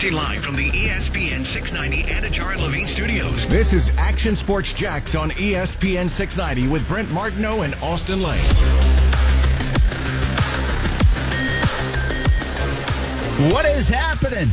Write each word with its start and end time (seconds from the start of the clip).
Broadcasting 0.00 0.34
live 0.34 0.42
from 0.42 0.56
the 0.56 0.70
ESPN 0.70 1.44
690 1.44 2.04
Anajar 2.10 2.52
and 2.54 2.62
Levine 2.62 2.86
studios. 2.86 3.46
This 3.48 3.74
is 3.74 3.92
Action 3.98 4.34
Sports 4.34 4.72
Jacks 4.72 5.14
on 5.14 5.30
ESPN 5.32 6.08
690 6.08 6.72
with 6.72 6.88
Brent 6.88 7.10
Martineau 7.10 7.60
and 7.60 7.74
Austin 7.82 8.22
Lane. 8.22 8.40
What 13.52 13.66
is 13.66 13.90
happening? 13.90 14.48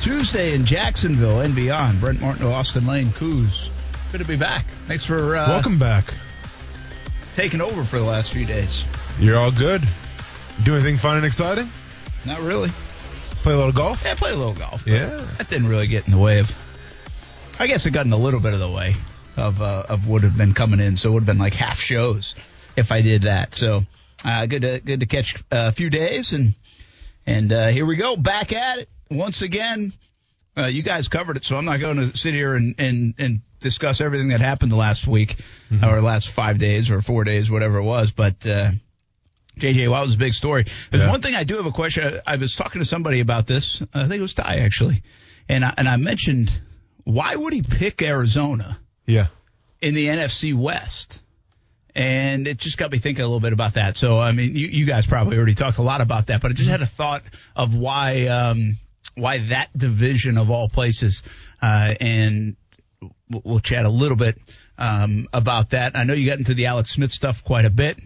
Tuesday 0.00 0.52
in 0.52 0.66
Jacksonville 0.66 1.42
and 1.42 1.54
beyond. 1.54 2.00
Brent 2.00 2.20
Martineau, 2.20 2.50
Austin 2.50 2.84
Lane, 2.84 3.12
Coos. 3.12 3.70
Good 4.10 4.18
to 4.18 4.24
be 4.26 4.36
back. 4.36 4.64
Thanks 4.88 5.04
for 5.04 5.36
uh, 5.36 5.48
Welcome 5.48 5.78
back. 5.78 6.12
taking 7.36 7.60
over 7.60 7.84
for 7.84 8.00
the 8.00 8.04
last 8.04 8.32
few 8.32 8.46
days. 8.46 8.84
You're 9.20 9.38
all 9.38 9.52
good. 9.52 9.80
Do 10.64 10.74
anything 10.74 10.96
fun 10.96 11.18
and 11.18 11.26
exciting? 11.26 11.70
Not 12.24 12.40
really. 12.40 12.70
Play 13.42 13.54
a 13.54 13.56
little 13.56 13.72
golf? 13.72 14.04
Yeah, 14.04 14.14
play 14.14 14.30
a 14.30 14.36
little 14.36 14.54
golf. 14.54 14.86
Yeah. 14.86 15.20
That 15.38 15.48
didn't 15.48 15.66
really 15.66 15.88
get 15.88 16.06
in 16.06 16.12
the 16.12 16.18
way 16.18 16.38
of. 16.38 16.56
I 17.58 17.66
guess 17.66 17.84
it 17.86 17.90
got 17.90 18.06
in 18.06 18.12
a 18.12 18.16
little 18.16 18.38
bit 18.38 18.54
of 18.54 18.60
the 18.60 18.70
way 18.70 18.94
of 19.36 19.60
uh, 19.60 19.84
of 19.88 20.06
would 20.06 20.22
have 20.22 20.38
been 20.38 20.54
coming 20.54 20.78
in. 20.78 20.96
So 20.96 21.10
it 21.10 21.14
would 21.14 21.22
have 21.22 21.26
been 21.26 21.38
like 21.38 21.54
half 21.54 21.80
shows 21.80 22.36
if 22.76 22.92
I 22.92 23.00
did 23.00 23.22
that. 23.22 23.52
So 23.52 23.82
uh, 24.24 24.46
good 24.46 24.62
to 24.62 24.78
good 24.78 25.00
to 25.00 25.06
catch 25.06 25.42
a 25.50 25.72
few 25.72 25.90
days 25.90 26.32
and 26.32 26.54
and 27.26 27.52
uh, 27.52 27.66
here 27.68 27.84
we 27.84 27.96
go 27.96 28.14
back 28.14 28.52
at 28.52 28.78
it 28.78 28.88
once 29.10 29.42
again. 29.42 29.92
Uh, 30.56 30.66
you 30.66 30.84
guys 30.84 31.08
covered 31.08 31.36
it, 31.36 31.44
so 31.44 31.56
I'm 31.56 31.64
not 31.64 31.80
going 31.80 31.96
to 31.96 32.16
sit 32.16 32.34
here 32.34 32.54
and 32.54 32.76
and 32.78 33.14
and 33.18 33.40
discuss 33.60 34.00
everything 34.00 34.28
that 34.28 34.40
happened 34.40 34.70
the 34.70 34.76
last 34.76 35.08
week 35.08 35.34
or 35.84 36.00
last 36.00 36.28
five 36.28 36.58
days 36.58 36.92
or 36.92 37.00
four 37.02 37.24
days, 37.24 37.50
whatever 37.50 37.78
it 37.78 37.84
was. 37.84 38.12
But 38.12 38.46
uh, 38.46 38.70
JJ 39.58 39.90
Watt 39.90 40.04
was 40.04 40.14
a 40.14 40.18
big 40.18 40.32
story. 40.32 40.64
There's 40.90 41.02
Yeah. 41.04 41.10
one 41.10 41.20
thing 41.20 41.34
I 41.34 41.44
do 41.44 41.56
have 41.56 41.66
a 41.66 41.72
question. 41.72 42.20
I, 42.26 42.32
I 42.34 42.36
was 42.36 42.54
talking 42.56 42.80
to 42.80 42.84
somebody 42.86 43.20
about 43.20 43.46
this. 43.46 43.82
I 43.94 44.02
think 44.08 44.18
it 44.18 44.22
was 44.22 44.34
Ty 44.34 44.58
actually, 44.60 45.02
and 45.48 45.64
I, 45.64 45.74
and 45.76 45.88
I 45.88 45.96
mentioned 45.96 46.50
why 47.04 47.34
would 47.34 47.52
he 47.52 47.62
pick 47.62 48.00
Arizona 48.02 48.78
Yeah. 49.06 49.26
in 49.80 49.94
the 49.94 50.06
NFC 50.08 50.54
West? 50.54 51.20
And 51.94 52.48
it 52.48 52.56
just 52.56 52.78
got 52.78 52.90
me 52.90 52.98
thinking 52.98 53.22
a 53.22 53.26
little 53.26 53.40
bit 53.40 53.52
about 53.52 53.74
that. 53.74 53.98
So 53.98 54.18
I 54.18 54.32
mean, 54.32 54.56
you, 54.56 54.66
you 54.68 54.86
guys 54.86 55.06
probably 55.06 55.36
already 55.36 55.54
talked 55.54 55.76
a 55.76 55.82
lot 55.82 56.00
about 56.00 56.28
that, 56.28 56.40
but 56.40 56.50
I 56.50 56.54
just 56.54 56.70
had 56.70 56.80
a 56.80 56.86
thought 56.86 57.22
of 57.54 57.74
why 57.76 58.28
um, 58.28 58.78
why 59.14 59.46
that 59.48 59.76
division 59.76 60.38
of 60.38 60.50
all 60.50 60.70
places, 60.70 61.22
uh, 61.60 61.92
and 62.00 62.56
we'll, 63.28 63.42
we'll 63.44 63.60
chat 63.60 63.84
a 63.84 63.90
little 63.90 64.16
bit 64.16 64.40
um, 64.78 65.28
about 65.34 65.70
that. 65.70 65.94
I 65.94 66.04
know 66.04 66.14
you 66.14 66.24
got 66.26 66.38
into 66.38 66.54
the 66.54 66.64
Alex 66.66 66.92
Smith 66.92 67.10
stuff 67.10 67.44
quite 67.44 67.66
a 67.66 67.70
bit. 67.70 67.98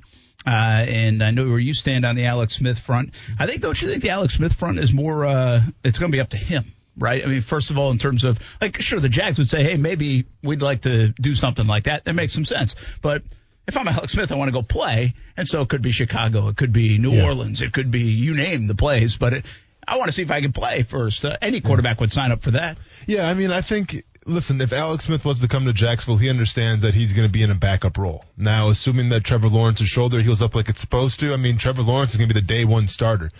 Uh, 0.46 0.50
and 0.50 1.24
I 1.24 1.32
know 1.32 1.48
where 1.48 1.58
you 1.58 1.74
stand 1.74 2.06
on 2.06 2.14
the 2.14 2.26
Alex 2.26 2.54
Smith 2.54 2.78
front. 2.78 3.10
I 3.38 3.46
think, 3.46 3.62
don't 3.62 3.80
you 3.82 3.88
think 3.88 4.02
the 4.02 4.10
Alex 4.10 4.34
Smith 4.34 4.54
front 4.54 4.78
is 4.78 4.92
more, 4.92 5.24
uh, 5.24 5.60
it's 5.82 5.98
going 5.98 6.12
to 6.12 6.16
be 6.16 6.20
up 6.20 6.30
to 6.30 6.36
him, 6.36 6.72
right? 6.96 7.24
I 7.24 7.26
mean, 7.26 7.40
first 7.40 7.70
of 7.70 7.78
all, 7.78 7.90
in 7.90 7.98
terms 7.98 8.22
of, 8.22 8.38
like, 8.60 8.80
sure, 8.80 9.00
the 9.00 9.08
Jags 9.08 9.38
would 9.38 9.48
say, 9.48 9.64
hey, 9.64 9.76
maybe 9.76 10.26
we'd 10.44 10.62
like 10.62 10.82
to 10.82 11.08
do 11.08 11.34
something 11.34 11.66
like 11.66 11.84
that. 11.84 12.04
That 12.04 12.14
makes 12.14 12.32
some 12.32 12.44
sense. 12.44 12.76
But 13.02 13.22
if 13.66 13.76
I'm 13.76 13.88
Alex 13.88 14.12
Smith, 14.12 14.30
I 14.30 14.36
want 14.36 14.48
to 14.48 14.52
go 14.52 14.62
play. 14.62 15.14
And 15.36 15.48
so 15.48 15.62
it 15.62 15.68
could 15.68 15.82
be 15.82 15.90
Chicago. 15.90 16.46
It 16.48 16.56
could 16.56 16.72
be 16.72 16.98
New 16.98 17.12
Yeah. 17.12 17.24
Orleans. 17.24 17.60
It 17.60 17.72
could 17.72 17.90
be, 17.90 18.02
you 18.02 18.36
name 18.36 18.68
the 18.68 18.76
place. 18.76 19.16
But 19.16 19.32
it, 19.32 19.46
I 19.88 19.96
want 19.96 20.08
to 20.08 20.12
see 20.12 20.22
if 20.22 20.30
I 20.30 20.40
can 20.40 20.52
play 20.52 20.82
first. 20.82 21.24
Uh, 21.24 21.36
any 21.40 21.60
quarterback 21.60 22.00
would 22.00 22.10
sign 22.10 22.32
up 22.32 22.42
for 22.42 22.52
that. 22.52 22.78
Yeah, 23.06 23.28
I 23.28 23.34
mean, 23.34 23.52
I 23.52 23.60
think, 23.60 24.02
listen, 24.24 24.60
if 24.60 24.72
Alex 24.72 25.04
Smith 25.04 25.24
was 25.24 25.40
to 25.40 25.48
come 25.48 25.66
to 25.66 25.72
Jacksonville, 25.72 26.16
he 26.16 26.28
understands 26.28 26.82
that 26.82 26.94
he's 26.94 27.12
going 27.12 27.28
to 27.28 27.32
be 27.32 27.42
in 27.42 27.50
a 27.50 27.54
backup 27.54 27.96
role. 27.96 28.24
Now, 28.36 28.70
assuming 28.70 29.10
that 29.10 29.22
Trevor 29.22 29.48
Lawrence's 29.48 29.88
shoulder 29.88 30.20
heals 30.20 30.42
up 30.42 30.54
like 30.54 30.68
it's 30.68 30.80
supposed 30.80 31.20
to, 31.20 31.32
I 31.32 31.36
mean, 31.36 31.58
Trevor 31.58 31.82
Lawrence 31.82 32.12
is 32.12 32.16
going 32.16 32.28
to 32.28 32.34
be 32.34 32.40
the 32.40 32.46
day 32.46 32.64
one 32.64 32.88
starter. 32.88 33.30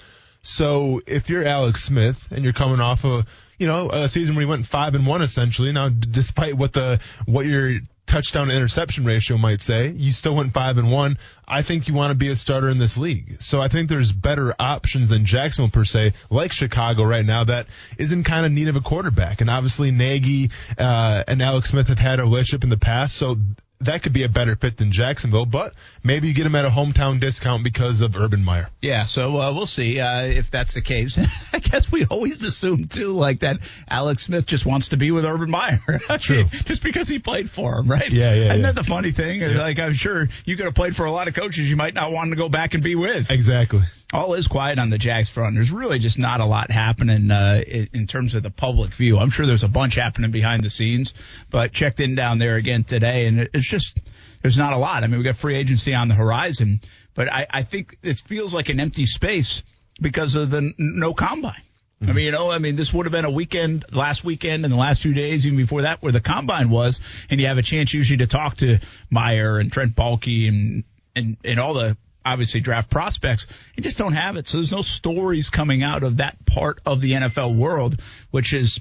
So 0.47 1.03
if 1.09 1.29
you're 1.29 1.45
Alex 1.45 1.83
Smith 1.83 2.29
and 2.31 2.45
you're 2.45 2.53
coming 2.53 2.79
off 2.79 3.05
a, 3.05 3.27
you 3.59 3.67
know, 3.67 3.91
a 3.91 4.09
season 4.09 4.37
where 4.37 4.43
you 4.43 4.49
went 4.49 4.65
five 4.65 4.95
and 4.95 5.05
one 5.05 5.21
essentially, 5.21 5.73
now 5.73 5.89
despite 5.89 6.55
what 6.55 6.73
the, 6.73 7.01
what 7.27 7.47
your 7.47 7.73
touchdown 8.07 8.53
interception 8.53 9.05
ratio 9.05 9.37
might 9.39 9.61
say, 9.61 9.89
you 9.89 10.13
still 10.13 10.37
went 10.37 10.55
five 10.55 10.79
and 10.79 10.93
one. 10.93 11.19
I 11.49 11.63
think 11.63 11.89
you 11.89 11.95
want 11.95 12.13
to 12.13 12.15
be 12.15 12.29
a 12.29 12.37
starter 12.37 12.69
in 12.69 12.79
this 12.79 12.97
league. 12.97 13.39
So 13.41 13.61
I 13.61 13.67
think 13.67 13.89
there's 13.89 14.13
better 14.13 14.55
options 14.61 15.09
than 15.09 15.25
Jacksonville 15.25 15.73
per 15.73 15.85
se, 15.85 16.13
like 16.31 16.53
Chicago 16.53 17.03
right 17.03 17.27
now 17.27 17.43
that 17.43 17.67
is 17.99 18.13
in 18.13 18.23
kind 18.23 18.47
of 18.47 18.53
need 18.53 18.69
of 18.69 18.77
a 18.77 18.81
quarterback. 18.81 19.41
And 19.41 19.51
obviously 19.51 19.91
Nagy, 19.91 20.51
uh, 20.79 21.25
and 21.27 21.43
Alex 21.43 21.71
Smith 21.71 21.89
have 21.89 21.99
had 21.99 22.21
a 22.21 22.23
relationship 22.23 22.63
in 22.63 22.71
the 22.71 22.79
past. 22.79 23.17
So 23.17 23.37
that 23.81 24.03
could 24.03 24.13
be 24.13 24.23
a 24.23 24.29
better 24.29 24.57
fit 24.57 24.77
than 24.77 24.91
Jacksonville, 24.93 25.47
but 25.47 25.75
maybe 26.03 26.29
you 26.29 26.35
get 26.35 26.47
him 26.47 26.55
at 26.55 26.65
a 26.65 26.71
hometown 26.71 27.21
discount 27.21 27.63
because 27.63 28.01
of 28.01 28.17
Urban 28.17 28.43
Meyer. 28.45 28.69
Yeah, 28.81 29.05
so 29.05 29.39
uh, 29.41 29.53
we'll 29.53 29.67
see 29.67 30.01
uh, 30.01 30.23
if 30.23 30.51
that's 30.51 30.75
the 30.75 30.81
case. 30.81 31.19
I 31.53 31.59
guess 31.59 31.91
we 31.93 32.05
always 32.07 32.43
assume 32.43 32.89
too, 32.89 33.09
like 33.09 33.41
that 33.41 33.59
Alex 33.89 34.25
Smith 34.25 34.47
just 34.47 34.65
wants 34.65 34.91
to 34.91 34.97
be 34.97 35.11
with 35.11 35.25
Urban 35.25 35.51
Meyer, 35.51 35.79
True. 36.21 36.45
just 36.45 36.83
because 36.83 37.09
he 37.09 37.19
played 37.19 37.51
for 37.51 37.79
him, 37.79 37.89
right? 37.91 38.11
Yeah, 38.11 38.35
yeah, 38.35 38.45
Isn't 38.45 38.61
yeah. 38.61 38.67
that 38.67 38.75
the 38.75 38.85
funny 38.85 39.13
thing? 39.13 39.41
Like 39.41 39.79
I'm 39.79 39.93
sure 39.95 40.29
you 40.45 40.57
could 40.57 40.65
have 40.65 40.75
played 40.75 40.97
for 40.97 41.05
a 41.05 41.11
lot 41.11 41.29
of 41.29 41.35
coaches 41.35 41.69
you 41.69 41.77
might 41.77 41.95
not 41.95 42.13
want 42.13 42.31
to 42.31 42.37
go 42.37 42.49
back 42.49 42.75
and 42.75 42.83
be 42.83 42.95
with. 42.95 43.31
Exactly. 43.31 43.83
All 44.13 44.35
is 44.35 44.47
quiet 44.47 44.79
on 44.79 44.89
the 44.89 44.99
Jags 44.99 45.29
front. 45.29 45.57
There's 45.57 45.73
really 45.73 45.99
just 45.99 46.17
not 46.17 46.41
a 46.41 46.45
lot 46.45 46.71
happening 46.71 47.31
uh, 47.31 47.61
in, 47.67 48.07
terms 48.07 48.37
of 48.37 48.45
the 48.45 48.53
public 48.53 48.95
view. 48.95 49.19
I'm 49.19 49.31
sure 49.31 49.47
there's 49.47 49.65
a 49.65 49.69
bunch 49.69 49.97
happening 49.97 50.31
behind 50.31 50.63
the 50.63 50.71
scenes, 50.71 51.13
but 51.51 51.73
checked 51.73 51.99
in 51.99 52.15
down 52.15 52.39
there 52.39 52.55
again 52.55 52.85
today, 52.85 53.27
and 53.27 53.49
it's 53.53 53.67
just 53.69 54.01
there's 54.43 54.57
not 54.57 54.73
a 54.73 54.77
lot. 54.77 55.03
I 55.03 55.09
mean, 55.09 55.19
we 55.19 55.25
got 55.25 55.37
free 55.37 55.57
agency 55.57 55.93
on 55.93 56.07
the 56.07 56.15
horizon, 56.15 56.81
but 57.15 57.33
I, 57.33 57.49
I 57.51 57.63
think 57.65 57.99
it 58.05 58.17
feels 58.19 58.55
like 58.55 58.69
an 58.69 58.79
empty 58.79 59.07
space 59.07 59.65
because 60.01 60.37
of 60.37 60.51
the 60.51 60.59
n- 60.59 60.75
no 60.79 61.13
combine. 61.13 61.63
I 62.03 62.13
mean, 62.13 62.27
you 62.27 62.31
know, 62.31 62.51
I 62.51 62.59
mean, 62.59 62.77
this 62.77 62.93
would 62.93 63.07
have 63.07 63.13
been 63.13 63.25
a 63.25 63.31
weekend, 63.31 63.87
last 63.91 64.23
weekend 64.23 64.65
and 64.65 64.73
the 64.73 64.77
last 64.77 65.03
few 65.03 65.15
days, 65.15 65.47
even 65.47 65.57
before 65.57 65.83
that, 65.83 66.03
where 66.03 66.13
the 66.13 66.21
combine 66.21 66.69
was, 66.69 67.01
and 67.31 67.41
you 67.41 67.47
have 67.47 67.57
a 67.57 67.63
chance 67.63 67.95
usually 67.95 68.19
to 68.19 68.27
talk 68.27 68.57
to 68.57 68.79
Meyer 69.09 69.59
and 69.59 69.73
Trent 69.73 69.97
Baalke 69.97 70.47
and, 70.47 70.85
and, 71.17 71.39
and 71.43 71.59
all 71.59 71.73
the 71.73 71.97
obviously 72.27 72.61
draft 72.61 72.91
prospects. 72.91 73.47
You 73.77 73.83
just 73.83 73.99
don't 73.99 74.13
have 74.13 74.37
it. 74.37 74.47
So 74.47 74.59
there's 74.59 74.73
no 74.73 74.83
stories 74.83 75.49
coming 75.51 75.83
out 75.83 76.03
of 76.03 76.19
that 76.19 76.45
part 76.45 76.81
of 76.85 77.01
the 77.01 77.13
NFL 77.13 77.57
world, 77.57 78.01
which 78.31 78.53
is 78.53 78.81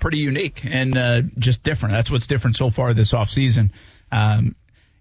pretty 0.00 0.18
unique 0.18 0.64
and 0.64 0.96
uh, 0.96 1.22
just 1.38 1.62
different. 1.62 1.94
That's 1.94 2.10
what's 2.10 2.26
different 2.26 2.56
so 2.56 2.70
far 2.70 2.94
this 2.94 3.12
offseason. 3.12 3.70
Um, 4.10 4.54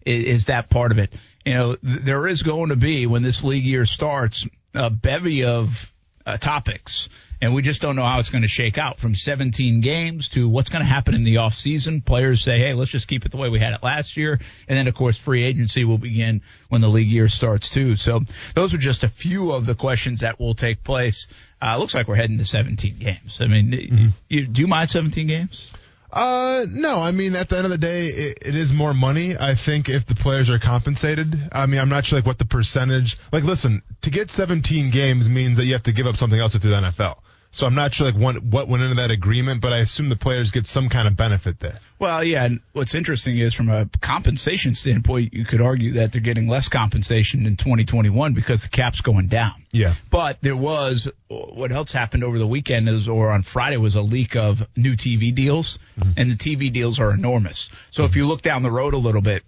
i- 0.05 0.09
is 0.09 0.45
that 0.45 0.69
part 0.69 0.91
of 0.91 0.97
it? 0.99 1.13
You 1.45 1.53
know, 1.53 1.75
th- 1.75 2.01
there 2.01 2.27
is 2.27 2.43
going 2.43 2.69
to 2.69 2.75
be 2.75 3.05
when 3.05 3.23
this 3.23 3.43
league 3.43 3.65
year 3.65 3.85
starts 3.85 4.47
a 4.73 4.89
bevy 4.89 5.43
of 5.43 5.91
uh, 6.25 6.37
topics, 6.37 7.09
and 7.41 7.53
we 7.53 7.61
just 7.61 7.81
don't 7.81 7.95
know 7.95 8.03
how 8.03 8.19
it's 8.19 8.29
going 8.29 8.43
to 8.43 8.47
shake 8.47 8.77
out 8.77 8.99
from 8.99 9.13
17 9.13 9.81
games 9.81 10.29
to 10.29 10.47
what's 10.47 10.69
going 10.69 10.81
to 10.81 10.87
happen 10.87 11.13
in 11.13 11.23
the 11.23 11.37
off 11.37 11.53
season. 11.53 12.01
Players 12.01 12.41
say, 12.41 12.59
"Hey, 12.59 12.73
let's 12.73 12.91
just 12.91 13.07
keep 13.07 13.25
it 13.25 13.31
the 13.31 13.37
way 13.37 13.49
we 13.49 13.59
had 13.59 13.73
it 13.73 13.83
last 13.83 14.15
year," 14.15 14.39
and 14.67 14.77
then 14.77 14.87
of 14.87 14.95
course 14.95 15.17
free 15.17 15.43
agency 15.43 15.83
will 15.83 15.97
begin 15.97 16.41
when 16.69 16.81
the 16.81 16.89
league 16.89 17.09
year 17.09 17.27
starts 17.27 17.69
too. 17.69 17.95
So 17.95 18.21
those 18.55 18.73
are 18.73 18.77
just 18.77 19.03
a 19.03 19.09
few 19.09 19.51
of 19.51 19.65
the 19.65 19.75
questions 19.75 20.21
that 20.21 20.39
will 20.39 20.55
take 20.55 20.83
place. 20.83 21.27
Uh, 21.61 21.77
looks 21.77 21.93
like 21.93 22.07
we're 22.07 22.15
heading 22.15 22.37
to 22.37 22.45
17 22.45 22.97
games. 22.97 23.39
I 23.39 23.47
mean, 23.47 24.13
you, 24.27 24.47
do 24.47 24.61
you 24.61 24.67
mind 24.67 24.89
17 24.89 25.27
games? 25.27 25.69
Uh, 26.13 26.67
no, 26.69 26.99
I 26.99 27.11
mean, 27.11 27.35
at 27.35 27.49
the 27.49 27.57
end 27.57 27.65
of 27.65 27.71
the 27.71 27.77
day, 27.79 28.05
it, 28.05 28.37
it 28.45 28.55
is 28.55 28.71
more 28.71 28.93
money. 28.93 29.35
I 29.35 29.55
think 29.55 29.89
if 29.89 30.05
the 30.05 30.13
players 30.13 30.47
are 30.51 30.59
compensated, 30.59 31.49
I 31.51 31.65
mean, 31.65 31.79
I'm 31.79 31.89
not 31.89 32.05
sure 32.05 32.19
like 32.19 32.25
what 32.27 32.37
the 32.37 32.45
percentage, 32.45 33.17
like, 33.31 33.43
listen, 33.43 33.81
to 34.03 34.11
get 34.11 34.29
17 34.29 34.91
games 34.91 35.27
means 35.27 35.57
that 35.57 35.65
you 35.65 35.73
have 35.73 35.83
to 35.83 35.91
give 35.91 36.05
up 36.05 36.15
something 36.15 36.39
else 36.39 36.53
if 36.53 36.63
you're 36.63 36.79
the 36.79 36.87
NFL. 36.87 37.15
So 37.53 37.67
I'm 37.67 37.75
not 37.75 37.93
sure 37.93 38.07
like 38.07 38.15
what, 38.15 38.41
what 38.43 38.67
went 38.67 38.81
into 38.81 38.95
that 38.95 39.11
agreement, 39.11 39.61
but 39.61 39.73
I 39.73 39.77
assume 39.77 40.09
the 40.09 40.15
players 40.15 40.49
get 40.49 40.65
some 40.65 40.89
kind 40.89 41.07
of 41.07 41.15
benefit 41.15 41.59
there. 41.59 41.79
Well, 41.99 42.23
yeah, 42.23 42.45
and 42.45 42.61
what's 42.73 42.95
interesting 42.95 43.37
is 43.37 43.53
from 43.53 43.69
a 43.69 43.87
compensation 44.01 44.73
standpoint, 44.73 45.35
you 45.35 45.45
could 45.45 45.61
argue 45.61 45.93
that 45.93 46.11
they're 46.11 46.21
getting 46.21 46.47
less 46.47 46.67
compensation 46.67 47.45
in 47.45 47.55
2021 47.55 48.33
because 48.33 48.63
the 48.63 48.69
cap's 48.69 49.01
going 49.01 49.27
down. 49.27 49.53
Yeah. 49.71 49.93
But 50.09 50.41
there 50.41 50.55
was 50.55 51.11
what 51.27 51.71
else 51.71 51.91
happened 51.91 52.23
over 52.23 52.39
the 52.39 52.47
weekend 52.47 52.89
is, 52.89 53.07
or 53.07 53.29
on 53.29 53.43
Friday 53.43 53.77
was 53.77 53.93
a 53.93 54.01
leak 54.01 54.35
of 54.35 54.67
new 54.75 54.95
TV 54.95 55.33
deals, 55.33 55.77
and 56.17 56.31
the 56.31 56.35
TV 56.35 56.73
deals 56.73 56.99
are 56.99 57.13
enormous. 57.13 57.69
So 57.91 58.05
if 58.05 58.15
you 58.15 58.25
look 58.25 58.41
down 58.41 58.63
the 58.63 58.71
road 58.71 58.95
a 58.95 58.97
little 58.97 59.21
bit, 59.21 59.43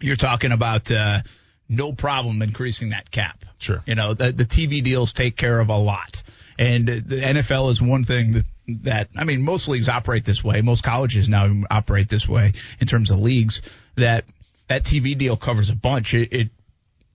you're 0.00 0.14
talking 0.14 0.52
about 0.52 0.92
uh, 0.92 1.22
no 1.68 1.92
problem 1.92 2.40
increasing 2.40 2.90
that 2.90 3.10
cap. 3.10 3.44
Sure. 3.58 3.82
You 3.84 3.96
know, 3.96 4.14
the, 4.14 4.30
the 4.30 4.44
TV 4.44 4.82
deals 4.82 5.12
take 5.12 5.36
care 5.36 5.58
of 5.58 5.70
a 5.70 5.76
lot. 5.76 6.22
And 6.60 6.86
the 6.86 7.16
NFL 7.16 7.70
is 7.70 7.80
one 7.80 8.04
thing 8.04 8.32
that, 8.32 8.44
that, 8.82 9.08
I 9.16 9.24
mean, 9.24 9.40
most 9.40 9.66
leagues 9.66 9.88
operate 9.88 10.26
this 10.26 10.44
way. 10.44 10.60
Most 10.60 10.84
colleges 10.84 11.26
now 11.26 11.50
operate 11.70 12.10
this 12.10 12.28
way 12.28 12.52
in 12.78 12.86
terms 12.86 13.10
of 13.10 13.18
leagues 13.18 13.62
that 13.96 14.26
that 14.68 14.84
TV 14.84 15.16
deal 15.16 15.38
covers 15.38 15.70
a 15.70 15.74
bunch. 15.74 16.12
It, 16.12 16.32
it, 16.34 16.50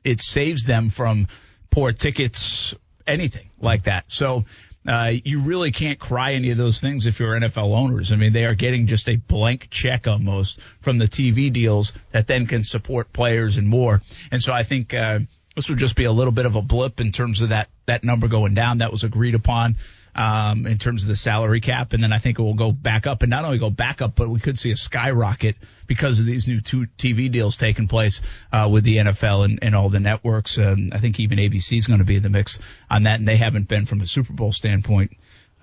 it 0.04 0.20
saves 0.20 0.64
them 0.64 0.90
from 0.90 1.28
poor 1.70 1.92
tickets, 1.92 2.74
anything 3.06 3.52
like 3.60 3.84
that. 3.84 4.10
So, 4.10 4.46
uh, 4.88 5.14
you 5.24 5.42
really 5.42 5.72
can't 5.72 6.00
cry 6.00 6.34
any 6.34 6.50
of 6.50 6.58
those 6.58 6.82
things 6.82 7.06
if 7.06 7.20
you're 7.20 7.40
NFL 7.40 7.78
owners. 7.78 8.12
I 8.12 8.16
mean, 8.16 8.34
they 8.34 8.46
are 8.46 8.56
getting 8.56 8.88
just 8.88 9.08
a 9.10 9.16
blank 9.16 9.68
check 9.70 10.08
almost 10.08 10.60
from 10.82 10.98
the 10.98 11.08
TV 11.08 11.54
deals 11.54 11.94
that 12.12 12.26
then 12.26 12.48
can 12.48 12.64
support 12.64 13.14
players 13.14 13.58
and 13.58 13.68
more. 13.68 14.02
And 14.32 14.42
so 14.42 14.54
I 14.54 14.64
think, 14.64 14.94
uh, 14.94 15.20
this 15.56 15.70
would 15.70 15.80
just 15.80 15.96
be 15.96 16.04
a 16.04 16.12
little 16.12 16.34
bit 16.34 16.46
of 16.46 16.56
a 16.56 16.62
blip 16.62 17.00
in 17.00 17.12
terms 17.12 17.42
of 17.42 17.50
that, 17.50 17.70
that 17.86 18.04
number 18.04 18.28
going 18.28 18.54
down 18.54 18.80
that 18.80 18.92
was 18.92 19.04
agreed 19.04 19.36
upon. 19.36 19.76
um, 20.16 20.66
in 20.66 20.78
terms 20.78 21.04
of 21.04 21.10
the 21.10 21.16
salary 21.16 21.60
cap, 21.60 21.92
and 21.94 22.02
then 22.02 22.14
I 22.14 22.20
think 22.20 22.40
it 22.40 22.42
will 22.42 22.54
go 22.54 22.72
back 22.72 23.06
up, 23.06 23.22
and 23.22 23.30
not 23.30 23.44
only 23.44 23.58
go 23.58 23.70
back 23.70 24.02
up, 24.02 24.16
but 24.16 24.30
we 24.30 24.40
could 24.40 24.58
see 24.58 24.72
a 24.72 24.76
skyrocket 24.76 25.58
because 25.88 26.20
of 26.20 26.26
these 26.26 26.48
new 26.48 26.62
two 26.62 26.88
TV 26.98 27.30
deals 27.30 27.58
taking 27.58 27.88
place 27.88 28.22
uh, 28.52 28.70
with 28.72 28.86
the 28.86 28.98
NFL 28.98 29.44
and, 29.44 29.60
and 29.62 29.76
all 29.76 29.90
the 29.90 30.00
networks. 30.00 30.58
Um, 30.58 30.90
I 30.94 31.00
think 31.00 31.20
even 31.20 31.38
ABC 31.38 31.78
is 31.78 31.88
going 31.88 32.00
to 32.00 32.06
be 32.06 32.16
in 32.16 32.24
the 32.24 32.30
mix 32.30 32.60
on 32.90 33.04
that, 33.04 33.20
and 33.20 33.28
they 33.28 33.36
haven't 33.36 33.68
been 33.68 33.86
from 33.86 34.00
a 34.02 34.06
Super 34.06 34.34
Bowl 34.34 34.52
standpoint. 34.52 35.12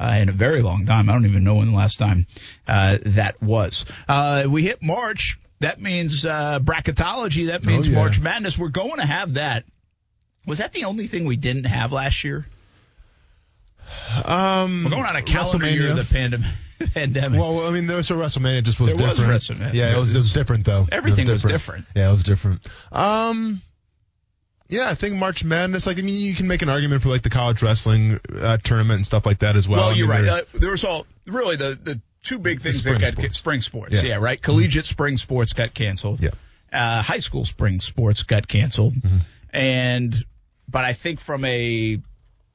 Uh, 0.00 0.18
in 0.20 0.28
a 0.28 0.32
very 0.32 0.62
long 0.62 0.84
time. 0.84 1.08
I 1.08 1.12
don't 1.12 1.26
even 1.26 1.44
know 1.44 1.56
when 1.56 1.70
the 1.70 1.76
last 1.76 1.96
time 1.96 2.26
uh, 2.66 2.98
that 3.06 3.40
was. 3.40 3.84
Uh, 4.08 4.46
we 4.48 4.64
hit 4.64 4.82
March. 4.82 5.38
That 5.60 5.80
means 5.80 6.26
uh, 6.26 6.58
bracketology. 6.58 7.48
That 7.48 7.64
means 7.64 7.88
yeah. 7.88 7.94
March 7.94 8.18
Madness. 8.18 8.58
We're 8.58 8.70
going 8.70 8.96
to 8.96 9.06
have 9.06 9.34
that. 9.34 9.64
Was 10.46 10.58
that 10.58 10.72
the 10.72 10.84
only 10.84 11.06
thing 11.06 11.24
we 11.24 11.36
didn't 11.36 11.64
have 11.64 11.92
last 11.92 12.24
year? 12.24 12.46
Um, 14.24 14.84
We're 14.84 14.90
going 14.90 15.04
on 15.04 15.16
a 15.16 15.22
calendar 15.22 15.68
year 15.68 15.90
of 15.90 15.96
the 15.96 16.02
pandem- 16.02 16.44
pandemic. 16.94 17.38
Well, 17.38 17.66
I 17.66 17.70
mean, 17.70 17.86
there 17.86 17.96
was 17.96 18.10
a 18.10 18.14
WrestleMania. 18.14 18.58
It 18.58 18.62
just 18.62 18.80
was 18.80 18.94
There 18.94 19.06
was 19.06 19.16
different. 19.16 19.40
WrestleMania. 19.60 19.74
Yeah, 19.74 19.94
it 19.94 19.98
was, 19.98 20.14
it 20.14 20.18
was 20.18 20.32
different 20.32 20.64
though. 20.64 20.86
Everything 20.90 21.28
was 21.28 21.42
different. 21.42 21.86
Yeah, 21.94 22.08
it 22.08 22.12
was 22.12 22.22
different. 22.22 22.66
Um, 22.90 23.62
yeah, 24.68 24.88
I 24.90 24.94
think 24.94 25.16
March 25.16 25.44
Madness. 25.44 25.86
Like, 25.86 25.98
I 25.98 26.02
mean, 26.02 26.20
you 26.24 26.34
can 26.34 26.46
make 26.48 26.62
an 26.62 26.68
argument 26.70 27.02
for 27.02 27.10
like 27.10 27.22
the 27.22 27.30
college 27.30 27.62
wrestling 27.62 28.18
uh, 28.34 28.56
tournament 28.58 28.96
and 28.98 29.06
stuff 29.06 29.26
like 29.26 29.40
that 29.40 29.56
as 29.56 29.68
well. 29.68 29.80
Well, 29.80 29.90
I 29.90 29.94
you're 29.94 30.08
mean, 30.08 30.24
right. 30.26 30.42
Uh, 30.42 30.58
there 30.58 30.70
was 30.70 30.84
all 30.84 31.06
really 31.26 31.56
the 31.56 31.78
the 31.80 32.00
two 32.22 32.38
big 32.38 32.60
things 32.62 32.82
that 32.84 32.98
got 33.00 33.12
sports. 33.12 33.36
spring 33.36 33.60
sports. 33.60 33.94
Yeah. 33.94 34.02
Yeah, 34.02 34.16
right. 34.16 34.40
Collegiate 34.40 34.86
spring 34.86 35.18
sports 35.18 35.52
got 35.52 35.74
canceled. 35.74 36.20
Yeah. 36.20 36.30
Uh, 36.72 37.02
high 37.02 37.18
school 37.18 37.44
spring 37.44 37.80
sports 37.80 38.22
got 38.22 38.48
canceled, 38.48 38.94
and 39.52 40.14
but 40.69 40.84
I 40.84 40.93
think 40.94 41.20
from 41.20 41.44
a 41.44 41.99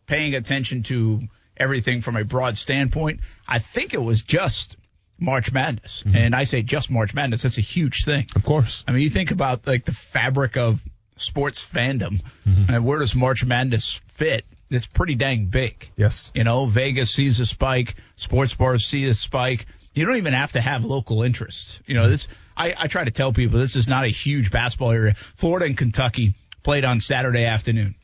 paying 0.07 0.35
attention 0.35 0.83
to 0.83 1.21
everything 1.55 2.01
from 2.01 2.15
a 2.15 2.23
broad 2.23 2.57
standpoint, 2.57 3.19
I 3.47 3.59
think 3.59 3.93
it 3.93 4.01
was 4.01 4.21
just 4.21 4.77
March 5.19 5.51
Madness, 5.51 6.03
and 6.13 6.35
I 6.35 6.43
say 6.43 6.61
just 6.61 6.91
March 6.91 7.13
Madness. 7.13 7.41
That's 7.43 7.57
a 7.57 7.61
huge 7.61 8.05
thing. 8.05 8.27
of 8.35 8.43
course. 8.43 8.83
I 8.87 8.91
mean, 8.91 9.01
you 9.01 9.09
think 9.09 9.31
about 9.31 9.65
like 9.67 9.85
the 9.85 9.91
fabric 9.93 10.57
of 10.57 10.83
sports 11.15 11.63
fandom, 11.65 12.21
Mm-hmm. 12.47 12.71
and 12.73 12.85
where 12.85 12.99
does 12.99 13.15
March 13.15 13.43
Madness 13.43 13.99
fit? 14.07 14.45
It's 14.69 14.85
pretty 14.87 15.15
dang 15.15 15.45
big. 15.45 15.89
Yes. 15.95 16.31
You 16.35 16.43
know, 16.43 16.65
Vegas 16.65 17.09
sees 17.11 17.39
a 17.39 17.45
spike, 17.45 17.95
sports 18.15 18.53
bars 18.53 18.85
see 18.85 19.05
a 19.05 19.13
spike. 19.15 19.65
You 19.95 20.05
don't 20.05 20.17
even 20.17 20.33
have 20.33 20.51
to 20.51 20.61
have 20.61 20.83
local 20.85 21.23
interest. 21.23 21.79
You 21.87 21.95
know, 21.95 22.07
this, 22.09 22.27
I, 22.55 22.75
I 22.77 22.87
try 22.87 23.03
to 23.03 23.11
tell 23.11 23.33
people 23.33 23.57
this 23.59 23.75
is 23.75 23.87
not 23.87 24.03
a 24.03 24.09
huge 24.09 24.51
basketball 24.51 24.91
area. 24.91 25.15
Florida 25.35 25.65
and 25.65 25.75
Kentucky 25.77 26.35
played 26.67 26.83
on 26.83 26.99
Saturday 26.99 27.45
afternoon. 27.45 27.95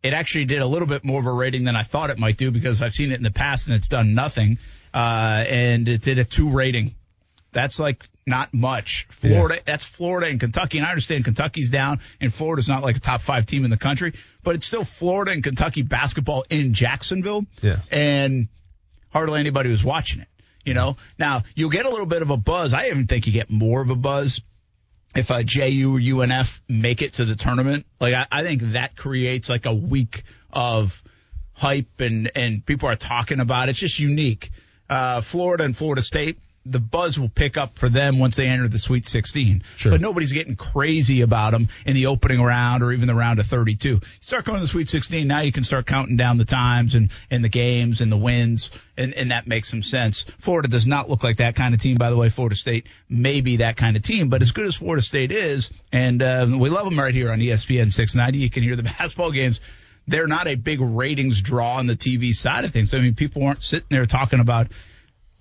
It 0.00 0.12
actually 0.12 0.44
did 0.44 0.60
a 0.60 0.66
little 0.66 0.86
bit 0.86 1.04
more 1.04 1.18
of 1.18 1.26
a 1.26 1.32
rating 1.32 1.64
than 1.64 1.74
I 1.74 1.82
thought 1.82 2.10
it 2.10 2.18
might 2.18 2.36
do 2.36 2.52
because 2.52 2.80
I've 2.80 2.92
seen 2.92 3.10
it 3.10 3.16
in 3.16 3.24
the 3.24 3.32
past 3.32 3.66
and 3.66 3.74
it's 3.74 3.88
done 3.88 4.14
nothing. 4.14 4.58
Uh, 4.94 5.44
and 5.48 5.88
it 5.88 6.02
did 6.02 6.20
a 6.20 6.24
two 6.24 6.50
rating. 6.50 6.94
That's 7.50 7.80
like 7.80 8.04
not 8.24 8.54
much. 8.54 9.08
Florida, 9.10 9.60
that's 9.64 9.84
Florida 9.84 10.28
and 10.28 10.38
Kentucky. 10.38 10.78
And 10.78 10.86
I 10.86 10.90
understand 10.90 11.24
Kentucky's 11.24 11.70
down 11.70 11.98
and 12.20 12.32
Florida's 12.32 12.68
not 12.68 12.84
like 12.84 12.96
a 12.96 13.00
top 13.00 13.22
five 13.22 13.44
team 13.44 13.64
in 13.64 13.72
the 13.72 13.76
country, 13.76 14.12
but 14.44 14.54
it's 14.54 14.66
still 14.66 14.84
Florida 14.84 15.32
and 15.32 15.42
Kentucky 15.42 15.82
basketball 15.82 16.44
in 16.48 16.74
Jacksonville. 16.74 17.44
Yeah. 17.60 17.80
And 17.90 18.46
hardly 19.08 19.40
anybody 19.40 19.70
was 19.70 19.82
watching 19.82 20.20
it. 20.20 20.28
You 20.64 20.74
know, 20.74 20.96
now 21.18 21.42
you'll 21.56 21.70
get 21.70 21.86
a 21.86 21.90
little 21.90 22.06
bit 22.06 22.22
of 22.22 22.30
a 22.30 22.36
buzz. 22.36 22.72
I 22.72 22.86
even 22.86 23.08
think 23.08 23.26
you 23.26 23.32
get 23.32 23.50
more 23.50 23.80
of 23.80 23.90
a 23.90 23.96
buzz 23.96 24.42
if 25.16 25.30
uh, 25.30 25.42
JU 25.42 25.96
or 25.96 26.00
UNF 26.00 26.60
make 26.68 27.02
it 27.02 27.14
to 27.14 27.24
the 27.24 27.36
tournament. 27.36 27.86
Like 28.00 28.14
I, 28.14 28.26
I 28.30 28.42
think 28.42 28.62
that 28.72 28.96
creates 28.96 29.48
like 29.48 29.66
a 29.66 29.74
week 29.74 30.22
of 30.52 31.02
hype 31.54 32.00
and 32.00 32.30
and 32.34 32.64
people 32.64 32.88
are 32.88 32.96
talking 32.96 33.40
about 33.40 33.68
it. 33.68 33.70
It's 33.70 33.78
just 33.78 33.98
unique. 33.98 34.50
Uh, 34.88 35.20
Florida 35.20 35.64
and 35.64 35.76
Florida 35.76 36.02
State. 36.02 36.38
The 36.68 36.80
buzz 36.80 37.18
will 37.18 37.28
pick 37.28 37.56
up 37.56 37.78
for 37.78 37.88
them 37.88 38.18
once 38.18 38.36
they 38.36 38.46
enter 38.46 38.68
the 38.68 38.78
Sweet 38.78 39.06
16. 39.06 39.62
Sure. 39.76 39.92
But 39.92 40.00
nobody's 40.00 40.32
getting 40.32 40.56
crazy 40.56 41.20
about 41.20 41.52
them 41.52 41.68
in 41.84 41.94
the 41.94 42.06
opening 42.06 42.42
round 42.42 42.82
or 42.82 42.92
even 42.92 43.06
the 43.06 43.14
round 43.14 43.38
of 43.38 43.46
32. 43.46 43.88
You 43.88 44.00
start 44.20 44.44
going 44.44 44.56
to 44.56 44.62
the 44.62 44.68
Sweet 44.68 44.88
16, 44.88 45.26
now 45.26 45.40
you 45.40 45.52
can 45.52 45.64
start 45.64 45.86
counting 45.86 46.16
down 46.16 46.38
the 46.38 46.44
times 46.44 46.94
and, 46.94 47.10
and 47.30 47.44
the 47.44 47.48
games 47.48 48.00
and 48.00 48.10
the 48.10 48.16
wins, 48.16 48.70
and, 48.96 49.14
and 49.14 49.30
that 49.30 49.46
makes 49.46 49.68
some 49.68 49.82
sense. 49.82 50.24
Florida 50.38 50.68
does 50.68 50.86
not 50.86 51.08
look 51.08 51.22
like 51.22 51.36
that 51.36 51.54
kind 51.54 51.74
of 51.74 51.80
team, 51.80 51.96
by 51.96 52.10
the 52.10 52.16
way. 52.16 52.28
Florida 52.28 52.56
State 52.56 52.86
may 53.08 53.40
be 53.40 53.58
that 53.58 53.76
kind 53.76 53.96
of 53.96 54.02
team, 54.02 54.28
but 54.28 54.42
as 54.42 54.52
good 54.52 54.66
as 54.66 54.74
Florida 54.74 55.02
State 55.02 55.32
is, 55.32 55.70
and 55.92 56.22
uh, 56.22 56.46
we 56.58 56.68
love 56.68 56.84
them 56.84 56.98
right 56.98 57.14
here 57.14 57.30
on 57.30 57.38
ESPN 57.38 57.92
690, 57.92 58.38
you 58.38 58.50
can 58.50 58.62
hear 58.62 58.76
the 58.76 58.82
basketball 58.98 59.30
games 59.30 59.60
they're 60.08 60.28
not 60.28 60.46
a 60.46 60.54
big 60.54 60.80
ratings 60.80 61.42
draw 61.42 61.78
on 61.78 61.86
the 61.86 61.96
TV 61.96 62.32
side 62.32 62.64
of 62.64 62.72
things. 62.72 62.94
I 62.94 62.98
mean, 62.98 63.14
people 63.14 63.44
aren't 63.44 63.62
sitting 63.62 63.88
there 63.90 64.06
talking 64.06 64.40
about 64.40 64.68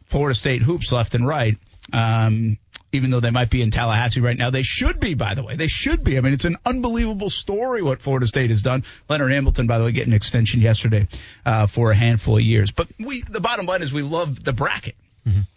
Florida 0.06 0.38
State 0.38 0.62
hoops 0.62 0.92
left 0.92 1.16
and 1.16 1.28
right. 1.28 1.58
Um, 1.94 2.58
even 2.92 3.12
though 3.12 3.20
they 3.20 3.32
might 3.32 3.50
be 3.50 3.62
in 3.62 3.72
Tallahassee 3.72 4.22
right 4.22 4.38
now, 4.38 4.50
they 4.50 4.62
should 4.62 5.00
be, 5.00 5.14
by 5.14 5.34
the 5.34 5.44
way. 5.44 5.56
They 5.56 5.68
should 5.68 6.04
be. 6.04 6.18
I 6.18 6.22
mean, 6.22 6.34
it's 6.34 6.46
an 6.46 6.58
unbelievable 6.66 7.30
story 7.30 7.82
what 7.82 8.02
Florida 8.02 8.26
State 8.26 8.50
has 8.50 8.62
done. 8.62 8.84
Leonard 9.10 9.32
Hamilton, 9.32 9.68
by 9.68 9.78
the 9.78 9.86
way, 9.86 9.92
getting 9.92 10.14
an 10.14 10.16
extension 10.16 10.62
yesterday 10.62 11.08
uh, 11.46 11.68
for 11.68 11.92
a 11.92 11.96
handful 11.96 12.38
of 12.38 12.44
years. 12.44 12.72
But 12.72 12.88
we, 13.00 13.22
the 13.22 13.42
bottom 13.42 13.66
line 13.66 13.82
is 13.82 13.92
we 13.92 14.02
love 14.02 14.42
the 14.44 14.54
bracket. 14.54 14.96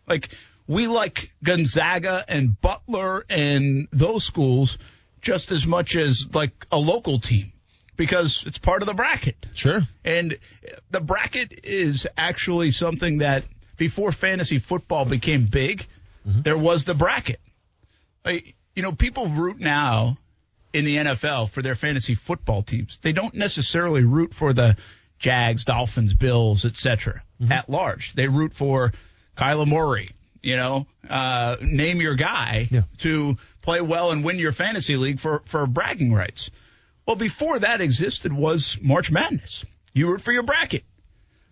Like, 0.09 0.31
we 0.67 0.87
like 0.87 1.31
Gonzaga 1.45 2.25
and 2.27 2.61
Butler 2.61 3.25
and 3.29 3.89
those 3.93 4.25
schools 4.25 4.79
just 5.21 5.53
as 5.53 5.67
much 5.67 5.97
as 5.97 6.27
like 6.33 6.67
a 6.73 6.79
local 6.79 7.21
team 7.21 7.53
because 7.97 8.45
it's 8.47 8.59
part 8.59 8.83
of 8.83 8.89
the 8.89 8.95
bracket. 8.95 9.37
Sure. 9.55 9.83
And 10.05 10.39
the 10.91 11.01
bracket 11.01 11.61
is 11.65 12.07
actually 12.17 12.71
something 12.71 13.19
that 13.19 13.45
before 13.79 14.13
fantasy 14.13 14.59
football 14.59 15.05
became 15.07 15.47
big, 15.47 15.87
there 16.25 16.59
was 16.59 16.85
the 16.85 16.95
bracket. 16.95 17.41
Like, 18.25 18.55
you 18.77 18.83
know, 18.83 18.93
people 18.93 19.29
root 19.29 19.59
now 19.59 20.19
in 20.75 20.85
the 20.85 20.97
NFL 20.99 21.49
for 21.49 21.63
their 21.63 21.75
fantasy 21.75 22.15
football 22.15 22.63
teams. 22.63 22.99
They 22.99 23.13
don't 23.13 23.33
necessarily 23.35 24.03
root 24.03 24.35
for 24.35 24.53
the 24.53 24.77
Jags, 25.19 25.65
Dolphins, 25.65 26.13
Bills, 26.13 26.67
etc. 26.67 27.23
at 27.51 27.71
large. 27.71 28.13
They 28.13 28.29
root 28.29 28.53
for 28.53 28.93
Kyler 29.39 29.67
Murray, 29.67 30.11
you 30.43 30.57
know, 30.57 30.87
uh, 31.09 31.57
name 31.63 32.01
your 32.03 32.15
guy 32.15 32.69
Yeah. 32.71 32.83
to 32.99 33.39
play 33.63 33.81
well 33.81 34.11
and 34.11 34.23
win 34.23 34.39
your 34.39 34.53
fantasy 34.53 34.97
league 34.97 35.19
for, 35.21 35.43
for 35.47 35.67
bragging 35.67 36.13
rights. 36.13 36.51
Well, 37.07 37.17
before 37.17 37.59
that 37.61 37.81
existed 37.81 38.33
was 38.35 38.77
March 38.83 39.11
Madness. 39.11 39.65
You 39.95 40.09
root 40.11 40.21
for 40.21 40.33
your 40.33 40.43
bracket. 40.43 40.85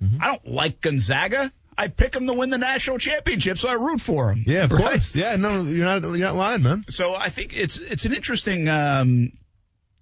Mm-hmm. 0.05 0.23
I 0.23 0.27
don't 0.27 0.47
like 0.47 0.83
Gonzaga. 0.83 1.51
I 1.79 1.89
pick 1.89 2.13
them 2.13 2.27
to 2.27 2.33
win 2.33 2.51
the 2.51 2.59
national 2.59 2.99
championship, 2.99 3.59
so 3.59 3.69
I 3.69 3.75
root 3.75 4.01
for 4.01 4.29
them. 4.29 4.45
Yeah, 4.47 4.65
of 4.65 4.71
course. 4.71 5.15
Yeah, 5.15 5.37
no, 5.37 5.63
you're 5.63 5.85
not 5.85 6.03
you're 6.03 6.19
not 6.19 6.37
lying, 6.37 6.63
man. 6.63 6.85
So 6.89 7.15
I 7.15 7.29
think 7.29 7.57
it's 7.57 7.79
it's 7.79 8.07
an 8.07 8.15
interesting. 8.15 8.69
Um, 8.69 9.33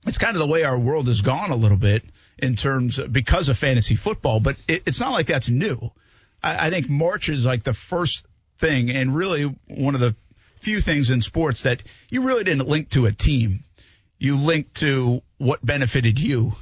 it's 0.07 0.19
kind 0.19 0.37
of 0.37 0.41
the 0.41 0.47
way 0.47 0.65
our 0.65 0.79
world 0.79 1.09
has 1.09 1.21
gone 1.23 1.51
a 1.51 1.57
little 1.57 1.79
bit 1.79 2.05
in 2.39 2.57
terms 2.57 2.99
of, 2.99 3.13
because 3.13 3.49
of 3.49 3.57
fantasy 3.57 3.97
football, 3.97 4.39
but 4.39 4.57
it, 4.69 4.83
it's 4.87 5.01
not 5.01 5.13
like 5.13 5.27
that's 5.27 5.49
new. 5.49 5.91
I, 6.43 6.67
I 6.67 6.71
think 6.71 6.89
March 6.89 7.29
is 7.29 7.45
like 7.45 7.63
the 7.63 7.75
first 7.75 8.27
thing, 8.59 8.91
and 8.91 9.15
really 9.17 9.55
one 9.67 9.95
of 9.95 10.01
the 10.01 10.15
few 10.61 10.81
things 10.81 11.11
in 11.11 11.21
sports 11.21 11.65
that 11.65 11.83
you 12.09 12.23
really 12.23 12.45
didn't 12.45 12.69
link 12.69 12.91
to 12.91 13.07
a 13.07 13.13
team. 13.13 13.65
You 14.25 14.39
linked 14.39 14.77
to 14.77 15.21
what 15.37 15.65
benefited 15.65 16.19
you. 16.19 16.55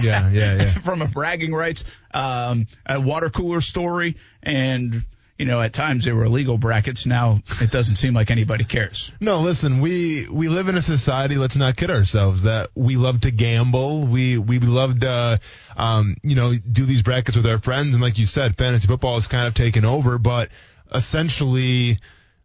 Yeah, 0.00 0.30
yeah, 0.30 0.54
yeah. 0.54 0.70
from 0.84 1.02
a 1.02 1.08
bragging 1.08 1.52
rights, 1.52 1.84
um, 2.14 2.68
a 2.86 3.00
water 3.00 3.30
cooler 3.30 3.60
story, 3.60 4.16
and 4.44 5.04
you 5.36 5.44
know 5.44 5.60
at 5.60 5.72
times 5.72 6.04
they 6.04 6.12
were 6.12 6.22
illegal 6.22 6.56
brackets. 6.56 7.06
Now 7.06 7.42
it 7.60 7.72
doesn't 7.72 7.96
seem 7.96 8.14
like 8.14 8.30
anybody 8.30 8.62
cares. 8.62 9.10
No, 9.18 9.40
listen, 9.40 9.80
we 9.80 10.28
we 10.28 10.48
live 10.48 10.68
in 10.68 10.76
a 10.76 10.82
society. 10.82 11.34
Let's 11.34 11.56
not 11.56 11.76
kid 11.76 11.90
ourselves 11.90 12.44
that 12.44 12.70
we 12.76 12.94
love 12.94 13.22
to 13.22 13.32
gamble. 13.32 14.06
We 14.06 14.38
we 14.38 14.60
love 14.60 15.00
to, 15.00 15.40
um, 15.76 16.16
you 16.22 16.36
know, 16.36 16.54
do 16.54 16.84
these 16.84 17.02
brackets 17.02 17.36
with 17.36 17.46
our 17.46 17.58
friends. 17.58 17.96
And 17.96 18.02
like 18.02 18.18
you 18.18 18.26
said, 18.26 18.56
fantasy 18.56 18.86
football 18.86 19.16
has 19.16 19.26
kind 19.26 19.48
of 19.48 19.54
taken 19.54 19.84
over. 19.84 20.18
But 20.18 20.50
essentially, 20.94 21.98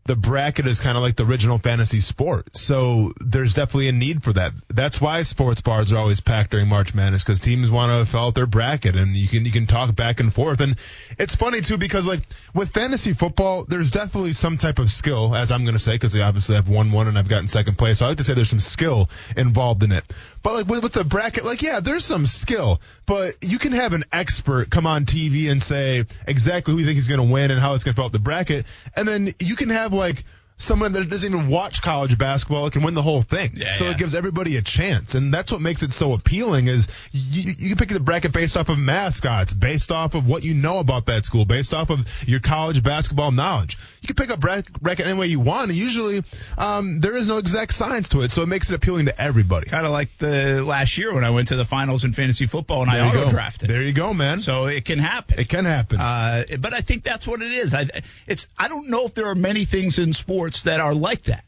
the 0.06 0.16
bracket 0.16 0.68
is 0.68 0.80
kind 0.80 0.98
of 0.98 1.02
like 1.02 1.16
the 1.16 1.26
original 1.26 1.58
fantasy 1.58 2.00
sport. 2.00 2.56
So 2.56 3.12
there's 3.20 3.56
definitely 3.56 3.88
a 3.88 3.92
need 3.92 4.24
for 4.24 4.34
that. 4.34 4.52
That's 4.68 5.02
why 5.02 5.24
sports 5.24 5.62
bars 5.62 5.92
are 5.92 5.98
always 5.98 6.20
packed 6.20 6.52
during 6.52 6.68
March 6.68 6.94
Madness 6.94 7.24
because 7.24 7.40
teams 7.40 7.72
want 7.72 7.92
to 7.92 8.12
fill 8.12 8.28
out 8.28 8.36
their 8.36 8.46
bracket 8.46 8.96
and 8.96 9.16
you 9.16 9.28
can 9.28 9.46
you 9.46 9.52
can 9.52 9.66
talk 9.66 9.96
back 9.96 10.20
and 10.20 10.32
forth. 10.32 10.62
And 10.62 10.76
it's 11.18 11.34
funny 11.34 11.62
too 11.62 11.80
because 11.80 12.06
like 12.06 12.22
with 12.54 12.70
fantasy 12.70 13.14
football, 13.14 13.66
there's 13.66 13.90
definitely 13.90 14.34
some 14.34 14.58
type 14.58 14.78
of 14.78 14.92
skill, 14.92 15.36
as 15.36 15.52
I'm 15.52 15.64
going 15.64 15.74
to 15.74 15.80
say, 15.80 15.94
because 15.94 16.16
obviously 16.16 16.54
have 16.54 16.70
won 16.70 16.92
one 16.92 17.08
and 17.08 17.18
I've 17.18 17.28
gotten 17.28 17.48
second 17.48 17.76
place. 17.80 17.98
So 17.98 18.06
I 18.06 18.10
like 18.10 18.20
to 18.20 18.24
say 18.24 18.36
there's 18.36 18.50
some 18.50 18.60
skill 18.60 19.10
involved 19.36 19.82
in 19.82 19.92
it. 19.92 20.04
But 20.44 20.54
like 20.54 20.68
with, 20.68 20.84
with 20.84 20.94
the 20.94 21.04
bracket, 21.04 21.46
like 21.46 21.64
yeah, 21.64 21.80
there's 21.80 22.06
some 22.06 22.28
skill, 22.28 22.80
but 23.08 23.44
you 23.44 23.58
can 23.58 23.72
have 23.72 23.94
an 23.94 24.04
expert 24.12 24.70
come 24.70 24.86
on 24.86 25.06
TV 25.06 25.50
and 25.50 25.60
say 25.60 26.06
exactly 26.28 26.72
who 26.72 26.80
you 26.80 26.86
think 26.86 27.00
is 27.00 27.08
going 27.08 27.28
to 27.28 27.34
win 27.34 27.50
and 27.50 27.60
how 27.60 27.74
it's 27.74 27.84
going 27.84 27.94
to 27.94 27.96
fill 27.96 28.06
out 28.06 28.12
the 28.12 28.20
bracket, 28.20 28.68
and 28.96 29.08
then 29.08 29.30
you 29.40 29.56
can 29.56 29.70
have 29.70 29.95
like 29.96 30.24
someone 30.58 30.94
that 30.94 31.10
doesn't 31.10 31.34
even 31.34 31.50
watch 31.50 31.82
college 31.82 32.18
basketball 32.18 32.70
can 32.70 32.82
win 32.82 32.94
the 32.94 33.02
whole 33.02 33.22
thing. 33.22 33.52
Yeah, 33.56 33.72
so 33.74 33.86
yeah. 33.86 33.92
it 33.92 33.98
gives 33.98 34.16
everybody 34.16 34.56
a 34.58 34.62
chance, 34.62 35.16
and 35.16 35.34
that's 35.34 35.52
what 35.52 35.62
makes 35.62 35.84
it 35.84 35.94
so 35.94 36.14
appealing. 36.14 36.68
Is 36.68 36.88
you, 37.12 37.54
you 37.58 37.70
can 37.70 37.78
pick 37.78 37.90
the 37.90 38.00
bracket 38.00 38.32
based 38.32 38.56
off 38.58 38.70
of 38.70 38.78
mascots, 38.78 39.54
based 39.54 39.92
off 39.92 40.16
of 40.16 40.28
what 40.28 40.44
you 40.44 40.54
know 40.54 40.80
about 40.80 41.08
that 41.08 41.26
school, 41.26 41.46
based 41.46 41.74
off 41.74 41.90
of 41.90 42.08
your 42.28 42.40
college 42.40 42.84
basketball 42.84 43.32
knowledge. 43.32 43.78
You 44.06 44.14
can 44.14 44.24
pick 44.24 44.30
up 44.30 44.40
bracket, 44.40 45.08
any 45.08 45.18
way 45.18 45.26
you 45.26 45.40
want, 45.40 45.70
and 45.70 45.78
usually 45.80 46.24
um, 46.60 47.00
there 47.00 47.16
is 47.18 47.28
no 47.28 47.40
exact 47.40 47.74
science 47.74 48.10
to 48.10 48.22
it, 48.22 48.30
so 48.30 48.44
it 48.44 48.46
makes 48.46 48.70
it 48.70 48.76
appealing 48.76 49.08
to 49.08 49.20
everybody. 49.20 49.68
Kind 49.68 49.84
of 49.84 49.92
like 49.92 50.16
the 50.20 50.64
last 50.64 50.96
year 51.00 51.12
when 51.12 51.24
I 51.24 51.32
went 51.32 51.48
to 51.48 51.56
the 51.56 51.66
finals 51.66 52.04
in 52.04 52.14
fantasy 52.14 52.46
football 52.46 52.84
and 52.84 52.92
There 52.92 53.02
I 53.02 53.08
auto 53.10 53.30
drafted. 53.30 53.68
There 53.68 53.82
you 53.82 53.94
go, 53.94 54.14
man. 54.14 54.38
So 54.38 54.68
it 54.68 54.86
can 54.86 55.00
happen. 55.00 55.40
it 55.40 55.50
can 55.50 55.66
happen. 55.66 56.00
Uh, 56.00 56.44
but 56.60 56.72
I 56.72 56.82
think 56.82 57.04
that's 57.04 57.26
what 57.26 57.42
it 57.42 57.52
is. 57.52 57.74
I, 57.74 57.90
it's 58.28 58.48
I 58.56 58.68
don't 58.68 58.90
know 58.90 59.06
if 59.08 59.16
there 59.16 59.26
are 59.26 59.34
many 59.34 59.66
things 59.66 59.98
in 59.98 60.14
sports 60.14 60.64
that 60.64 60.80
are 60.80 60.94
like 60.94 61.24
that, 61.24 61.44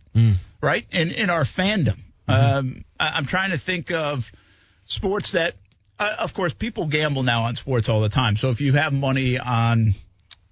right? 0.60 0.84
In 0.90 1.12
in 1.12 1.30
our 1.30 1.44
fandom, 1.44 2.00
um, 2.28 2.84
I, 3.00 3.10
I'm 3.10 3.26
trying 3.28 3.52
to 3.52 3.60
think 3.60 3.92
of 3.92 4.32
sports 4.86 5.34
that, 5.34 5.54
uh, 6.00 6.16
of 6.18 6.34
course, 6.34 6.54
people 6.54 6.88
gamble 6.88 7.22
now 7.22 7.44
on 7.44 7.54
sports 7.54 7.88
all 7.88 8.02
the 8.02 8.10
time. 8.10 8.36
So 8.36 8.50
if 8.50 8.62
you 8.62 8.74
have 8.74 8.94
money 8.94 9.38
on 9.38 9.94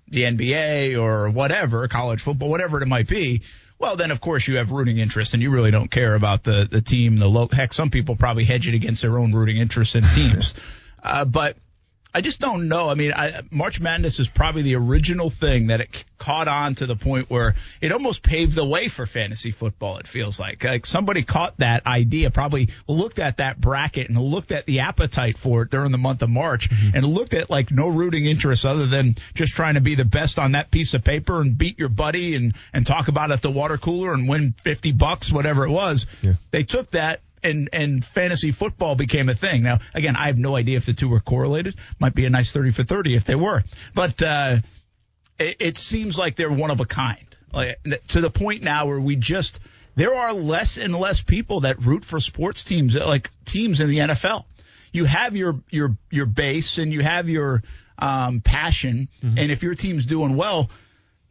the 0.07 0.24
NBA 0.24 1.01
or 1.01 1.29
whatever, 1.29 1.88
college 1.88 2.21
football, 2.21 2.50
whatever 2.50 2.81
it 2.81 2.88
might 2.88 3.07
be, 3.07 3.41
well, 3.79 3.95
then 3.95 4.12
of 4.12 4.21
course 4.21 4.47
you 4.47 4.57
have 4.57 4.71
rooting 4.71 4.97
interest 4.97 5.33
and 5.33 5.43
you 5.43 5.50
really 5.50 5.71
don't 5.71 5.91
care 5.91 6.15
about 6.15 6.43
the, 6.43 6.67
the 6.69 6.81
team, 6.81 7.17
the 7.17 7.27
low, 7.27 7.47
heck, 7.51 7.74
some 7.74 7.89
people 7.89 8.15
probably 8.15 8.45
hedge 8.45 8.67
it 8.67 8.74
against 8.74 9.01
their 9.01 9.17
own 9.19 9.31
rooting 9.31 9.57
interests 9.57 9.95
in 9.95 10.03
teams. 10.13 10.53
uh, 11.03 11.25
but 11.25 11.57
I 12.15 12.22
just 12.22 12.39
don't 12.39 12.69
know. 12.69 12.88
I 12.88 12.93
mean, 12.93 13.12
I, 13.13 13.41
March 13.51 13.81
Madness 13.81 14.22
is 14.22 14.29
probably 14.29 14.62
the 14.62 14.75
original 14.75 15.29
thing 15.29 15.67
that 15.67 15.81
it 15.81 16.05
caught 16.17 16.48
on 16.48 16.74
to 16.75 16.86
the 16.86 16.95
point 16.95 17.29
where 17.29 17.55
it 17.81 17.91
almost 17.91 18.24
paved 18.24 18.55
the 18.55 18.63
way 18.63 18.88
for 18.88 19.05
fantasy 19.05 19.51
football. 19.51 19.98
It 19.98 20.07
feels 20.07 20.39
like 20.39 20.63
like 20.63 20.86
somebody 20.86 21.24
caught 21.24 21.57
that 21.57 21.86
idea, 21.86 22.31
probably 22.31 22.69
looked 22.88 23.19
at 23.19 23.38
that 23.38 23.60
bracket 23.60 24.07
and 24.07 24.17
looked 24.17 24.53
at 24.53 24.65
the 24.65 24.79
appetite 24.79 25.38
for 25.38 25.63
it 25.63 25.72
during 25.72 25.91
the 25.91 25.98
month 25.98 26.22
of 26.22 26.29
March, 26.29 26.69
mm-hmm. 26.69 26.95
and 26.95 27.05
looked 27.05 27.34
at 27.34 27.50
like 27.50 27.69
no 27.69 27.89
rooting 27.89 28.24
interest 28.25 28.65
other 28.65 28.88
than 28.88 29.15
just 29.34 29.53
trying 29.53 29.74
to 29.74 29.81
be 29.81 29.95
the 29.95 30.05
best 30.05 30.39
on 30.39 30.53
that 30.53 30.72
piece 30.72 30.93
of 30.93 31.03
paper 31.03 31.41
and 31.41 31.57
beat 31.57 31.77
your 31.77 31.89
buddy 31.89 32.36
and 32.36 32.55
and 32.72 32.88
talk 32.88 33.10
about 33.10 33.29
it 33.29 33.34
at 33.34 33.41
the 33.41 33.51
water 33.51 33.77
cooler 33.77 34.13
and 34.13 34.29
win 34.29 34.55
fifty 34.63 34.93
bucks, 34.93 35.34
whatever 35.34 35.65
it 35.65 35.69
was. 35.69 36.05
Yeah. 36.22 36.36
They 36.51 36.63
took 36.63 36.91
that 36.91 37.19
and 37.46 37.70
and 37.72 38.04
fantasy 38.04 38.52
football 38.52 38.96
became 38.96 39.30
a 39.30 39.36
thing. 39.36 39.64
Now, 39.64 39.80
again, 39.94 40.16
I 40.16 40.28
have 40.28 40.38
no 40.38 40.56
idea 40.56 40.78
if 40.78 40.86
the 40.86 40.94
two 40.94 41.08
were 41.08 41.20
correlated. 41.20 41.75
Might 42.00 42.16
be 42.16 42.25
a 42.25 42.30
nice 42.30 42.52
thirty 42.52 42.72
for 42.72 42.84
thirty 42.84 43.16
if 43.16 43.25
they 43.25 43.36
were, 43.36 43.64
but 43.94 44.22
uh, 44.22 44.58
it, 45.40 45.58
it 45.60 45.78
seems 45.78 46.18
like 46.18 46.36
they're 46.36 46.52
one 46.52 46.72
of 46.72 46.80
a 46.80 46.86
kind. 46.86 47.36
Like 47.54 47.78
to 48.10 48.22
the 48.22 48.30
point 48.30 48.64
now 48.64 48.88
where 48.88 49.00
we 49.00 49.16
just 49.16 49.60
there 49.96 50.14
are 50.14 50.34
less 50.34 50.78
and 50.78 50.94
less 50.94 51.22
people 51.22 51.62
that 51.62 51.82
root 51.82 52.04
for 52.04 52.20
sports 52.20 52.64
teams 52.64 52.96
like 52.96 53.30
teams 53.46 53.80
in 53.80 53.90
the 53.90 54.00
NFL. 54.00 54.46
You 54.92 55.06
have 55.06 55.36
your 55.36 55.62
your 55.70 55.98
your 56.10 56.25
base 56.25 56.78
and 56.78 56.92
you 56.92 57.02
have 57.02 57.30
your 57.30 57.64
um, 57.98 58.42
passion, 58.42 59.08
and 59.38 59.52
if 59.52 59.64
your 59.64 59.75
team's 59.75 60.06
doing 60.06 60.36
well, 60.36 60.70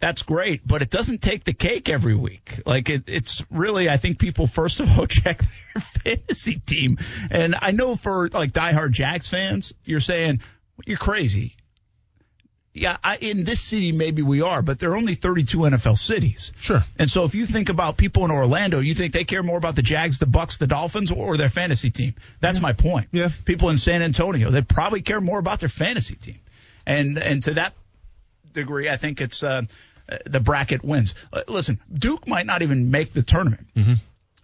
that's 0.00 0.22
great, 0.22 0.66
but 0.66 0.82
it 0.82 0.90
doesn't 0.90 1.22
take 1.22 1.44
the 1.44 1.54
cake 1.54 1.88
every 1.88 2.14
week. 2.14 2.60
Like 2.66 2.90
it, 2.90 3.04
it's 3.06 3.42
really, 3.50 3.88
I 3.88 3.96
think 3.96 4.18
people 4.18 4.46
first 4.46 4.80
of 4.80 4.98
all 4.98 5.06
check 5.08 5.38
their 5.38 5.82
fantasy 6.16 6.56
team. 6.56 6.98
And 7.30 7.54
I 7.58 7.70
know 7.70 7.96
for 7.96 8.28
like 8.28 8.52
diehard 8.52 8.90
Jags 8.90 9.28
fans, 9.28 9.72
you're 9.84 10.00
saying 10.00 10.40
you're 10.84 10.98
crazy. 10.98 11.56
Yeah, 12.76 12.96
I, 13.04 13.16
in 13.18 13.44
this 13.44 13.60
city 13.60 13.92
maybe 13.92 14.20
we 14.20 14.42
are, 14.42 14.60
but 14.60 14.80
there 14.80 14.90
are 14.90 14.96
only 14.96 15.14
32 15.14 15.58
NFL 15.58 15.96
cities. 15.96 16.52
Sure. 16.60 16.84
And 16.98 17.08
so 17.08 17.22
if 17.22 17.36
you 17.36 17.46
think 17.46 17.68
about 17.68 17.96
people 17.96 18.24
in 18.24 18.32
Orlando, 18.32 18.80
you 18.80 18.94
think 18.94 19.12
they 19.12 19.22
care 19.22 19.44
more 19.44 19.56
about 19.56 19.76
the 19.76 19.82
Jags, 19.82 20.18
the 20.18 20.26
Bucs, 20.26 20.58
the 20.58 20.66
Dolphins, 20.66 21.12
or 21.12 21.36
their 21.36 21.50
fantasy 21.50 21.90
team. 21.90 22.14
That's 22.40 22.60
my 22.60 22.72
point. 22.72 23.08
Yeah. 23.12 23.28
People 23.44 23.70
in 23.70 23.76
San 23.76 24.02
Antonio, 24.02 24.50
they 24.50 24.60
probably 24.60 25.02
care 25.02 25.20
more 25.20 25.38
about 25.38 25.60
their 25.60 25.68
fantasy 25.68 26.16
team. 26.16 26.40
And 26.84 27.16
and 27.16 27.42
to 27.44 27.54
that 27.54 27.74
degree, 28.54 28.88
I 28.88 28.96
think 28.96 29.20
it's 29.20 29.42
uh, 29.42 29.62
the 30.24 30.40
bracket 30.40 30.82
wins. 30.82 31.14
Uh, 31.32 31.42
listen, 31.48 31.80
Duke 31.92 32.26
might 32.26 32.46
not 32.46 32.62
even 32.62 32.90
make 32.90 33.12
the 33.12 33.22
tournament. 33.22 33.66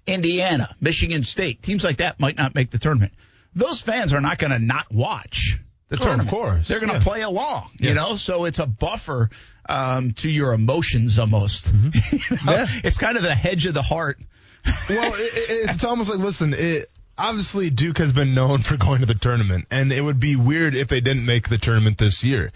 Indiana, 0.07 0.75
Michigan 0.81 1.23
State, 1.23 1.63
teams 1.63 1.85
like 1.85 1.99
that 1.99 2.21
might 2.21 2.37
not 2.37 2.55
make 2.55 2.71
the 2.71 2.79
tournament. 2.79 3.13
Those 3.55 3.81
fans 3.81 4.13
are 4.13 4.21
not 4.21 4.39
going 4.39 4.53
to 4.53 4.59
not 4.59 4.93
watch 4.93 5.59
the 5.91 5.99
Oh, 6.01 6.13
of 6.13 6.29
course, 6.29 6.69
They're 6.69 6.79
going 6.79 6.91
to 6.91 6.99
yeah. 6.99 7.03
play 7.03 7.23
along, 7.23 7.71
you 7.79 7.95
know. 7.95 8.15
So 8.15 8.45
it's 8.45 8.61
a 8.61 8.67
buffer 8.67 9.29
um, 9.69 10.13
to 10.13 10.31
your 10.31 10.53
emotions 10.53 11.19
almost. 11.19 11.73
You 12.13 12.37
know? 12.47 12.53
Yeah. 12.53 12.67
It's 12.85 12.97
kind 12.97 13.17
of 13.17 13.23
the 13.23 13.35
hedge 13.35 13.67
of 13.67 13.75
the 13.75 13.83
heart. 13.83 14.19
well, 14.89 15.13
it, 15.15 15.71
it's 15.71 15.85
almost 15.85 16.11
like 16.11 16.21
listen, 16.21 16.55
it, 16.55 16.91
obviously 17.19 17.71
Duke 17.71 17.99
has 17.99 18.13
been 18.13 18.35
known 18.35 18.63
for 18.63 18.77
going 18.77 19.01
to 19.01 19.07
the 19.07 19.15
tournament, 19.15 19.67
and 19.71 19.93
it 19.93 20.01
would 20.01 20.21
be 20.21 20.37
weird 20.37 20.75
if 20.75 20.89
they 20.89 21.01
didn't 21.01 21.27
make 21.27 21.49
the 21.49 21.59
tournament 21.59 21.99
this 21.99 22.23
year. 22.25 22.51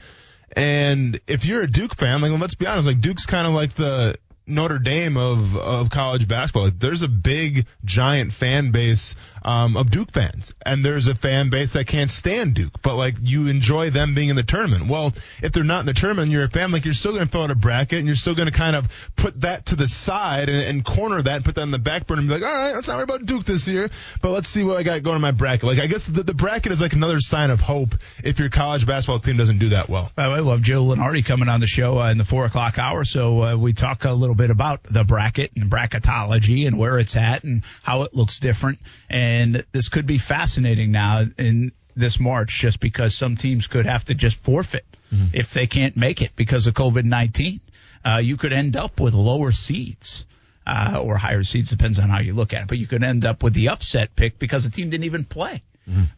And 0.53 1.21
if 1.27 1.45
you're 1.45 1.63
a 1.63 1.71
Duke 1.71 1.97
fan, 1.97 2.21
like 2.21 2.33
let's 2.41 2.55
be 2.55 2.67
honest, 2.67 2.87
like 2.87 3.01
Duke's 3.01 3.27
kind 3.27 3.47
of 3.47 3.53
like 3.55 3.75
the 3.75 4.17
Notre 4.47 4.79
Dame 4.79 5.17
of 5.17 5.57
of 5.57 5.91
college 5.91 6.29
basketball. 6.29 6.65
Like, 6.65 6.79
there's 6.79 7.03
a 7.03 7.09
big, 7.09 7.67
giant 7.85 8.33
fan 8.33 8.71
base 8.71 9.15
um, 9.45 9.77
of 9.77 9.91
Duke 9.91 10.13
fans, 10.13 10.55
and 10.65 10.85
there's 10.85 11.07
a 11.07 11.15
fan 11.15 11.51
base 11.51 11.75
that 11.75 11.87
can't 11.87 12.11
stand 12.11 12.55
Duke, 12.55 12.81
but 12.83 12.97
like 12.97 13.17
you 13.23 13.49
enjoy 13.49 13.91
them 13.91 14.15
being 14.15 14.31
in 14.31 14.37
the 14.37 14.43
tournament. 14.43 14.89
Well, 14.89 15.13
if 15.43 15.53
they're 15.53 15.65
not 15.65 15.81
in 15.81 15.87
the 15.87 15.95
tournament, 15.95 16.31
you're 16.31 16.45
a 16.45 16.51
fan. 16.51 16.73
Like 16.73 16.85
you're 16.85 16.95
still 16.95 17.13
going 17.13 17.27
to 17.27 17.31
fill 17.31 17.43
out 17.43 17.51
a 17.51 17.55
bracket, 17.55 17.99
and 17.99 18.07
you're 18.07 18.17
still 18.17 18.35
going 18.35 18.51
to 18.51 18.57
kind 18.57 18.75
of 18.77 18.89
put 19.17 19.41
that 19.43 19.67
to 19.67 19.77
the 19.77 19.89
side 19.89 20.49
and, 20.49 20.63
and 20.63 20.85
corner 20.85 21.21
that, 21.21 21.37
and 21.37 21.45
put 21.45 21.57
that 21.57 21.63
in 21.63 21.71
the 21.71 21.79
back 21.79 22.07
burner, 22.07 22.21
and 22.21 22.29
be 22.29 22.35
like, 22.35 22.43
all 22.43 22.53
right, 22.53 22.75
let's 22.75 22.89
not 22.89 22.97
worry 22.97 23.05
about 23.05 23.27
Duke 23.27 23.45
this 23.45 23.69
year, 23.69 23.91
but 24.23 24.31
let's 24.31 24.49
see 24.49 24.65
what 24.65 24.77
I 24.77 24.83
got 24.83 25.03
going 25.03 25.17
in 25.17 25.23
my 25.23 25.33
bracket. 25.33 25.65
Like 25.65 25.79
I 25.79 25.87
guess 25.87 26.05
the, 26.05 26.23
the 26.23 26.35
bracket 26.35 26.73
is 26.73 26.81
like 26.81 26.95
another 26.95 27.21
sign 27.21 27.51
of 27.51 27.61
hope 27.61 27.95
if 28.23 28.39
your 28.39 28.49
college 28.49 28.87
basketball 28.87 29.21
team 29.21 29.37
doesn't 29.37 29.59
do 29.59 29.71
that 29.71 29.89
well. 29.89 30.11
By 30.15 30.25
the 30.25 30.31
way, 30.31 30.41
we'll 30.41 30.53
have 30.53 30.63
Joe 30.63 30.85
Lunardi 30.85 31.25
coming 31.25 31.49
on 31.49 31.61
the 31.61 31.67
show 31.67 31.99
uh, 31.99 32.11
in 32.11 32.19
the 32.19 32.25
four 32.25 32.47
o'clock 32.47 32.79
hour. 32.79 33.05
So 33.05 33.43
uh, 33.43 33.57
we 33.57 33.73
talk 33.73 34.05
a 34.05 34.13
little 34.13 34.35
bit 34.35 34.51
about 34.51 34.83
the 34.85 35.05
bracket 35.05 35.53
and 35.57 35.71
bracketology 35.71 36.67
and 36.67 36.79
where 36.79 36.99
it's 36.99 37.17
at 37.17 37.45
and 37.45 37.63
how 37.83 38.03
it 38.03 38.15
looks 38.15 38.41
different. 38.41 38.79
And 39.11 39.34
this 39.73 39.89
could 39.89 40.07
be 40.07 40.19
fascinating 40.19 40.93
now 40.93 41.25
in 41.39 41.73
this 41.97 42.19
March 42.19 42.59
just 42.61 42.81
because 42.81 43.15
some 43.15 43.37
teams 43.37 43.67
could 43.67 43.87
have 43.87 44.05
to 44.05 44.15
just 44.15 44.43
forfeit 44.43 44.85
if 45.33 45.53
they 45.53 45.67
can't 45.67 45.97
make 45.97 46.23
it 46.23 46.35
because 46.35 46.67
of 46.67 46.75
COVID 46.75 47.05
19. 47.05 47.61
Uh, 48.05 48.19
you 48.19 48.37
could 48.37 48.53
end 48.53 48.77
up 48.77 49.01
with 49.01 49.15
lower 49.15 49.53
seeds. 49.53 50.25
Uh, 50.67 50.99
or 51.03 51.19
higher 51.19 51.45
seeds 51.45 51.69
depends 51.69 51.99
on 51.99 52.09
how 52.09 52.21
you 52.21 52.33
look 52.33 52.55
at 52.55 52.63
it, 52.63 52.69
but 52.69 52.79
you 52.79 52.87
could 52.87 53.03
end 53.03 53.27
up 53.27 53.43
with 53.43 53.53
the 53.53 53.69
upset 53.69 54.17
pick 54.17 54.39
because 54.39 54.65
the 54.65 54.71
team 54.71 54.89
didn't 54.89 55.05
even 55.05 55.23
play. 55.25 55.63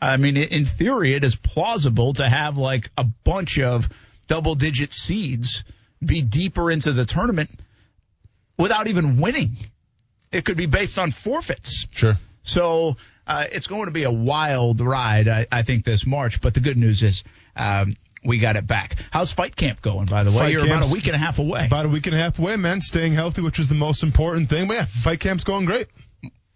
I 0.00 0.16
mean, 0.16 0.36
in 0.36 0.64
theory, 0.64 1.14
it 1.14 1.24
is 1.24 1.34
plausible 1.34 2.12
to 2.14 2.28
have 2.28 2.56
like 2.56 2.88
a 2.96 3.02
bunch 3.02 3.58
of 3.58 3.88
double 4.28 4.54
digit 4.54 4.92
seeds 4.92 5.64
be 6.04 6.22
deeper 6.22 6.70
into 6.70 6.92
the 6.92 7.04
tournament 7.04 7.50
without 8.56 8.86
even 8.86 9.20
winning. 9.20 9.56
It 10.30 10.44
could 10.44 10.56
be 10.56 10.66
based 10.66 10.98
on 10.98 11.10
forfeits. 11.10 11.86
Sure. 11.90 12.14
So 12.46 12.96
uh, 13.26 13.44
it's 13.52 13.66
going 13.66 13.86
to 13.86 13.90
be 13.90 14.04
a 14.04 14.10
wild 14.10 14.80
ride, 14.80 15.28
I, 15.28 15.46
I 15.50 15.62
think, 15.62 15.84
this 15.84 16.06
March. 16.06 16.40
But 16.40 16.54
the 16.54 16.60
good 16.60 16.76
news 16.76 17.02
is 17.02 17.24
um, 17.54 17.96
we 18.24 18.38
got 18.38 18.56
it 18.56 18.66
back. 18.66 18.96
How's 19.10 19.32
fight 19.32 19.56
camp 19.56 19.82
going, 19.82 20.06
by 20.06 20.24
the 20.24 20.30
way? 20.30 20.38
Fight 20.38 20.52
You're 20.52 20.64
about 20.64 20.88
a 20.88 20.92
week 20.92 21.06
and 21.06 21.14
a 21.14 21.18
half 21.18 21.38
away. 21.38 21.66
About 21.66 21.86
a 21.86 21.88
week 21.88 22.06
and 22.06 22.14
a 22.14 22.18
half 22.18 22.38
away, 22.38 22.56
man. 22.56 22.80
Staying 22.80 23.14
healthy, 23.14 23.42
which 23.42 23.58
is 23.58 23.68
the 23.68 23.74
most 23.74 24.02
important 24.02 24.48
thing. 24.48 24.68
But 24.68 24.74
yeah, 24.74 24.84
fight 24.86 25.20
camp's 25.20 25.44
going 25.44 25.64
great. 25.64 25.88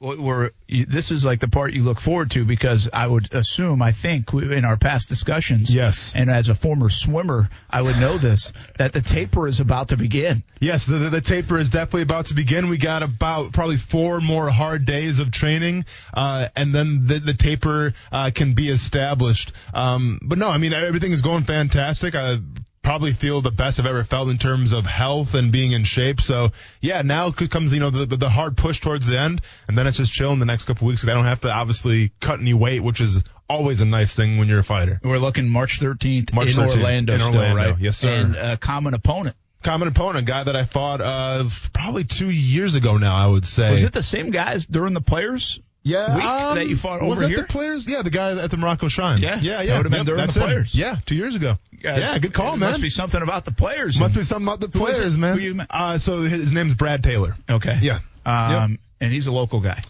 We're, 0.00 0.50
this 0.66 1.10
is 1.10 1.26
like 1.26 1.40
the 1.40 1.48
part 1.48 1.74
you 1.74 1.82
look 1.82 2.00
forward 2.00 2.30
to 2.30 2.44
because 2.46 2.88
I 2.92 3.06
would 3.06 3.34
assume, 3.34 3.82
I 3.82 3.92
think, 3.92 4.32
in 4.32 4.64
our 4.64 4.78
past 4.78 5.08
discussions, 5.10 5.72
Yes. 5.72 6.12
and 6.14 6.30
as 6.30 6.48
a 6.48 6.54
former 6.54 6.88
swimmer, 6.88 7.50
I 7.68 7.82
would 7.82 7.96
know 7.98 8.16
this 8.16 8.52
that 8.78 8.94
the 8.94 9.02
taper 9.02 9.46
is 9.46 9.60
about 9.60 9.88
to 9.88 9.98
begin. 9.98 10.42
Yes, 10.58 10.86
the, 10.86 10.96
the, 10.96 11.10
the 11.10 11.20
taper 11.20 11.58
is 11.58 11.68
definitely 11.68 12.02
about 12.02 12.26
to 12.26 12.34
begin. 12.34 12.68
We 12.68 12.78
got 12.78 13.02
about 13.02 13.52
probably 13.52 13.76
four 13.76 14.20
more 14.20 14.48
hard 14.48 14.86
days 14.86 15.18
of 15.18 15.30
training, 15.30 15.84
uh, 16.14 16.48
and 16.56 16.74
then 16.74 17.02
the, 17.04 17.18
the 17.18 17.34
taper 17.34 17.92
uh, 18.10 18.30
can 18.34 18.54
be 18.54 18.68
established. 18.70 19.52
Um, 19.74 20.18
but 20.22 20.38
no, 20.38 20.48
I 20.48 20.56
mean 20.58 20.72
everything 20.72 21.12
is 21.12 21.20
going 21.20 21.44
fantastic. 21.44 22.14
I 22.14 22.38
probably 22.82 23.12
feel 23.12 23.40
the 23.40 23.50
best 23.50 23.78
I've 23.78 23.86
ever 23.86 24.04
felt 24.04 24.28
in 24.30 24.38
terms 24.38 24.72
of 24.72 24.86
health 24.86 25.34
and 25.34 25.52
being 25.52 25.72
in 25.72 25.84
shape. 25.84 26.20
So 26.20 26.50
yeah, 26.80 27.02
now 27.02 27.30
comes 27.30 27.72
you 27.72 27.80
know 27.80 27.90
the, 27.90 28.06
the, 28.06 28.16
the 28.16 28.30
hard 28.30 28.56
push 28.56 28.80
towards 28.80 29.06
the 29.06 29.18
end, 29.18 29.42
and 29.68 29.76
then 29.76 29.86
it's 29.86 29.98
just 29.98 30.12
chill 30.12 30.32
in 30.32 30.38
the 30.38 30.46
next 30.46 30.64
couple 30.64 30.86
weeks 30.86 31.00
because 31.00 31.12
I 31.12 31.14
don't 31.14 31.26
have 31.26 31.40
to 31.40 31.52
obviously 31.52 32.12
cut 32.20 32.40
any 32.40 32.54
weight, 32.54 32.80
which 32.80 33.00
is 33.00 33.22
always 33.48 33.80
a 33.80 33.84
nice 33.84 34.14
thing 34.14 34.38
when 34.38 34.48
you're 34.48 34.60
a 34.60 34.64
fighter. 34.64 35.00
We're 35.02 35.18
looking 35.18 35.48
March 35.48 35.80
13th 35.80 36.32
March 36.32 36.50
in 36.50 36.54
13th, 36.56 36.76
Orlando, 36.76 37.14
in 37.14 37.20
still, 37.20 37.54
right? 37.54 37.78
Yes, 37.78 37.98
sir. 37.98 38.12
And 38.12 38.36
a 38.36 38.56
common 38.56 38.94
opponent. 38.94 39.36
Common 39.62 39.88
opponent, 39.88 40.26
a 40.26 40.32
guy 40.32 40.42
that 40.44 40.56
I 40.56 40.64
fought 40.64 41.02
uh, 41.02 41.44
probably 41.74 42.04
two 42.04 42.30
years 42.30 42.76
ago 42.76 42.96
now, 42.96 43.14
I 43.14 43.26
would 43.26 43.44
say. 43.44 43.70
Was 43.70 43.84
it 43.84 43.92
the 43.92 44.02
same 44.02 44.30
guys 44.30 44.64
during 44.64 44.94
the 44.94 45.02
players 45.02 45.60
Yeah, 45.82 46.14
week 46.14 46.24
um, 46.24 46.54
that 46.56 46.66
you 46.68 46.76
fought 46.76 47.00
over 47.00 47.26
here? 47.26 47.38
the 47.38 47.44
players? 47.44 47.86
Yeah, 47.88 48.02
the 48.02 48.10
guy 48.10 48.32
at 48.42 48.50
the 48.50 48.56
Morocco 48.58 48.88
Shrine. 48.88 49.22
Yeah, 49.22 49.40
yeah, 49.40 49.56
that 49.58 49.66
yeah. 49.66 49.76
would've 49.78 49.90
been 49.90 49.98
Yep, 50.00 50.06
during 50.06 50.26
the. 50.26 50.32
Players. 50.40 50.74
Yeah, 50.74 50.96
two 51.06 51.14
years 51.14 51.34
ago. 51.36 51.56
Guys, 51.82 51.98
yeah, 52.02 52.18
good 52.18 52.34
call, 52.34 52.54
it 52.54 52.58
man. 52.58 52.70
Must 52.70 52.82
be 52.82 52.90
something 52.90 53.22
about 53.22 53.46
the 53.46 53.52
players. 53.52 53.98
Must 53.98 54.14
be 54.14 54.22
something 54.22 54.46
about 54.46 54.60
the 54.60 54.68
players, 54.68 55.16
man. 55.16 55.38
Who 55.38 55.42
you? 55.42 55.60
Uh, 55.70 55.96
so 55.96 56.20
his 56.22 56.52
name's 56.52 56.74
Brad 56.74 57.02
Taylor. 57.02 57.34
okay. 57.48 57.76
Yeah. 57.80 58.00
Um, 58.26 58.78
and 59.00 59.12
he's 59.12 59.26
a 59.26 59.32
local 59.32 59.60
guy. 59.60 59.82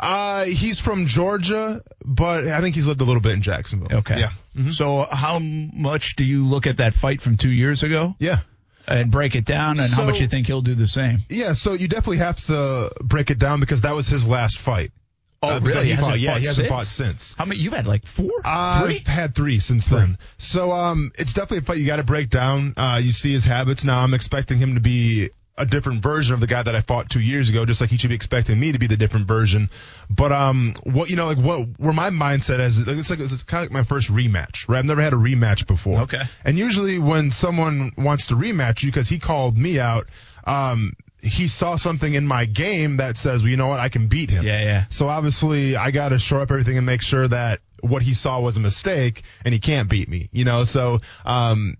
Uh, 0.00 0.44
he's 0.44 0.80
from 0.80 1.06
Georgia, 1.06 1.82
but 2.04 2.46
I 2.48 2.60
think 2.60 2.74
he's 2.74 2.86
lived 2.88 3.00
a 3.00 3.04
little 3.04 3.22
bit 3.22 3.32
in 3.32 3.42
Jacksonville. 3.42 3.98
Okay. 3.98 4.18
Yeah. 4.20 4.30
Mhm. 4.56 4.72
So 4.72 5.06
how 5.10 5.38
much 5.38 6.16
do 6.16 6.24
you 6.24 6.44
look 6.44 6.66
at 6.66 6.78
that 6.78 6.94
fight 6.94 7.20
from 7.20 7.36
two 7.36 7.50
years 7.50 7.82
ago 7.84 8.14
Yeah. 8.18 8.40
and 8.86 9.10
break 9.10 9.34
it 9.36 9.44
down, 9.44 9.78
and 9.80 9.92
how 9.92 10.04
much 10.04 10.20
you 10.20 10.26
think 10.28 10.46
he'll 10.48 10.62
do 10.62 10.74
the 10.74 10.86
same? 10.88 11.20
Yeah, 11.28 11.52
so 11.52 11.72
you 11.72 11.86
definitely 11.88 12.18
have 12.18 12.44
to 12.46 12.90
break 13.02 13.30
it 13.30 13.38
down 13.38 13.60
because 13.60 13.82
that 13.82 13.94
was 13.94 14.08
his 14.08 14.26
last 14.26 14.58
fight. 14.58 14.90
Oh, 15.42 15.50
Uh, 15.56 15.60
really? 15.60 15.84
He 15.86 15.90
Hasn't 15.92 16.08
fought, 16.14 16.20
yeah, 16.20 16.38
he 16.38 16.46
hasn't 16.46 16.56
since? 16.56 16.68
fought 16.68 16.84
since. 16.84 17.34
How 17.38 17.44
many? 17.44 17.60
You've 17.60 17.72
had 17.72 17.86
like 17.86 18.06
four, 18.06 18.30
Uh, 18.44 18.84
three. 18.84 18.96
I've 18.96 19.06
had 19.06 19.34
three 19.34 19.60
since 19.60 19.86
then. 19.86 20.18
So 20.36 20.72
um, 20.72 21.12
it's 21.16 21.32
definitely 21.32 21.58
a 21.58 21.62
fight 21.62 21.78
you 21.78 21.86
got 21.86 21.96
to 21.96 22.04
break 22.04 22.28
down. 22.30 22.74
Uh, 22.76 23.00
you 23.02 23.12
see 23.12 23.32
his 23.32 23.44
habits 23.44 23.84
now. 23.84 24.00
I'm 24.02 24.14
expecting 24.14 24.58
him 24.58 24.74
to 24.74 24.80
be 24.80 25.30
a 25.56 25.66
different 25.66 26.02
version 26.02 26.34
of 26.34 26.40
the 26.40 26.46
guy 26.46 26.62
that 26.62 26.74
I 26.76 26.82
fought 26.82 27.10
two 27.10 27.20
years 27.20 27.50
ago, 27.50 27.64
just 27.66 27.80
like 27.80 27.90
he 27.90 27.96
should 27.98 28.10
be 28.10 28.14
expecting 28.16 28.58
me 28.60 28.70
to 28.72 28.78
be 28.78 28.86
the 28.88 28.96
different 28.96 29.26
version. 29.28 29.70
But 30.10 30.32
um, 30.32 30.74
what 30.84 31.08
you 31.10 31.14
know, 31.16 31.26
like 31.26 31.38
what 31.38 31.68
where 31.78 31.92
my 31.92 32.10
mindset 32.10 32.58
is, 32.60 32.84
like, 32.86 32.96
it's 32.96 33.10
like 33.10 33.20
it's 33.20 33.42
kind 33.44 33.64
of 33.64 33.70
like 33.70 33.72
my 33.72 33.84
first 33.84 34.08
rematch, 34.10 34.68
right? 34.68 34.78
I've 34.78 34.84
never 34.86 35.02
had 35.02 35.12
a 35.12 35.16
rematch 35.16 35.66
before. 35.68 36.00
Okay. 36.02 36.22
And 36.44 36.58
usually 36.58 36.98
when 36.98 37.30
someone 37.30 37.92
wants 37.96 38.26
to 38.26 38.34
rematch 38.34 38.82
you 38.82 38.90
because 38.90 39.08
he 39.08 39.18
called 39.20 39.56
me 39.56 39.78
out, 39.78 40.06
um, 40.44 40.94
he 41.28 41.48
saw 41.48 41.76
something 41.76 42.12
in 42.12 42.26
my 42.26 42.44
game 42.44 42.98
that 42.98 43.16
says, 43.16 43.42
well, 43.42 43.50
you 43.50 43.56
know 43.56 43.68
what, 43.68 43.80
I 43.80 43.88
can 43.88 44.08
beat 44.08 44.30
him. 44.30 44.44
Yeah, 44.44 44.62
yeah. 44.62 44.84
So 44.90 45.08
obviously, 45.08 45.76
I 45.76 45.90
got 45.90 46.10
to 46.10 46.18
shore 46.18 46.40
up 46.40 46.50
everything 46.50 46.76
and 46.76 46.86
make 46.86 47.02
sure 47.02 47.28
that 47.28 47.60
what 47.80 48.02
he 48.02 48.14
saw 48.14 48.40
was 48.40 48.56
a 48.56 48.60
mistake, 48.60 49.22
and 49.44 49.52
he 49.52 49.60
can't 49.60 49.88
beat 49.88 50.08
me. 50.08 50.28
You 50.32 50.44
know, 50.44 50.64
so 50.64 51.00
um, 51.24 51.76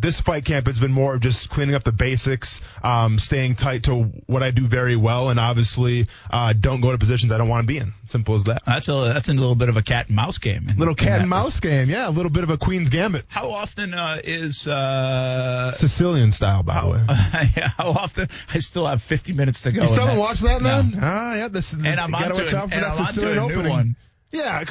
this 0.00 0.20
fight 0.20 0.44
camp 0.44 0.66
has 0.66 0.78
been 0.78 0.92
more 0.92 1.14
of 1.14 1.20
just 1.20 1.48
cleaning 1.50 1.74
up 1.74 1.84
the 1.84 1.92
basics, 1.92 2.60
um, 2.82 3.18
staying 3.18 3.56
tight 3.56 3.84
to 3.84 4.04
what 4.26 4.42
I 4.42 4.50
do 4.50 4.66
very 4.66 4.96
well, 4.96 5.28
and 5.30 5.38
obviously, 5.38 6.06
uh, 6.30 6.52
don't 6.52 6.80
go 6.80 6.92
to 6.92 6.98
positions 6.98 7.32
I 7.32 7.38
don't 7.38 7.48
want 7.48 7.62
to 7.64 7.66
be 7.66 7.78
in. 7.78 7.92
Simple 8.06 8.34
as 8.34 8.44
that. 8.44 8.62
That's 8.66 8.88
a 8.88 9.12
that's 9.14 9.28
a 9.28 9.34
little 9.34 9.54
bit 9.54 9.68
of 9.68 9.76
a 9.76 9.82
cat 9.82 10.06
and 10.08 10.16
mouse 10.16 10.38
game. 10.38 10.66
Little 10.76 10.94
cat 10.94 11.20
and 11.20 11.28
mouse 11.30 11.60
game, 11.60 11.88
yeah. 11.90 12.08
A 12.08 12.10
little 12.10 12.30
bit 12.30 12.42
of 12.44 12.50
a 12.50 12.58
queen's 12.58 12.90
gambit, 12.90 13.24
How 13.28 13.50
often 13.50 13.94
uh, 13.94 14.20
is 14.24 14.66
uh, 14.66 15.72
Sicilian 15.72 16.32
style, 16.32 16.62
by 16.62 16.80
the 16.82 16.88
way. 16.88 17.04
how 17.78 17.90
often? 17.90 18.28
I 18.52 18.58
still 18.58 18.86
have 18.86 19.02
50 19.02 19.32
minutes 19.34 19.62
to 19.62 19.72
go. 19.72 19.82
You 19.82 19.86
still 19.88 20.00
haven't 20.00 20.16
that. 20.16 20.20
watched 20.20 20.42
that, 20.42 20.62
man? 20.62 20.90
No. 20.92 20.98
Ah, 21.02 21.36
yeah. 21.36 21.48
This 21.48 21.72
And 21.72 21.86
I'm 21.86 22.14
onto 22.14 22.42
watch 22.42 22.52
an- 22.52 22.60
and 22.62 22.72
that 22.72 22.84
I'm 22.84 22.90
onto 22.90 23.04
Sicilian 23.04 23.38
a 23.38 23.46
new 23.46 23.52
opening. 23.52 23.72
one. 23.72 23.96
Yeah, 24.32 24.62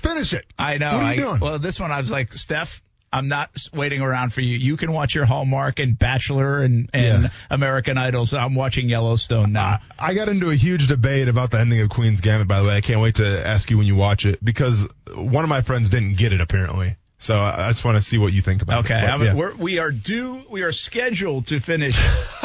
finish 0.00 0.32
it. 0.32 0.46
I 0.58 0.78
know. 0.78 0.92
What 0.94 1.02
are 1.02 1.14
you 1.14 1.22
I, 1.22 1.28
doing? 1.28 1.40
Well, 1.40 1.58
this 1.58 1.78
one 1.78 1.92
I 1.92 2.00
was 2.00 2.10
like, 2.10 2.32
Steph, 2.32 2.82
I'm 3.12 3.28
not 3.28 3.50
waiting 3.74 4.00
around 4.00 4.32
for 4.32 4.40
you. 4.40 4.56
You 4.56 4.76
can 4.76 4.92
watch 4.92 5.14
your 5.14 5.24
Hallmark 5.26 5.78
and 5.78 5.98
Bachelor 5.98 6.62
and, 6.62 6.88
and 6.94 7.24
Yeah. 7.24 7.28
American 7.50 7.98
Idol. 7.98 8.24
So 8.24 8.38
I'm 8.38 8.54
watching 8.54 8.88
Yellowstone 8.88 9.52
now. 9.52 9.80
I 9.98 10.14
got 10.14 10.28
into 10.28 10.50
a 10.50 10.54
huge 10.54 10.86
debate 10.86 11.28
about 11.28 11.50
the 11.50 11.60
ending 11.60 11.80
of 11.80 11.90
Queen's 11.90 12.20
Gambit, 12.20 12.48
by 12.48 12.60
the 12.62 12.68
way. 12.68 12.76
I 12.76 12.80
can't 12.80 13.00
wait 13.00 13.16
to 13.16 13.46
ask 13.46 13.70
you 13.70 13.78
when 13.78 13.86
you 13.86 13.96
watch 13.96 14.24
it 14.24 14.42
because 14.42 14.88
one 15.14 15.44
of 15.44 15.50
my 15.50 15.62
friends 15.62 15.88
didn't 15.88 16.16
get 16.16 16.32
it 16.32 16.40
apparently. 16.40 16.96
So 17.22 17.38
I 17.38 17.68
just 17.68 17.84
want 17.84 17.96
to 17.96 18.02
see 18.02 18.18
what 18.18 18.32
you 18.32 18.42
think 18.42 18.62
about 18.62 18.84
Okay, 18.84 18.98
it. 19.00 19.06
But, 19.18 19.24
yeah. 19.24 19.34
we're, 19.34 19.54
we 19.54 19.78
are 19.78 19.92
due. 19.92 20.42
We 20.50 20.62
are 20.62 20.72
scheduled 20.72 21.46
to 21.46 21.60
finish 21.60 21.94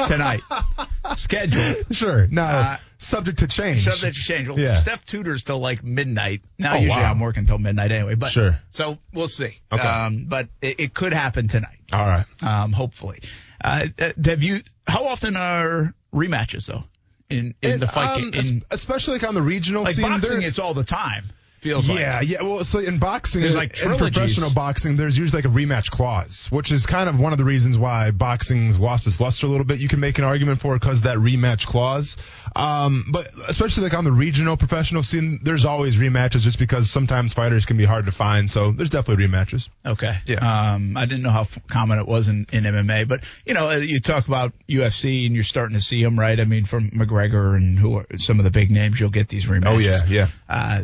tonight. 0.08 0.42
scheduled. 1.16 1.96
Sure. 1.96 2.28
Now, 2.28 2.46
Uh, 2.48 2.78
subject 3.00 3.40
to 3.40 3.48
change. 3.48 3.84
Subject 3.84 4.16
to 4.16 4.22
change. 4.22 4.48
Well, 4.50 4.60
Yeah. 4.60 4.76
Steph 4.76 5.04
tutors 5.06 5.42
till 5.42 5.58
like 5.60 5.84
midnight. 5.84 6.42
Now, 6.60 6.76
Oh, 6.76 6.80
usually 6.80 7.02
wow. 7.02 7.10
I'm 7.10 7.20
working 7.20 7.48
till 7.48 7.58
midnight 7.58 7.92
anyway. 7.92 8.14
But 8.14 8.30
Sure. 8.32 8.60
So 8.70 9.00
we'll 9.14 9.28
see. 9.28 9.58
Okay. 9.72 9.82
Um, 9.82 10.26
but 10.28 10.48
it, 10.62 10.80
it 10.80 10.94
could 10.94 11.12
happen 11.14 11.48
tonight. 11.48 11.80
All 11.92 12.06
right. 12.06 12.26
Um, 12.44 12.72
hopefully. 12.72 13.22
Uh, 13.64 13.88
uh, 14.00 14.12
have 14.26 14.44
you? 14.44 14.62
How 14.88 15.06
often 15.08 15.36
are 15.36 15.94
rematches 16.14 16.68
though? 16.68 16.84
In 17.30 17.56
in 17.64 17.72
And, 17.74 17.82
the 17.82 17.88
fight 17.88 18.22
um, 18.22 18.30
game? 18.32 18.40
In, 18.40 18.64
especially 18.70 19.14
like 19.18 19.28
on 19.28 19.34
the 19.34 19.42
regional 19.42 19.84
like 19.84 19.96
scene. 19.96 20.08
boxing, 20.08 20.44
it's 20.44 20.60
all 20.60 20.74
the 20.76 20.84
time. 20.84 21.26
Feels 21.60 21.90
like. 21.90 22.00
Yeah, 22.00 22.22
yeah. 22.22 22.42
Well, 22.44 22.64
so 22.64 22.80
in 22.80 23.00
boxing, 23.00 23.42
There's 23.42 23.56
like 23.56 23.82
in 23.82 23.98
professional 23.98 24.54
boxing, 24.54 24.96
there's 24.96 25.18
usually 25.18 25.42
like 25.42 25.52
a 25.52 25.54
rematch 25.54 25.90
clause, 25.90 26.48
which 26.52 26.72
is 26.72 26.86
kind 26.86 27.10
of 27.10 27.20
one 27.20 27.32
of 27.32 27.40
the 27.40 27.46
reasons 27.46 27.80
why 27.80 28.12
boxing's 28.12 28.80
lost 28.80 29.08
its 29.08 29.20
luster 29.20 29.48
a 29.48 29.50
little 29.50 29.66
bit. 29.66 29.80
You 29.80 29.88
can 29.88 30.00
make 30.00 30.20
an 30.20 30.24
argument 30.24 30.62
for 30.62 30.76
it 30.76 30.82
because 30.82 31.02
that 31.02 31.18
rematch 31.18 31.66
clause. 31.66 32.16
Um, 32.56 33.06
but 33.12 33.28
especially 33.48 33.84
like 33.84 33.96
on 33.96 34.04
the 34.04 34.12
regional 34.12 34.56
professional 34.56 35.02
scene, 35.02 35.40
there's 35.42 35.66
always 35.66 35.98
rematches 35.98 36.42
just 36.42 36.60
because 36.60 36.92
sometimes 36.92 37.34
fighters 37.34 37.66
can 37.66 37.78
be 37.78 37.86
hard 37.86 38.06
to 38.06 38.12
find. 38.12 38.50
So 38.50 38.72
there's 38.72 38.90
definitely 38.90 39.28
rematches. 39.28 39.68
Okay. 39.86 40.14
Yeah. 40.28 40.74
Um, 40.74 40.96
I 40.96 41.06
didn't 41.06 41.24
know 41.24 41.32
how 41.32 41.42
f- 41.42 41.60
common 41.68 41.98
it 41.98 42.08
was 42.08 42.28
in, 42.28 42.46
in 42.52 42.66
MMA, 42.66 43.08
but 43.08 43.24
you 43.46 43.54
know, 43.56 43.70
uh, 43.72 43.78
you 43.78 44.00
talk 44.00 44.28
about 44.28 44.54
UFC 44.70 45.26
and 45.26 45.34
you're 45.34 45.44
starting 45.44 45.76
to 45.76 45.84
see 45.84 46.04
them, 46.04 46.20
right? 46.20 46.40
I 46.40 46.46
mean, 46.46 46.66
from 46.66 46.92
McGregor 46.92 47.56
and 47.56 47.80
who 47.80 47.96
are 47.96 48.06
some 48.18 48.40
of 48.40 48.46
the 48.46 48.52
big 48.52 48.70
names, 48.70 49.00
you'll 49.00 49.10
get 49.10 49.28
these 49.28 49.46
rematches. 49.48 49.66
Oh 49.68 49.78
yeah, 49.80 50.06
yeah. 50.08 50.28
Uh, 50.48 50.84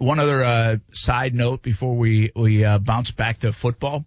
one 0.00 0.18
other 0.18 0.42
uh, 0.42 0.76
side 0.88 1.34
note 1.34 1.62
before 1.62 1.94
we 1.94 2.32
we 2.34 2.64
uh, 2.64 2.78
bounce 2.78 3.10
back 3.10 3.38
to 3.38 3.52
football 3.52 4.04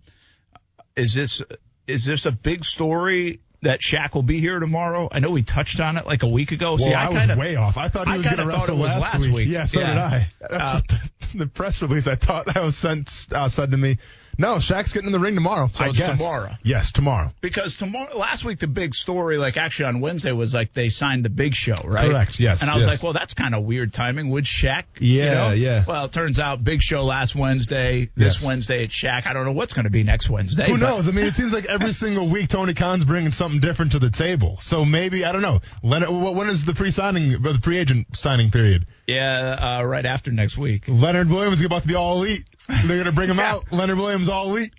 is 0.95 1.13
this 1.13 1.41
is 1.88 2.06
this 2.06 2.25
a 2.25 2.32
big 2.32 2.65
story 2.65 3.39
that 3.62 3.79
Shaq 3.79 4.13
will 4.13 4.23
be 4.23 4.39
here 4.39 4.60
tomorrow? 4.60 5.08
I 5.12 5.19
know 5.19 5.32
we 5.32 5.43
touched 5.43 5.79
on 5.79 5.95
it 5.97 6.06
like 6.06 6.23
a 6.23 6.27
week 6.27 6.51
ago. 6.51 6.71
Well, 6.71 6.77
See, 6.79 6.93
I, 6.93 7.06
I, 7.06 7.10
was 7.10 7.19
kind 7.19 7.32
of 7.32 7.38
way 7.38 7.56
off. 7.56 7.77
I 7.77 7.88
thought 7.89 8.08
he 8.08 8.17
was 8.17 8.25
going 8.25 8.38
to 8.38 8.45
wrestle 8.45 8.77
was 8.77 8.91
last, 8.93 9.13
last 9.13 9.29
week. 9.29 9.47
Yeah, 9.47 9.65
so 9.65 9.79
Yeah. 9.79 9.88
did 9.88 9.97
I. 9.97 10.29
That's 10.41 10.53
Uh, 10.53 10.73
what 10.73 10.88
the, 10.88 11.38
the 11.38 11.47
press 11.47 11.82
release 11.82 12.08
I 12.08 12.15
thought 12.15 12.47
that 12.47 12.62
was 12.62 12.75
sent 12.75 13.27
uh, 13.32 13.47
said 13.47 13.71
to 13.71 13.77
me. 13.77 13.97
No, 14.37 14.55
Shaq's 14.55 14.93
getting 14.93 15.07
in 15.07 15.11
the 15.13 15.19
ring 15.19 15.35
tomorrow. 15.35 15.69
So 15.71 15.85
I 15.85 15.89
it's 15.89 15.99
guess. 15.99 16.17
tomorrow. 16.19 16.51
Yes, 16.63 16.91
tomorrow. 16.91 17.31
because 17.41 17.77
tomorrow 17.77 18.17
last 18.17 18.43
week 18.45 18.59
the 18.59 18.67
big 18.67 18.95
story 18.95 19.37
like 19.37 19.57
actually 19.57 19.85
on 19.85 19.99
Wednesday 19.99 20.31
was 20.31 20.53
like 20.53 20.73
they 20.73 20.89
signed 20.89 21.23
the 21.25 21.29
Big 21.29 21.53
Show, 21.55 21.75
right? 21.85 22.09
Correct, 22.09 22.39
yes, 22.39 22.61
And 22.61 22.69
I 22.71 22.75
was 22.75 22.85
yes. 22.85 22.95
like, 22.95 23.03
well, 23.03 23.13
that's 23.13 23.33
kind 23.33 23.53
of 23.55 23.63
weird 23.63 23.93
timing 23.93 24.29
Would 24.29 24.45
Shaq. 24.45 24.83
you 24.99 25.23
Yeah, 25.23 25.33
know? 25.33 25.51
yeah. 25.53 25.83
Well, 25.87 26.05
it 26.05 26.11
turns 26.13 26.39
out 26.39 26.63
Big 26.63 26.81
Show 26.81 27.03
last 27.03 27.35
Wednesday. 27.35 28.09
This 28.15 28.35
Yes. 28.35 28.43
Wednesday 28.43 28.83
it's 28.85 28.93
Shaq. 28.95 29.27
I 29.27 29.33
don't 29.33 29.45
know 29.45 29.51
what's 29.51 29.73
going 29.73 29.85
to 29.85 29.91
be 29.91 30.03
next 30.03 30.29
Wednesday. 30.29 30.65
Who 30.67 30.73
but- 30.79 30.85
knows? 30.85 31.07
I 31.07 31.11
mean, 31.11 31.25
it 31.25 31.35
seems 31.35 31.53
like 31.53 31.65
every 31.65 31.93
single 32.03 32.27
week 32.27 32.49
Tony 32.49 32.73
Khan's 32.73 33.05
bringing 33.05 33.31
something 33.31 33.59
different 33.59 33.91
to 33.93 33.99
the 33.99 34.09
table. 34.09 34.57
So 34.59 34.83
maybe 34.85 35.25
I 35.25 35.31
don't 35.31 35.41
know. 35.41 35.59
Leonard, 35.83 36.09
when 36.09 36.49
is 36.49 36.65
the 36.65 36.73
free 36.75 36.91
signing, 36.91 37.41
the 37.41 37.59
free 37.61 37.77
agent 37.77 38.07
signing 38.15 38.49
period? 38.51 38.85
Yeah, 39.07 39.79
uh, 39.79 39.83
right 39.85 40.05
after 40.05 40.31
next 40.31 40.57
week. 40.57 40.83
Leonard 40.87 41.29
Williams 41.29 41.59
is 41.59 41.65
about 41.65 41.81
to 41.81 41.87
be 41.87 41.95
all 41.95 42.17
elite. 42.23 42.45
They're 42.85 42.97
going 42.97 43.05
to 43.05 43.11
bring 43.11 43.29
him 43.29 43.37
Yeah. 43.37 43.55
out. 43.55 43.71
Leonard 43.71 43.97
Williams 43.97 44.29
all 44.29 44.49
elite. 44.49 44.71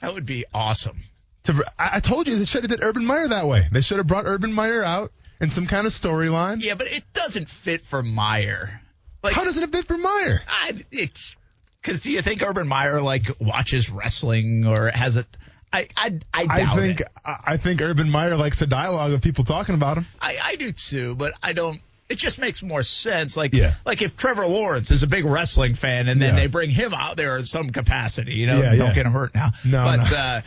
That 0.00 0.14
would 0.14 0.26
be 0.26 0.44
awesome. 0.52 1.02
To, 1.44 1.64
I, 1.78 1.96
I 1.96 2.00
told 2.00 2.26
you 2.28 2.36
they 2.36 2.44
should 2.44 2.64
have 2.64 2.70
did 2.70 2.82
Urban 2.82 3.04
Meyer 3.06 3.28
that 3.28 3.46
way. 3.46 3.66
They 3.70 3.80
should 3.80 3.98
have 3.98 4.06
brought 4.06 4.24
Urban 4.26 4.52
Meyer 4.52 4.82
out 4.82 5.12
in 5.40 5.50
some 5.50 5.66
kind 5.66 5.86
of 5.86 5.92
storyline. 5.92 6.60
Yeah, 6.62 6.74
but 6.74 6.88
it 6.88 7.04
doesn't 7.12 7.48
fit 7.48 7.82
for 7.82 8.02
Meyer. 8.02 8.80
Like, 9.22 9.34
How 9.34 9.44
does 9.44 9.56
it 9.58 9.70
fit 9.70 9.86
for 9.86 9.96
Meyer? 9.98 10.40
I, 10.48 10.80
it's 10.90 11.36
because 11.80 12.00
do 12.00 12.10
you 12.12 12.22
think 12.22 12.42
Urban 12.42 12.66
Meyer 12.68 13.00
like 13.00 13.30
watches 13.40 13.90
wrestling 13.90 14.66
or 14.66 14.88
has 14.90 15.16
it? 15.16 15.26
I 15.72 15.88
I 15.96 16.18
I 16.32 16.46
doubt 16.46 16.68
I 16.68 16.76
think 16.76 17.00
it. 17.00 17.08
I 17.24 17.36
I 17.46 17.56
think 17.58 17.80
Urban 17.82 18.10
Meyer 18.10 18.36
likes 18.36 18.58
the 18.58 18.66
dialogue 18.66 19.12
of 19.12 19.20
people 19.20 19.44
talking 19.44 19.74
about 19.74 19.98
him. 19.98 20.06
I, 20.20 20.36
I 20.42 20.56
do 20.56 20.72
too, 20.72 21.14
but 21.14 21.34
I 21.42 21.52
don't. 21.52 21.80
It 22.08 22.16
just 22.16 22.38
makes 22.38 22.62
more 22.62 22.82
sense. 22.82 23.36
Like, 23.36 23.52
Yeah. 23.52 23.74
like 23.84 24.00
if 24.00 24.16
Trevor 24.16 24.46
Lawrence 24.46 24.90
is 24.90 25.02
a 25.02 25.06
big 25.06 25.24
wrestling 25.26 25.74
fan, 25.74 26.08
and 26.08 26.20
then 26.22 26.34
Yeah. 26.34 26.40
they 26.40 26.46
bring 26.46 26.70
him 26.70 26.94
out 26.94 27.16
there 27.18 27.36
in 27.36 27.44
some 27.44 27.68
capacity, 27.70 28.34
you 28.34 28.46
know, 28.46 28.62
Yeah, 28.62 28.74
don't 28.76 28.94
get 28.94 29.04
him 29.06 29.12
hurt 29.12 29.34
now. 29.34 29.50
No, 29.64 29.84
but 29.84 29.96
no. 30.10 30.16
uh, 30.16 30.40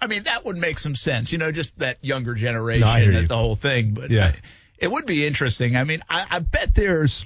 I 0.00 0.06
mean 0.06 0.22
that 0.24 0.44
would 0.46 0.56
make 0.56 0.78
some 0.78 0.94
sense, 0.94 1.32
you 1.32 1.38
know, 1.38 1.52
just 1.52 1.78
that 1.80 1.98
younger 2.02 2.34
generation, 2.34 2.80
No, 2.82 2.88
I 2.88 3.00
hear 3.02 3.12
that 3.12 3.22
you. 3.22 3.28
the 3.28 3.36
whole 3.36 3.56
thing. 3.56 3.92
But 3.92 4.10
Yeah. 4.10 4.28
I- 4.28 4.34
it 4.78 4.90
would 4.90 5.06
be 5.06 5.26
interesting. 5.26 5.76
I 5.76 5.84
mean, 5.84 6.02
I, 6.08 6.24
I 6.30 6.38
bet 6.40 6.74
there's, 6.74 7.24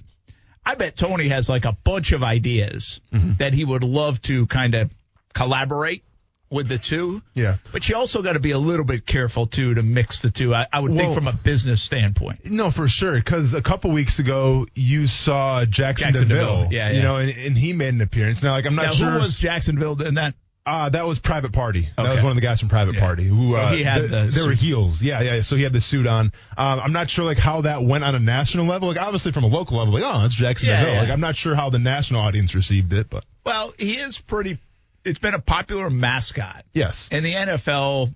I 0.67 0.75
bet 0.75 0.97
Tony 0.97 1.29
has 1.29 1.49
like 1.49 1.65
a 1.65 1.73
bunch 1.73 2.13
of 2.13 2.23
ideas 2.25 3.01
Mm-hmm. 3.13 3.35
that 3.39 3.55
he 3.55 3.65
would 3.65 3.83
love 3.85 4.21
to 4.23 4.47
kind 4.47 4.75
of 4.75 4.91
collaborate 5.33 6.03
with 6.51 6.69
the 6.69 6.79
two. 6.79 7.23
Yeah. 7.35 7.57
But 7.73 7.89
you 7.89 7.97
also 7.97 8.23
got 8.23 8.33
to 8.33 8.41
be 8.41 8.51
a 8.51 8.59
little 8.59 8.85
bit 8.85 9.07
careful 9.07 9.47
too 9.47 9.75
to 9.75 9.83
mix 9.83 10.21
the 10.23 10.31
two. 10.31 10.55
I, 10.55 10.67
I 10.73 10.81
would 10.81 10.93
think 10.93 11.15
from 11.15 11.29
a 11.29 11.33
business 11.33 11.81
standpoint. 11.81 12.51
No, 12.51 12.71
for 12.71 12.89
sure. 12.89 13.15
Because 13.15 13.55
a 13.55 13.63
couple 13.63 13.91
weeks 13.93 14.19
ago, 14.19 14.67
you 14.75 15.07
saw 15.07 15.65
Jackson, 15.65 16.13
Jaxson 16.13 16.21
de 16.21 16.25
Ville. 16.27 16.57
DeVille, 16.65 16.73
yeah, 16.73 16.91
You 16.91 17.03
know, 17.03 17.17
and, 17.19 17.31
and 17.31 17.57
he 17.57 17.73
made 17.73 17.95
an 17.95 18.01
appearance. 18.01 18.43
Now, 18.43 18.53
like, 18.53 18.67
I'm 18.67 18.75
not 18.75 18.87
Now, 18.87 18.91
sure. 18.93 19.11
who 19.13 19.21
was 19.21 19.39
Jacksonville 19.39 20.01
in 20.03 20.15
that? 20.15 20.35
Uh, 20.67 20.89
that 20.91 21.07
was 21.07 21.19
Private 21.19 21.53
Party. 21.53 21.89
That 21.97 22.03
was 22.03 22.17
one 22.23 22.33
of 22.33 22.35
the 22.37 22.43
guys 22.43 22.61
from 22.61 22.69
Private 22.69 22.95
Yeah. 22.97 23.01
Party 23.01 23.25
who 23.25 23.51
So 23.53 23.57
uh, 23.57 23.73
he 23.73 23.83
had 23.83 24.01
th- 24.01 24.11
the 24.11 24.41
they 24.41 24.47
were 24.47 24.53
heels. 24.53 25.03
Yeah, 25.03 25.21
yeah. 25.23 25.41
So 25.41 25.57
he 25.57 25.63
had 25.63 25.73
the 25.73 25.81
suit 25.81 26.07
on. 26.07 26.27
Um, 26.57 26.81
I'm 26.81 26.93
not 26.93 27.09
sure 27.11 27.25
like 27.25 27.39
how 27.39 27.63
that 27.63 27.83
went 27.83 28.05
on 28.05 28.15
a 28.15 28.19
national 28.19 28.67
level. 28.67 28.89
Like 28.89 29.01
obviously 29.01 29.33
from 29.33 29.45
a 29.45 29.49
local 29.49 29.79
level, 29.79 29.95
like 29.95 30.03
oh, 30.05 30.21
that's 30.21 30.35
Jackson 30.35 30.69
Yeah, 30.69 30.81
DeVille. 30.81 30.95
yeah. 30.95 31.01
Like 31.01 31.11
I'm 31.11 31.21
not 31.21 31.35
sure 31.37 31.55
how 31.55 31.71
the 31.71 31.79
national 31.79 32.21
audience 32.21 32.55
received 32.55 32.93
it, 32.93 33.09
but 33.09 33.25
Well, 33.45 33.73
he 33.79 33.95
is 33.97 34.19
pretty. 34.19 34.59
It's 35.05 35.19
been 35.19 35.35
a 35.35 35.41
popular 35.41 35.91
mascot, 35.91 36.65
yes, 36.73 37.09
and 37.11 37.25
the 37.25 37.33
NFL 37.33 38.15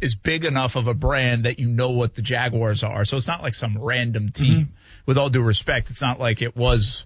is 0.00 0.16
big 0.16 0.44
enough 0.44 0.76
of 0.76 0.88
a 0.88 0.94
brand 0.94 1.44
that 1.44 1.58
you 1.58 1.68
know 1.68 1.90
what 1.90 2.14
the 2.14 2.22
Jaguars 2.22 2.82
are. 2.82 3.04
So 3.04 3.16
it's 3.16 3.28
not 3.28 3.42
like 3.42 3.54
some 3.54 3.78
random 3.78 4.30
team. 4.30 4.60
Mm-hmm. 4.60 4.74
With 5.04 5.18
all 5.18 5.30
due 5.30 5.42
respect, 5.42 5.90
it's 5.90 6.00
not 6.00 6.20
like 6.20 6.42
it 6.42 6.56
was 6.56 7.04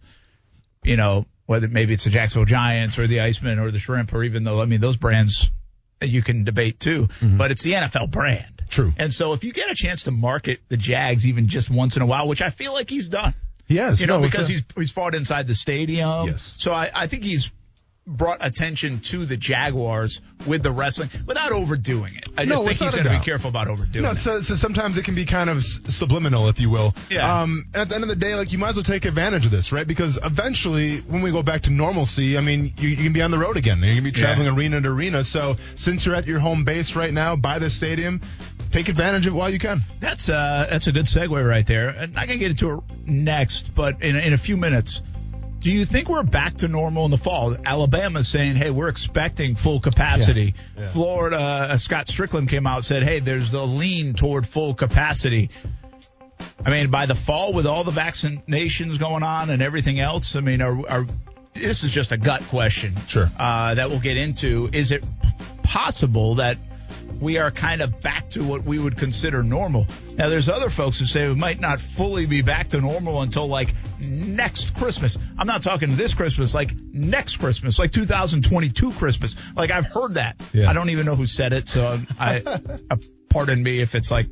you 0.86 0.96
know, 0.96 1.26
whether 1.46 1.68
maybe 1.68 1.92
it's 1.92 2.04
the 2.04 2.10
Jacksonville 2.10 2.46
Giants 2.46 2.98
or 2.98 3.06
the 3.06 3.20
Iceman 3.20 3.58
or 3.58 3.70
the 3.70 3.78
Shrimp 3.78 4.12
or 4.14 4.22
even 4.22 4.44
though, 4.44 4.62
I 4.62 4.66
mean, 4.66 4.80
those 4.80 4.96
brands 4.96 5.50
you 6.00 6.22
can 6.22 6.44
debate 6.44 6.78
too, 6.78 7.08
but 7.22 7.50
it's 7.50 7.62
the 7.62 7.72
NFL 7.72 8.10
brand. 8.10 8.62
True. 8.68 8.92
And 8.96 9.12
so 9.12 9.32
if 9.32 9.44
you 9.44 9.52
get 9.52 9.70
a 9.70 9.74
chance 9.74 10.04
to 10.04 10.10
market 10.10 10.60
the 10.68 10.76
Jags 10.76 11.26
even 11.26 11.48
just 11.48 11.70
once 11.70 11.96
in 11.96 12.02
a 12.02 12.06
while, 12.06 12.28
which 12.28 12.42
I 12.42 12.50
feel 12.50 12.72
like 12.72 12.88
he's 12.88 13.08
done, 13.08 13.34
Yes, 13.68 14.00
you 14.00 14.06
know, 14.06 14.20
no, 14.20 14.26
because 14.26 14.48
it's 14.48 14.60
he's 14.60 14.64
he's 14.76 14.90
fought 14.92 15.16
inside 15.16 15.48
the 15.48 15.54
stadium. 15.54 16.28
Yes. 16.28 16.54
So 16.56 16.72
I, 16.72 16.88
I 16.94 17.06
think 17.08 17.24
he's 17.24 17.50
brought 18.06 18.38
attention 18.40 19.00
to 19.00 19.26
the 19.26 19.36
Jaguars 19.36 20.20
with 20.46 20.62
the 20.62 20.70
wrestling 20.70 21.10
without 21.26 21.50
overdoing 21.50 22.14
it. 22.14 22.28
I 22.38 22.44
just 22.46 22.62
No, 22.62 22.66
think 22.68 22.78
he's 22.78 22.92
going 22.94 23.04
to 23.04 23.10
be 23.18 23.24
careful 23.24 23.50
about 23.50 23.66
overdoing 23.66 24.04
No, 24.04 24.12
it. 24.12 24.16
so, 24.16 24.40
so 24.42 24.54
sometimes 24.54 24.96
it 24.96 25.04
can 25.04 25.16
be 25.16 25.24
kind 25.24 25.50
of 25.50 25.64
subliminal, 25.64 26.48
if 26.48 26.60
you 26.60 26.70
will. 26.70 26.94
Yeah. 27.10 27.40
Um, 27.42 27.66
at 27.74 27.88
the 27.88 27.96
end 27.96 28.04
of 28.04 28.08
the 28.08 28.14
day, 28.16 28.34
like 28.36 28.52
you 28.52 28.58
might 28.58 28.70
as 28.70 28.76
well 28.76 28.84
take 28.84 29.06
advantage 29.06 29.44
of 29.44 29.50
this, 29.50 29.72
right? 29.72 29.86
Because 29.86 30.18
eventually, 30.22 30.98
when 30.98 31.20
we 31.20 31.32
go 31.32 31.42
back 31.42 31.62
to 31.62 31.70
normalcy, 31.70 32.38
I 32.38 32.42
mean, 32.42 32.72
you, 32.78 32.90
you 32.90 32.96
can 32.96 33.12
be 33.12 33.22
on 33.22 33.32
the 33.32 33.38
road 33.38 33.56
again. 33.56 33.80
You're 33.80 33.90
gonna 33.94 34.02
be 34.02 34.12
traveling 34.12 34.46
Yeah. 34.46 34.54
arena 34.54 34.80
to 34.80 34.88
arena. 34.88 35.24
So 35.24 35.56
since 35.74 36.06
you're 36.06 36.14
at 36.14 36.26
your 36.26 36.38
home 36.38 36.64
base 36.64 36.94
right 36.94 37.12
now, 37.12 37.34
by 37.34 37.58
the 37.58 37.70
stadium, 37.70 38.20
take 38.70 38.88
advantage 38.88 39.26
of 39.26 39.32
it 39.34 39.36
while 39.36 39.50
you 39.50 39.58
can. 39.58 39.82
That's 39.98 40.28
uh 40.28 40.68
that's 40.70 40.86
a 40.86 40.92
good 40.92 41.06
segue 41.06 41.44
right 41.48 41.66
there. 41.66 41.88
And 41.88 42.16
I 42.16 42.26
can 42.26 42.38
get 42.38 42.52
into 42.52 42.70
it 42.78 42.80
next, 43.04 43.74
but 43.74 44.00
in 44.02 44.14
in 44.14 44.32
a 44.32 44.38
few 44.38 44.56
minutes. 44.56 45.02
Do 45.66 45.72
you 45.72 45.84
think 45.84 46.08
we're 46.08 46.22
back 46.22 46.54
to 46.58 46.68
normal 46.68 47.06
in 47.06 47.10
the 47.10 47.18
fall? 47.18 47.56
Alabama's 47.64 48.28
saying, 48.28 48.54
"Hey, 48.54 48.70
we're 48.70 48.86
expecting 48.86 49.56
full 49.56 49.80
capacity." 49.80 50.54
Yeah. 50.76 50.82
Yeah. 50.82 50.88
Florida, 50.90 51.38
uh, 51.38 51.76
Scott 51.78 52.06
Stricklin 52.06 52.48
came 52.48 52.68
out 52.68 52.76
and 52.76 52.84
said, 52.84 53.02
"Hey, 53.02 53.18
there's 53.18 53.50
the 53.50 53.66
lean 53.66 54.14
toward 54.14 54.46
full 54.46 54.74
capacity." 54.74 55.50
I 56.64 56.70
mean, 56.70 56.90
by 56.90 57.06
the 57.06 57.16
fall, 57.16 57.52
with 57.52 57.66
all 57.66 57.82
the 57.82 57.90
vaccinations 57.90 58.96
going 59.00 59.24
on 59.24 59.50
and 59.50 59.60
everything 59.60 59.98
else, 59.98 60.36
I 60.36 60.40
mean, 60.40 60.62
are, 60.62 60.88
are 60.88 61.06
this 61.52 61.82
is 61.82 61.90
just 61.90 62.12
a 62.12 62.16
gut 62.16 62.42
question. 62.44 62.94
Sure. 63.08 63.28
Uh, 63.36 63.74
that 63.74 63.90
we'll 63.90 63.98
get 63.98 64.16
into. 64.16 64.70
Is 64.72 64.92
it 64.92 65.04
possible 65.64 66.36
that 66.36 66.58
we 67.20 67.38
are 67.38 67.50
kind 67.50 67.82
of 67.82 68.00
back 68.00 68.30
to 68.30 68.44
what 68.44 68.64
we 68.64 68.78
would 68.78 68.96
consider 68.96 69.42
normal? 69.42 69.86
Now, 70.16 70.28
there's 70.28 70.48
other 70.48 70.70
folks 70.70 70.98
who 70.98 71.04
say 71.04 71.28
we 71.28 71.34
might 71.34 71.60
not 71.60 71.80
fully 71.80 72.26
be 72.26 72.42
back 72.42 72.68
to 72.68 72.80
normal 72.80 73.22
until 73.22 73.46
like 73.46 73.74
next 74.00 74.76
Christmas. 74.76 75.18
I'm 75.38 75.46
not 75.46 75.62
talking 75.62 75.96
this 75.96 76.14
Christmas, 76.14 76.54
like 76.54 76.72
next 76.92 77.38
Christmas, 77.38 77.78
like 77.78 77.92
2022 77.92 78.92
Christmas. 78.92 79.36
Like 79.54 79.70
I've 79.70 79.86
heard 79.86 80.14
that. 80.14 80.40
Yeah. 80.52 80.70
I 80.70 80.72
don't 80.72 80.90
even 80.90 81.06
know 81.06 81.16
who 81.16 81.26
said 81.26 81.52
it, 81.52 81.68
so 81.68 82.00
I, 82.18 82.40
uh, 82.40 82.96
pardon 83.28 83.62
me 83.62 83.80
if 83.80 83.94
it's 83.94 84.10
like 84.10 84.26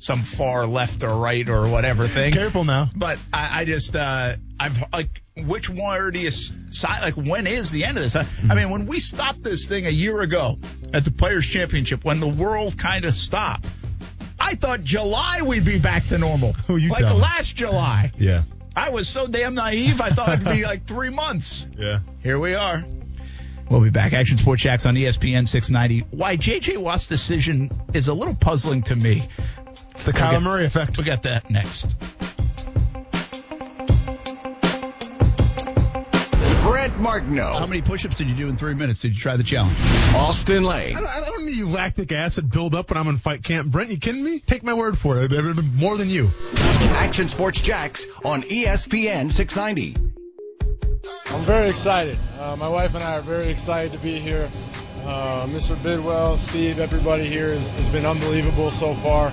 some 0.00 0.22
far 0.22 0.66
left 0.66 1.04
or 1.04 1.14
right 1.14 1.48
or 1.48 1.68
whatever 1.68 2.08
thing. 2.08 2.32
Careful 2.32 2.64
now. 2.64 2.88
But 2.96 3.18
I, 3.32 3.60
I 3.60 3.64
just, 3.66 3.94
uh, 3.94 4.36
I've 4.58 4.82
like, 4.92 5.22
which 5.36 5.70
one 5.70 6.10
do 6.10 6.18
you 6.18 6.30
side? 6.30 7.02
Like, 7.02 7.14
when 7.14 7.46
is 7.46 7.70
the 7.70 7.84
end 7.84 7.98
of 7.98 8.04
this? 8.04 8.16
I, 8.16 8.26
I 8.48 8.54
mean, 8.54 8.70
when 8.70 8.86
we 8.86 8.98
stopped 8.98 9.44
this 9.44 9.66
thing 9.66 9.86
a 9.86 9.90
year 9.90 10.20
ago 10.22 10.58
at 10.92 11.04
the 11.04 11.10
Players 11.10 11.46
Championship, 11.46 12.04
when 12.04 12.18
the 12.18 12.28
world 12.28 12.76
kind 12.78 13.04
of 13.04 13.14
stopped, 13.14 13.66
I 14.38 14.54
thought 14.54 14.82
July 14.82 15.42
we'd 15.42 15.66
be 15.66 15.78
back 15.78 16.06
to 16.08 16.18
normal. 16.18 16.54
Who 16.66 16.76
you 16.76 16.90
like 16.90 17.00
telling? 17.00 17.20
last 17.20 17.54
July. 17.54 18.10
Yeah. 18.18 18.44
I 18.74 18.88
was 18.90 19.06
so 19.06 19.26
damn 19.26 19.54
naive. 19.54 20.00
I 20.00 20.10
thought 20.10 20.40
it'd 20.40 20.52
be 20.52 20.64
like 20.64 20.86
three 20.86 21.10
months. 21.10 21.66
Yeah. 21.76 22.00
Here 22.22 22.38
we 22.38 22.54
are. 22.54 22.84
We'll 23.70 23.80
be 23.80 23.90
back. 23.90 24.12
Action 24.12 24.36
Sports 24.36 24.62
Jacks 24.62 24.84
on 24.84 24.96
ESPN 24.96 25.46
690. 25.48 26.06
Why 26.10 26.36
JJ 26.36 26.78
Watt's 26.78 27.06
decision 27.06 27.70
is 27.94 28.08
a 28.08 28.14
little 28.14 28.34
puzzling 28.34 28.82
to 28.84 28.96
me. 28.96 29.28
It's 29.92 30.02
the 30.04 30.12
Kyler 30.12 30.34
Okay. 30.34 30.38
Murray 30.40 30.66
effect. 30.66 30.96
We'll 30.98 31.04
get 31.04 31.22
that 31.22 31.48
next. 31.50 31.94
Brent 36.64 36.98
Martineau. 36.98 37.58
How 37.58 37.66
many 37.66 37.80
push-ups 37.80 38.16
did 38.16 38.28
you 38.28 38.34
do 38.34 38.48
in 38.48 38.56
three 38.56 38.74
minutes? 38.74 39.00
Did 39.00 39.14
you 39.14 39.20
try 39.20 39.36
the 39.36 39.44
challenge? 39.44 39.76
Austin 40.16 40.64
Lane. 40.64 40.96
I 40.96 41.00
don't, 41.00 41.08
I 41.08 41.20
don't 41.24 41.46
need 41.46 41.62
lactic 41.64 42.10
acid 42.10 42.50
build 42.50 42.74
up 42.74 42.90
when 42.90 42.98
I'm 42.98 43.06
in 43.06 43.18
fight 43.18 43.44
camp. 43.44 43.70
Brent, 43.70 43.90
you 43.90 43.98
kidding 43.98 44.24
me? 44.24 44.40
Take 44.40 44.64
my 44.64 44.74
word 44.74 44.98
for 44.98 45.18
it. 45.18 45.32
I've 45.32 45.56
been 45.56 45.76
more 45.76 45.96
than 45.96 46.08
you. 46.08 46.28
Action 46.56 47.28
Sports 47.28 47.60
Jacks 47.60 48.06
on 48.24 48.42
ESPN 48.42 49.30
690. 49.30 50.19
I'm 51.30 51.44
very 51.44 51.68
excited. 51.68 52.18
Uh, 52.40 52.56
my 52.56 52.68
wife 52.68 52.94
and 52.96 53.04
I 53.04 53.16
are 53.18 53.22
very 53.22 53.50
excited 53.50 53.92
to 53.92 53.98
be 53.98 54.18
here. 54.18 54.48
Uh, 55.04 55.46
Mr. 55.46 55.80
Bidwell, 55.80 56.36
Steve, 56.36 56.80
everybody 56.80 57.24
here 57.24 57.52
has, 57.52 57.70
has 57.70 57.88
been 57.88 58.04
unbelievable 58.04 58.72
so 58.72 58.94
far. 58.94 59.32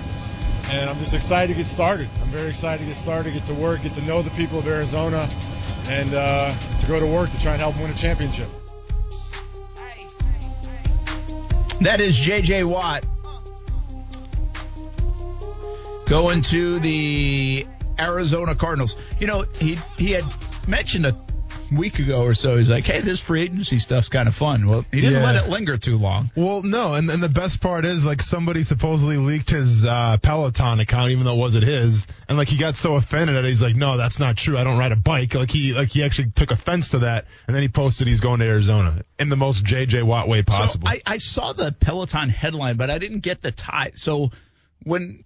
And 0.70 0.88
I'm 0.88 0.96
just 0.98 1.12
excited 1.12 1.54
to 1.54 1.58
get 1.58 1.66
started. 1.66 2.08
I'm 2.22 2.28
very 2.28 2.50
excited 2.50 2.80
to 2.80 2.86
get 2.86 2.96
started, 2.96 3.32
get 3.32 3.46
to 3.46 3.54
work, 3.54 3.82
get 3.82 3.94
to 3.94 4.02
know 4.02 4.22
the 4.22 4.30
people 4.30 4.60
of 4.60 4.68
Arizona, 4.68 5.28
and 5.88 6.14
uh, 6.14 6.54
to 6.78 6.86
go 6.86 7.00
to 7.00 7.06
work 7.06 7.30
to 7.30 7.40
try 7.40 7.52
and 7.52 7.60
help 7.60 7.76
win 7.76 7.90
a 7.90 7.94
championship. 7.94 8.48
That 11.80 12.00
is 12.00 12.16
J.J. 12.16 12.64
Watt 12.64 13.04
going 16.06 16.42
to 16.42 16.78
the 16.78 17.66
Arizona 17.98 18.54
Cardinals. 18.54 18.96
You 19.18 19.26
know, 19.26 19.44
he 19.58 19.78
he 19.96 20.12
had 20.12 20.24
mentioned 20.68 21.06
a 21.06 21.27
week 21.72 21.98
ago 21.98 22.22
or 22.22 22.34
so. 22.34 22.56
He's 22.56 22.70
like, 22.70 22.84
"Hey, 22.86 23.00
this 23.00 23.20
free 23.20 23.42
agency 23.42 23.78
stuff's 23.78 24.08
kind 24.08 24.28
of 24.28 24.34
fun." 24.34 24.66
Well, 24.66 24.84
he 24.92 25.00
didn't 25.00 25.20
Yeah. 25.22 25.32
let 25.32 25.36
it 25.36 25.48
linger 25.48 25.76
too 25.76 25.96
long. 25.98 26.30
Well, 26.36 26.62
no, 26.62 26.94
and, 26.94 27.10
and 27.10 27.22
the 27.22 27.28
best 27.28 27.60
part 27.60 27.84
is 27.84 28.04
like 28.06 28.22
somebody 28.22 28.62
supposedly 28.62 29.16
leaked 29.16 29.50
his 29.50 29.84
uh, 29.84 30.18
Peloton 30.22 30.80
account, 30.80 31.10
even 31.10 31.24
though 31.24 31.34
it 31.34 31.38
wasn't 31.38 31.64
his, 31.64 32.06
and 32.28 32.36
like 32.38 32.48
he 32.48 32.56
got 32.56 32.76
so 32.76 32.94
offended 32.96 33.36
that 33.36 33.44
he's 33.44 33.62
like, 33.62 33.76
"No, 33.76 33.96
that's 33.96 34.18
not 34.18 34.36
true. 34.36 34.56
I 34.58 34.64
don't 34.64 34.78
ride 34.78 34.92
a 34.92 34.96
bike." 34.96 35.34
Like 35.34 35.50
he 35.50 35.72
like 35.74 35.88
he 35.88 36.02
actually 36.04 36.30
took 36.30 36.50
offense 36.50 36.90
to 36.90 37.00
that, 37.00 37.26
and 37.46 37.54
then 37.54 37.62
he 37.62 37.68
posted 37.68 38.06
he's 38.08 38.20
going 38.20 38.40
to 38.40 38.46
Arizona 38.46 39.02
in 39.18 39.28
the 39.28 39.36
most 39.36 39.64
JJ 39.64 40.02
Watt 40.04 40.28
way 40.28 40.42
possible. 40.42 40.88
So 40.88 40.94
I, 40.94 41.02
I 41.06 41.16
saw 41.18 41.52
the 41.52 41.72
Peloton 41.72 42.28
headline, 42.28 42.76
but 42.76 42.90
I 42.90 42.98
didn't 42.98 43.20
get 43.20 43.42
the 43.42 43.50
tie. 43.52 43.92
So 43.94 44.30
when, 44.84 45.24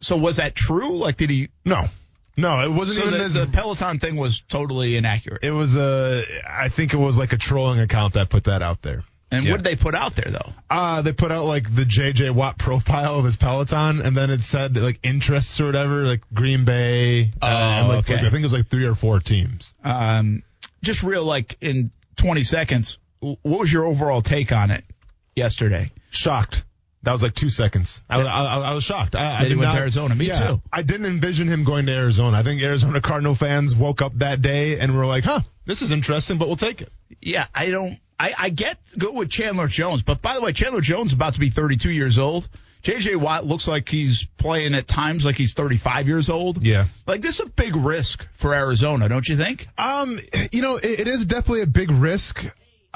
so 0.00 0.16
was 0.16 0.36
that 0.36 0.54
true? 0.54 0.96
Like, 0.98 1.16
did 1.16 1.30
he? 1.30 1.48
no, 1.64 1.86
no, 2.36 2.60
it 2.60 2.70
wasn't 2.70 2.98
So 2.98 3.06
even 3.06 3.18
the, 3.18 3.24
his. 3.24 3.34
the 3.34 3.46
Peloton 3.46 3.98
thing 3.98 4.16
was 4.16 4.40
totally 4.40 4.96
inaccurate. 4.96 5.42
it 5.42 5.50
was 5.50 5.76
a, 5.76 6.22
I 6.48 6.68
think 6.68 6.92
it 6.94 6.98
was 6.98 7.18
like 7.18 7.32
a 7.32 7.38
trolling 7.38 7.80
account 7.80 8.14
that 8.14 8.28
put 8.28 8.44
that 8.44 8.62
out 8.62 8.82
there. 8.82 9.04
and 9.30 9.44
yeah. 9.44 9.50
what 9.52 9.62
did 9.62 9.64
they 9.64 9.76
put 9.76 9.94
out 9.94 10.14
there 10.14 10.30
though? 10.30 10.52
Uh, 10.70 11.02
they 11.02 11.12
put 11.12 11.32
out 11.32 11.44
like 11.44 11.74
the 11.74 11.82
JJ 11.84 12.30
Watt 12.32 12.58
profile 12.58 13.16
of 13.18 13.24
his 13.24 13.36
Peloton, 13.36 14.00
and 14.02 14.16
then 14.16 14.30
it 14.30 14.44
said 14.44 14.76
like 14.76 15.00
interests 15.02 15.60
or 15.60 15.66
whatever, 15.66 16.02
like 16.04 16.22
Green 16.34 16.64
Bay. 16.64 17.32
uh, 17.42 17.46
Oh, 17.46 17.46
and, 17.48 17.88
like, 17.88 17.98
okay. 18.00 18.14
like, 18.16 18.24
I 18.24 18.30
think 18.30 18.40
it 18.40 18.44
was 18.44 18.52
like 18.52 18.68
three 18.68 18.84
or 18.86 18.94
four 18.94 19.18
teams. 19.20 19.72
um, 19.84 20.42
just 20.82 21.02
real 21.02 21.24
like 21.24 21.56
in 21.60 21.90
20 22.16 22.42
seconds, 22.44 22.98
what 23.20 23.38
was 23.44 23.72
your 23.72 23.84
overall 23.86 24.22
take 24.22 24.52
on 24.52 24.70
it 24.70 24.84
yesterday? 25.34 25.90
Shocked. 26.10 26.64
That 27.06 27.12
was 27.12 27.22
like 27.22 27.34
two 27.34 27.50
seconds. 27.50 28.02
I, 28.10 28.20
I, 28.20 28.24
I, 28.24 28.58
I 28.70 28.74
was 28.74 28.84
shocked. 28.84 29.14
I, 29.14 29.20
I 29.20 29.22
That 29.38 29.42
he 29.44 29.48
did 29.50 29.58
went 29.58 29.70
to 29.70 29.76
not- 29.76 29.80
Arizona. 29.82 30.14
Me 30.14 30.26
yeah, 30.26 30.48
too. 30.48 30.62
I 30.72 30.82
didn't 30.82 31.06
envision 31.06 31.48
him 31.48 31.62
going 31.64 31.86
to 31.86 31.92
Arizona. 31.92 32.36
I 32.36 32.42
think 32.42 32.60
Arizona 32.62 33.00
Cardinal 33.00 33.34
fans 33.36 33.74
woke 33.74 34.02
up 34.02 34.18
that 34.18 34.42
day 34.42 34.78
and 34.80 34.94
were 34.96 35.06
like, 35.06 35.24
"Huh, 35.24 35.40
this 35.64 35.82
is 35.82 35.90
interesting, 35.92 36.36
but 36.36 36.48
we'll 36.48 36.56
take 36.56 36.82
it." 36.82 36.92
Yeah, 37.22 37.46
I 37.54 37.70
don't. 37.70 37.98
I, 38.18 38.34
I 38.36 38.48
get 38.50 38.78
go 38.98 39.12
with 39.12 39.30
Chandler 39.30 39.68
Jones, 39.68 40.02
but 40.02 40.20
by 40.20 40.34
the 40.34 40.40
way, 40.40 40.52
Chandler 40.52 40.80
Jones 40.80 41.10
is 41.10 41.14
about 41.14 41.34
to 41.34 41.40
be 41.40 41.48
32 41.50 41.90
years 41.90 42.18
old. 42.18 42.48
JJ 42.82 43.16
Watt 43.16 43.44
looks 43.46 43.66
like 43.66 43.88
he's 43.88 44.26
playing 44.36 44.74
at 44.74 44.86
times 44.86 45.24
like 45.24 45.36
he's 45.36 45.54
35 45.54 46.06
years 46.08 46.28
old. 46.30 46.62
Yeah. 46.64 46.86
Like 47.06 47.20
this 47.20 47.40
is 47.40 47.46
a 47.46 47.50
big 47.50 47.74
risk 47.76 48.26
for 48.34 48.54
Arizona, 48.54 49.08
don't 49.08 49.26
you 49.28 49.36
think? 49.36 49.66
Um, 49.78 50.18
you 50.52 50.62
know, 50.62 50.76
it, 50.76 51.00
it 51.00 51.08
is 51.08 51.24
definitely 51.24 51.62
a 51.62 51.66
big 51.66 51.90
risk, 51.90 52.44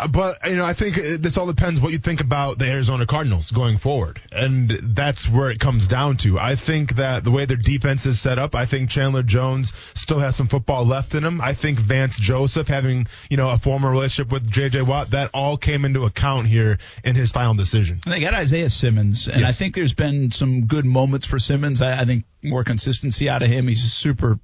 but 0.09 0.39
you 0.49 0.57
know, 0.57 0.65
I 0.65 0.73
think 0.75 0.97
this 0.97 1.37
all 1.37 1.47
depends 1.47 1.81
what 1.81 1.93
you 1.93 1.99
think 1.99 2.21
about 2.21 2.59
the 2.59 2.67
Arizona 2.67 3.07
Cardinals 3.07 3.51
going 3.51 3.79
forward, 3.79 4.21
and 4.33 4.69
that's 4.69 5.29
where 5.29 5.51
it 5.51 5.59
comes 5.61 5.87
down 5.87 6.17
to. 6.19 6.39
I 6.39 6.55
think 6.57 6.97
that 6.97 7.25
the 7.25 7.31
way 7.31 7.45
their 7.45 7.57
defense 7.57 8.07
is 8.07 8.21
set 8.21 8.39
up, 8.39 8.55
I 8.55 8.67
think 8.67 8.91
Chandler 8.91 9.23
Jones 9.23 9.73
still 9.95 10.19
has 10.19 10.37
some 10.37 10.49
football 10.49 10.85
left 10.85 11.15
in 11.15 11.25
him. 11.25 11.41
I 11.41 11.55
think 11.55 11.79
Vance 11.79 12.17
Joseph 12.17 12.69
having 12.69 13.07
you 13.29 13.37
know 13.37 13.51
a 13.51 13.59
former 13.59 13.91
relationship 13.91 14.33
with 14.33 14.51
J.J. 14.51 14.83
Watt, 14.83 15.11
that 15.11 15.31
all 15.35 15.57
came 15.57 15.85
into 15.85 16.05
account 16.05 16.47
here 16.47 16.79
in 17.05 17.15
his 17.17 17.33
final 17.33 17.55
decision. 17.55 18.01
And 18.05 18.13
they 18.15 18.21
got 18.21 18.35
Isaiah 18.35 18.71
Simmons, 18.71 19.29
and 19.29 19.45
I 19.45 19.53
think 19.53 19.75
there's 19.75 19.95
been 19.95 20.31
some 20.31 20.67
good 20.67 20.87
moments 20.87 21.27
for 21.27 21.39
Simmons. 21.39 21.83
I, 21.83 22.03
I 22.03 22.05
think 22.05 22.25
more 22.43 22.65
consistency 22.65 23.29
out 23.29 23.43
of 23.43 23.49
him. 23.51 23.69
He's 23.69 23.85
a 23.85 23.89
super 23.89 24.39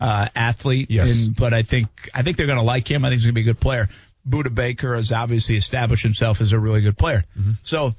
uh, 0.00 0.28
athlete, 0.36 0.90
Yes. 0.90 1.24
and, 1.24 1.34
but 1.34 1.52
I 1.52 1.62
think 1.62 1.88
I 2.14 2.22
think 2.22 2.36
they're 2.36 2.46
going 2.46 2.58
to 2.58 2.64
like 2.64 2.88
him. 2.88 3.04
I 3.04 3.08
think 3.08 3.18
he's 3.20 3.26
going 3.26 3.34
to 3.34 3.40
be 3.42 3.48
a 3.48 3.52
good 3.52 3.60
player. 3.60 3.88
Budda 4.28 4.54
Baker 4.54 4.94
has 4.94 5.10
obviously 5.12 5.56
established 5.56 6.02
himself 6.02 6.40
as 6.40 6.52
a 6.52 6.58
really 6.58 6.80
good 6.80 6.98
player. 6.98 7.24
So 7.62 7.94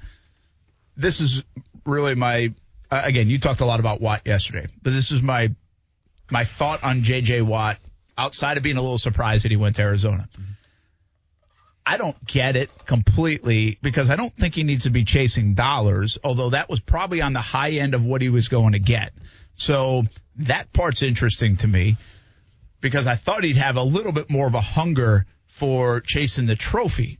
this 0.97 1.21
is 1.21 1.43
really 1.85 2.15
my 2.15 2.53
uh, 2.91 3.01
again. 3.03 3.29
You 3.29 3.39
talked 3.39 3.61
a 3.61 3.65
lot 3.65 3.79
about 3.79 4.01
Watt 4.01 4.21
yesterday, 4.25 4.67
but 4.83 4.91
this 4.91 5.11
is 5.11 5.21
my 5.21 5.53
my 6.29 6.43
thought 6.43 6.83
on 6.83 7.03
J.J. 7.03 7.41
Watt. 7.41 7.77
Outside 8.17 8.57
of 8.57 8.63
being 8.63 8.77
a 8.77 8.81
little 8.81 8.97
surprised 8.97 9.45
that 9.45 9.51
he 9.51 9.57
went 9.57 9.77
to 9.77 9.81
Arizona, 9.81 10.27
I 11.85 11.97
don't 11.97 12.17
get 12.27 12.55
it 12.57 12.69
completely 12.85 13.77
because 13.81 14.09
I 14.09 14.17
don't 14.17 14.35
think 14.35 14.55
he 14.55 14.63
needs 14.63 14.83
to 14.83 14.89
be 14.89 15.05
chasing 15.05 15.53
dollars, 15.53 16.17
although 16.23 16.49
that 16.49 16.69
was 16.69 16.81
probably 16.81 17.21
on 17.21 17.31
the 17.33 17.39
high 17.41 17.71
end 17.71 17.95
of 17.95 18.03
what 18.03 18.21
he 18.21 18.29
was 18.29 18.49
going 18.49 18.73
to 18.73 18.79
get. 18.79 19.13
So 19.53 20.03
that 20.37 20.71
part's 20.73 21.01
interesting 21.01 21.57
to 21.57 21.67
me. 21.67 21.97
because 22.81 23.07
I 23.07 23.15
thought 23.15 23.43
he'd 23.43 23.57
have 23.57 23.75
a 23.77 23.83
little 23.83 24.11
bit 24.11 24.29
more 24.29 24.47
of 24.47 24.53
a 24.53 24.61
hunger 24.61 25.25
for 25.59 25.99
chasing 26.01 26.45
the 26.45 26.55
trophy. 26.55 27.19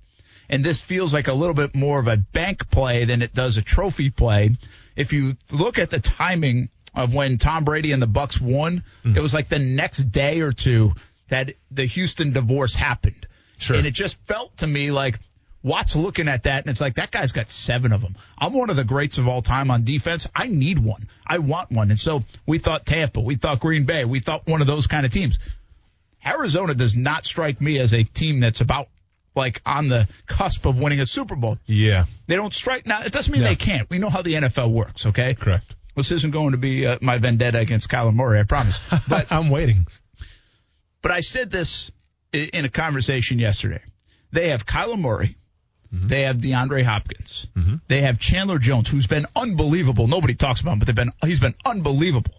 And 0.50 0.64
this 0.64 0.82
feels 0.82 1.14
like 1.14 1.28
a 1.28 1.34
little 1.34 1.54
bit 1.54 1.76
more 1.76 2.00
of 2.00 2.08
a 2.08 2.18
bank 2.18 2.70
play 2.72 3.06
than 3.06 3.22
it 3.22 3.34
does 3.36 3.58
a 3.58 3.62
trophy 3.62 4.10
play. 4.10 4.50
If 4.96 5.14
you 5.14 5.34
look 5.52 5.78
at 5.78 5.92
the 5.92 6.00
timing 6.00 6.70
of 6.96 7.14
when 7.14 7.38
Tom 7.38 7.64
Brady 7.66 7.92
and 7.92 8.02
the 8.02 8.08
Bucs 8.08 8.42
won, 8.42 8.84
Mm. 9.06 9.16
it 9.16 9.22
was 9.22 9.34
like 9.34 9.48
the 9.50 9.60
next 9.60 10.12
day 10.12 10.40
or 10.40 10.52
two 10.52 10.94
that 11.28 11.54
the 11.70 11.86
Houston 11.86 12.34
divorce 12.34 12.74
happened. 12.74 13.28
Sure. 13.60 13.78
And 13.78 13.86
it 13.86 13.92
just 13.94 14.18
felt 14.26 14.58
to 14.58 14.68
me 14.68 14.90
like 14.90 15.20
Watt's 15.62 15.96
looking 15.96 16.28
at 16.30 16.44
that 16.44 16.64
and 16.64 16.70
it's 16.72 16.82
like 16.82 16.96
that 16.96 17.12
guy's 17.12 17.32
got 17.34 17.50
seven 17.50 17.92
of 17.92 18.02
them. 18.02 18.16
I'm 18.38 18.54
one 18.54 18.70
of 18.72 18.76
the 18.78 18.86
greats 18.86 19.18
of 19.20 19.28
all 19.28 19.42
time 19.44 19.70
on 19.70 19.84
defense. 19.84 20.28
I 20.36 20.48
need 20.48 20.80
one. 20.80 21.08
I 21.28 21.38
want 21.40 21.70
one. 21.70 21.90
And 21.92 22.00
so 22.00 22.24
we 22.48 22.58
thought 22.58 22.86
Tampa, 22.86 23.20
we 23.20 23.36
thought 23.36 23.60
Green 23.60 23.84
Bay, 23.86 24.06
we 24.06 24.20
thought 24.22 24.48
one 24.48 24.62
of 24.62 24.68
those 24.68 24.88
kind 24.88 25.06
of 25.06 25.12
teams. 25.12 25.38
Arizona 26.26 26.74
does 26.74 26.96
not 26.96 27.26
strike 27.26 27.62
me 27.62 27.80
as 27.80 27.94
a 27.94 28.04
team 28.04 28.40
that's 28.40 28.62
about 28.62 28.88
like 29.36 29.62
on 29.66 29.88
the 29.88 30.08
cusp 30.28 30.66
of 30.66 30.80
winning 30.80 31.00
a 31.00 31.06
Super 31.06 31.36
Bowl. 31.36 31.58
Yeah, 31.66 32.06
They 32.28 32.36
don't 32.36 32.54
strike 32.54 32.86
now. 32.86 33.02
It 33.04 33.12
doesn't 33.14 33.32
mean 33.32 33.42
Yeah. 33.44 33.50
they 33.50 33.56
can't. 33.56 33.90
We 33.90 33.98
know 34.00 34.10
how 34.10 34.22
the 34.22 34.34
NFL 34.34 34.72
works. 34.72 35.06
Okay. 35.06 35.34
correct. 35.36 35.76
This 35.96 36.12
isn't 36.12 36.32
going 36.32 36.52
to 36.52 36.58
be 36.58 36.86
uh, 36.88 36.98
my 37.02 37.18
vendetta 37.18 37.60
against 37.60 37.90
Kyler 37.90 38.14
Murray. 38.14 38.40
I 38.40 38.44
promise. 38.44 38.80
But 39.10 39.32
I'm 39.32 39.50
waiting. 39.50 39.86
but 41.02 41.12
I 41.12 41.20
said 41.22 41.52
this 41.52 41.92
in 42.34 42.66
a 42.66 42.70
conversation 42.70 43.40
yesterday. 43.40 43.82
They 44.32 44.50
have 44.50 44.66
Kyler 44.66 45.00
Murray. 45.00 45.36
Mm-hmm. 45.94 46.08
They 46.08 46.22
have 46.24 46.38
DeAndre 46.38 46.84
Hopkins. 46.84 47.48
Mm-hmm. 47.56 47.76
They 47.88 48.02
have 48.02 48.20
Chandler 48.20 48.60
Jones, 48.60 48.90
who's 48.90 49.08
been 49.08 49.26
unbelievable. 49.36 50.08
Nobody 50.08 50.36
talks 50.36 50.62
about 50.62 50.74
him, 50.74 50.80
but 50.80 50.86
they've 50.88 50.96
been 50.96 51.12
he's 51.24 51.40
been 51.40 51.56
unbelievable. 51.66 52.36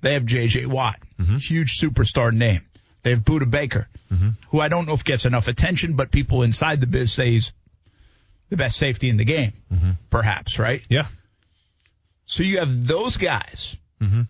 They 0.00 0.14
have 0.14 0.24
J.J. 0.24 0.66
Watt, 0.66 0.96
mm-hmm. 1.20 1.36
huge 1.36 1.78
superstar 1.78 2.32
name. 2.32 2.62
They 3.06 3.10
have 3.12 3.20
Budda 3.24 3.48
Baker, 3.48 3.88
who 4.50 4.58
I 4.60 4.66
don't 4.66 4.84
know 4.88 4.94
if 4.94 5.04
gets 5.04 5.26
enough 5.26 5.46
attention, 5.46 5.92
but 5.92 6.10
people 6.10 6.42
inside 6.42 6.80
the 6.80 6.88
biz 6.88 7.12
say 7.12 7.30
he's 7.30 7.52
the 8.48 8.56
best 8.56 8.76
safety 8.78 9.08
in 9.08 9.16
the 9.16 9.24
game, 9.24 9.52
perhaps, 10.10 10.58
right? 10.58 10.82
Yeah. 10.88 11.06
So 12.24 12.42
you 12.42 12.58
have 12.58 12.84
those 12.84 13.16
guys. 13.16 13.76
Mm-hmm. 14.02 14.22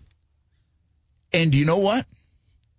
And 1.33 1.55
you 1.55 1.65
know 1.65 1.79
what? 1.79 2.05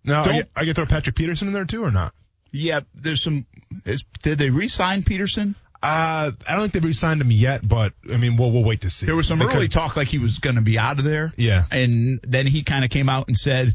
Now, 0.04 0.20
I 0.20 0.32
get, 0.32 0.50
I 0.54 0.64
get 0.66 0.76
throw 0.76 0.86
Patrick 0.86 1.16
Peterson 1.16 1.48
in 1.48 1.52
there 1.54 1.64
too, 1.64 1.82
or 1.82 1.90
not? 1.90 2.14
Yeah, 2.52 2.82
there's 2.94 3.20
some. 3.20 3.44
Is, 3.84 4.04
did 4.22 4.38
they 4.38 4.50
re-sign 4.50 5.02
Peterson? 5.02 5.56
Uh, 5.82 6.30
I 6.48 6.52
don't 6.52 6.60
think 6.60 6.74
they've 6.74 6.84
re-signed 6.84 7.20
him 7.20 7.32
yet, 7.32 7.66
but 7.66 7.92
I 8.08 8.18
mean, 8.18 8.36
we'll 8.36 8.52
we'll 8.52 8.62
wait 8.62 8.82
to 8.82 8.90
see. 8.90 9.06
There 9.06 9.16
was 9.16 9.26
some 9.26 9.40
They 9.40 9.46
early 9.46 9.54
could- 9.62 9.72
talk 9.72 9.96
like 9.96 10.06
he 10.06 10.18
was 10.20 10.38
going 10.38 10.54
to 10.54 10.62
be 10.62 10.78
out 10.78 11.00
of 11.00 11.04
there. 11.04 11.32
Yeah. 11.36 11.64
And 11.72 12.20
then 12.22 12.46
he 12.46 12.62
kind 12.62 12.84
of 12.84 12.90
came 12.92 13.08
out 13.08 13.26
and 13.26 13.36
said, 13.36 13.74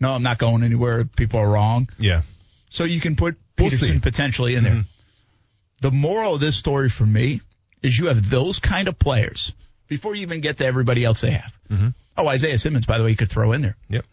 "No, 0.00 0.14
I'm 0.14 0.22
not 0.22 0.38
going 0.38 0.62
anywhere. 0.62 1.04
People 1.04 1.40
are 1.40 1.48
wrong." 1.48 1.88
Yeah. 1.98 2.22
So 2.70 2.84
you 2.84 3.00
can 3.00 3.16
put 3.16 3.36
We'll 3.58 3.68
Peterson. 3.70 3.88
Mm-hmm. 3.96 3.98
potentially 4.00 4.54
in 4.54 4.64
there. 4.64 4.84
The 5.82 5.90
moral 5.90 6.34
of 6.34 6.40
this 6.40 6.56
story 6.56 6.88
for 6.88 7.04
me 7.06 7.40
is 7.82 7.98
you 7.98 8.06
have 8.06 8.28
those 8.30 8.58
kind 8.58 8.86
of 8.88 8.98
players 8.98 9.54
before 9.88 10.14
you 10.14 10.22
even 10.22 10.40
get 10.40 10.58
to 10.58 10.66
everybody 10.66 11.04
else 11.04 11.20
they 11.22 11.32
have. 11.32 11.52
Mm-hmm. 11.70 11.88
Oh, 12.16 12.28
Isaiah 12.28 12.58
Simmons, 12.58 12.86
by 12.86 12.98
the 12.98 13.04
way, 13.04 13.10
you 13.10 13.16
could 13.16 13.30
throw 13.30 13.52
in 13.52 13.62
there, 13.62 13.76
Yep. 13.88 14.04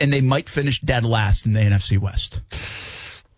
and 0.00 0.12
they 0.12 0.20
might 0.20 0.48
finish 0.48 0.80
dead 0.80 1.04
last 1.04 1.46
in 1.46 1.52
the 1.52 1.60
NFC 1.60 1.98
West. 1.98 2.40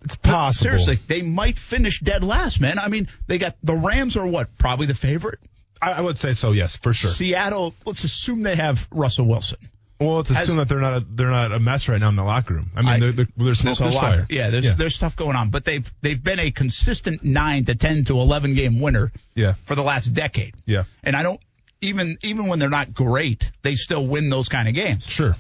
It's 0.05 0.17
possible. 0.17 0.53
Seriously, 0.71 0.99
they 1.09 1.23
might 1.23 1.59
finish 1.59 2.01
dead 2.01 2.23
last, 2.23 2.61
man. 2.61 2.79
I 2.79 2.89
mean, 2.89 3.09
they 3.27 3.39
got 3.39 3.57
the 3.63 3.75
Rams 3.75 4.17
are 4.17 4.27
what 4.27 4.57
probably 4.59 4.87
the 4.87 4.95
favorite. 4.95 5.39
I, 5.81 5.93
I 5.93 6.01
would 6.03 6.19
say 6.19 6.35
so. 6.35 6.53
Yes, 6.53 6.77
for 6.77 6.93
sure. 6.93 7.11
Seattle, 7.11 7.75
let's 7.87 8.05
assume 8.05 8.43
they 8.43 8.57
have 8.57 8.87
Russell 8.93 9.27
Wilson. 9.27 9.59
Well, 10.01 10.17
let's 10.17 10.31
has- 10.31 10.55
that 10.55 10.69
they're 10.69 10.81
not 10.81 10.95
a, 11.03 11.07
they're 11.09 11.31
not 11.31 11.53
a 11.53 11.59
mess 11.59 11.89
right 11.89 11.99
now 12.01 12.09
in 12.09 12.17
the 12.17 12.23
locker 12.25 12.55
room. 12.55 12.71
I 12.77 12.81
mean, 12.83 12.89
I- 12.89 12.99
they're, 13.01 13.13
they're, 13.13 13.29
there's 13.37 13.59
smoke, 13.59 13.79
There's 13.79 13.95
fire. 13.97 14.27
Yeah, 14.31 14.51
there's 14.51 14.67
yeah. 14.67 14.75
there's 14.75 14.95
stuff 14.95 15.17
going 15.17 15.37
on, 15.37 15.51
but 15.51 15.65
they've 15.65 15.91
they've 16.03 16.23
been 16.23 16.39
a 16.41 16.51
consistent 16.51 17.25
nine 17.25 17.65
to 17.65 17.75
ten 17.75 18.05
to 18.05 18.15
eleven 18.21 18.55
game 18.55 18.81
winner 18.81 19.13
yeah, 19.35 19.55
for 19.65 19.75
the 19.75 19.83
last 19.83 20.07
decade. 20.15 20.55
yeah, 20.67 20.85
And 21.03 21.17
I 21.17 21.23
don't 21.23 21.41
even 21.81 22.19
even 22.23 22.47
when 22.47 22.59
they're 22.59 22.71
not 22.71 22.95
great, 22.95 23.51
they 23.63 23.75
still 23.75 24.07
win 24.07 24.31
those 24.31 24.49
kind 24.49 24.69
of 24.69 24.75
games. 24.75 25.05
sure. 25.07 25.37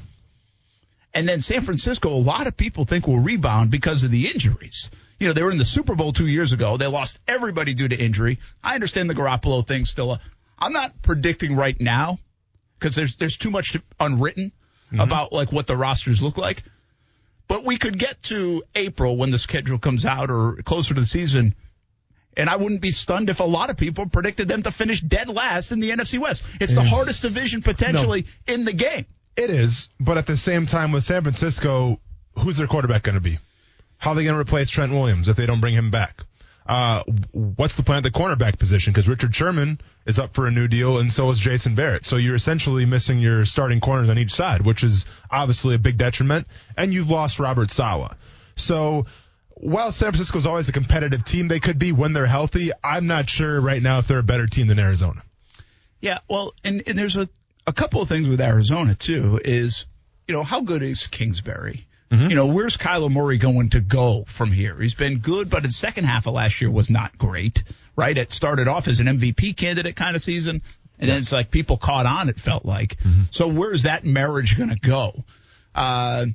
And 1.14 1.28
then 1.28 1.40
San 1.40 1.62
Francisco, 1.62 2.10
a 2.10 2.18
lot 2.20 2.46
of 2.46 2.56
people 2.56 2.84
think 2.84 3.06
will 3.06 3.18
rebound 3.20 3.70
because 3.70 4.04
of 4.04 4.10
the 4.10 4.28
injuries. 4.30 4.90
You 5.18 5.26
know, 5.26 5.32
they 5.32 5.42
were 5.42 5.50
in 5.50 5.58
the 5.58 5.64
Super 5.64 5.94
Bowl 5.96 6.12
two 6.12 6.28
years 6.28 6.52
ago. 6.52 6.76
They 6.76 6.86
lost 6.86 7.18
everybody 7.26 7.74
due 7.74 7.88
to 7.88 7.96
injury. 7.96 8.38
I 8.62 8.74
understand 8.74 9.08
the 9.10 9.14
Garoppolo 9.14 9.66
thing 9.66 9.84
still. 9.84 10.18
I'm 10.58 10.72
not 10.72 11.00
predicting 11.02 11.56
right 11.56 11.80
now 11.80 12.18
because 12.78 12.94
there's 12.94 13.16
there's 13.16 13.36
too 13.36 13.50
much 13.50 13.72
to, 13.72 13.82
unwritten 13.98 14.52
mm-hmm. 14.86 15.00
about 15.00 15.32
like 15.32 15.52
what 15.52 15.66
the 15.66 15.76
rosters 15.76 16.22
look 16.22 16.38
like. 16.38 16.62
But 17.46 17.64
we 17.64 17.78
could 17.78 17.98
get 17.98 18.22
to 18.24 18.62
April 18.74 19.16
when 19.16 19.30
the 19.30 19.38
schedule 19.38 19.78
comes 19.78 20.04
out 20.04 20.30
or 20.30 20.56
closer 20.64 20.94
to 20.94 21.00
the 21.00 21.06
season. 21.06 21.54
And 22.36 22.48
I 22.48 22.56
wouldn't 22.56 22.80
be 22.80 22.92
stunned 22.92 23.30
if 23.30 23.40
a 23.40 23.44
lot 23.44 23.70
of 23.70 23.76
people 23.76 24.06
predicted 24.06 24.46
them 24.46 24.62
to 24.62 24.70
finish 24.70 25.00
dead 25.00 25.28
last 25.28 25.72
in 25.72 25.80
the 25.80 25.90
NFC 25.90 26.20
West. 26.20 26.44
It's 26.60 26.74
the 26.74 26.84
hardest 26.84 27.22
division 27.22 27.62
potentially 27.62 28.26
in 28.46 28.64
the 28.64 28.72
game. 28.72 29.06
It 29.36 29.50
is, 29.50 29.88
but 29.98 30.18
at 30.18 30.26
the 30.26 30.36
same 30.36 30.66
time, 30.66 30.92
with 30.92 31.04
San 31.04 31.22
Francisco, 31.22 32.00
who's 32.36 32.58
their 32.58 32.66
quarterback 32.66 33.02
going 33.02 33.14
to 33.14 33.20
be? 33.20 33.38
How 33.96 34.10
are 34.10 34.14
they 34.16 34.24
going 34.24 34.34
to 34.34 34.40
replace 34.40 34.70
Trent 34.70 34.92
Williams 34.92 35.28
if 35.28 35.36
they 35.36 35.46
don't 35.46 35.60
bring 35.60 35.74
him 35.74 35.90
back? 35.90 36.22
Uh, 36.68 37.02
what's 37.32 37.76
the 37.76 37.82
plan 37.82 37.98
at 37.98 38.02
the 38.02 38.10
cornerback 38.10 38.58
position? 38.58 38.92
Because 38.92 39.08
Richard 39.08 39.34
Sherman 39.34 39.80
is 40.04 40.18
up 40.18 40.34
for 40.34 40.46
a 40.46 40.50
new 40.50 40.68
deal, 40.68 40.98
and 40.98 41.10
so 41.10 41.30
is 41.30 41.38
Jason 41.38 41.74
Verrett. 41.74 42.04
So 42.04 42.16
you're 42.16 42.34
essentially 42.34 42.84
missing 42.84 43.18
your 43.18 43.46
starting 43.46 43.80
corners 43.80 44.10
on 44.10 44.18
each 44.18 44.32
side, 44.32 44.66
which 44.66 44.84
is 44.84 45.06
obviously 45.30 45.74
a 45.74 45.78
big 45.78 45.96
detriment. 45.96 46.46
And 46.76 46.92
you've 46.92 47.08
lost 47.08 47.38
Robert 47.38 47.70
Saleh. 47.70 48.14
So 48.56 49.06
while 49.54 49.92
San 49.92 50.10
Francisco 50.10 50.38
is 50.38 50.46
always 50.46 50.68
a 50.68 50.72
competitive 50.72 51.24
team, 51.24 51.48
they 51.48 51.58
could 51.58 51.78
be 51.78 51.92
when 51.92 52.12
they're 52.12 52.26
healthy. 52.26 52.70
I'm 52.84 53.06
not 53.06 53.30
sure 53.30 53.60
right 53.60 53.82
now 53.82 53.98
if 54.00 54.06
they're 54.06 54.18
a 54.18 54.22
better 54.22 54.46
team 54.46 54.66
than 54.66 54.78
Arizona. 54.78 55.22
Yeah, 56.00 56.18
well, 56.28 56.52
and, 56.64 56.82
and 56.86 56.98
there's 56.98 57.16
a, 57.16 57.28
a 57.66 57.72
couple 57.72 58.02
of 58.02 58.08
things 58.08 58.28
with 58.28 58.40
Arizona 58.40 58.94
too. 58.94 59.40
Is 59.42 59.86
you 60.26 60.34
know 60.34 60.42
how 60.42 60.60
good 60.60 60.82
is 60.82 61.06
Kingsbury? 61.06 61.86
Mm-hmm. 62.10 62.30
You 62.30 62.36
know 62.36 62.46
where's 62.46 62.76
Kyler 62.76 63.10
Murray 63.10 63.36
going 63.36 63.70
to 63.70 63.80
go 63.80 64.24
from 64.26 64.50
here? 64.50 64.74
He's 64.80 64.94
been 64.94 65.18
good, 65.18 65.50
but 65.50 65.62
the 65.62 65.68
second 65.68 66.04
half 66.04 66.26
of 66.26 66.34
last 66.34 66.60
year 66.60 66.70
was 66.70 66.88
not 66.88 67.18
great. 67.18 67.62
Right? 67.96 68.16
It 68.16 68.32
started 68.32 68.68
off 68.68 68.88
as 68.88 69.00
an 69.00 69.06
MVP 69.06 69.56
candidate 69.56 69.96
kind 69.96 70.14
of 70.16 70.22
season, 70.22 70.62
and 70.98 71.10
then 71.10 71.18
it's 71.18 71.32
like 71.32 71.50
people 71.50 71.76
caught 71.76 72.06
on. 72.06 72.28
It 72.28 72.38
felt 72.38 72.64
like. 72.64 72.96
Mm-hmm. 73.00 73.22
So 73.30 73.48
where's 73.48 73.82
that 73.82 74.04
marriage 74.04 74.56
going 74.56 74.70
to 74.70 74.78
go? 74.78 75.24
Uh, 75.74 76.26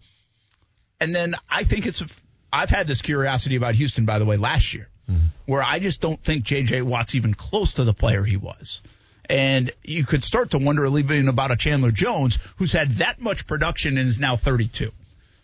and 0.99 1.15
then 1.15 1.35
I 1.49 1.63
think 1.63 1.85
it's. 1.85 2.03
I've 2.51 2.69
had 2.69 2.85
this 2.85 3.01
curiosity 3.01 3.55
about 3.55 3.73
Houston, 3.75 4.05
by 4.05 4.19
the 4.19 4.25
way, 4.25 4.37
last 4.37 4.75
year, 4.75 4.89
mm-hmm. 5.09 5.27
where 5.47 5.63
I 5.63 5.79
just 5.79 6.01
don't 6.01 6.21
think 6.21 6.43
J.J. 6.43 6.83
Watt's 6.83 7.15
even 7.15 7.33
close 7.33 7.73
to 7.73 7.83
the 7.83 7.93
player 7.93 8.23
he 8.23 8.37
was. 8.37 8.83
And 9.27 9.71
you 9.83 10.05
could 10.05 10.23
start 10.23 10.51
to 10.51 10.59
wonder 10.59 10.85
even 10.85 11.27
about 11.29 11.51
a 11.51 11.55
Chandler 11.55 11.91
Jones 11.91 12.37
who's 12.57 12.73
had 12.73 12.91
that 12.97 13.19
much 13.21 13.47
production 13.47 13.97
and 13.97 14.07
is 14.07 14.19
now 14.19 14.35
32. 14.35 14.91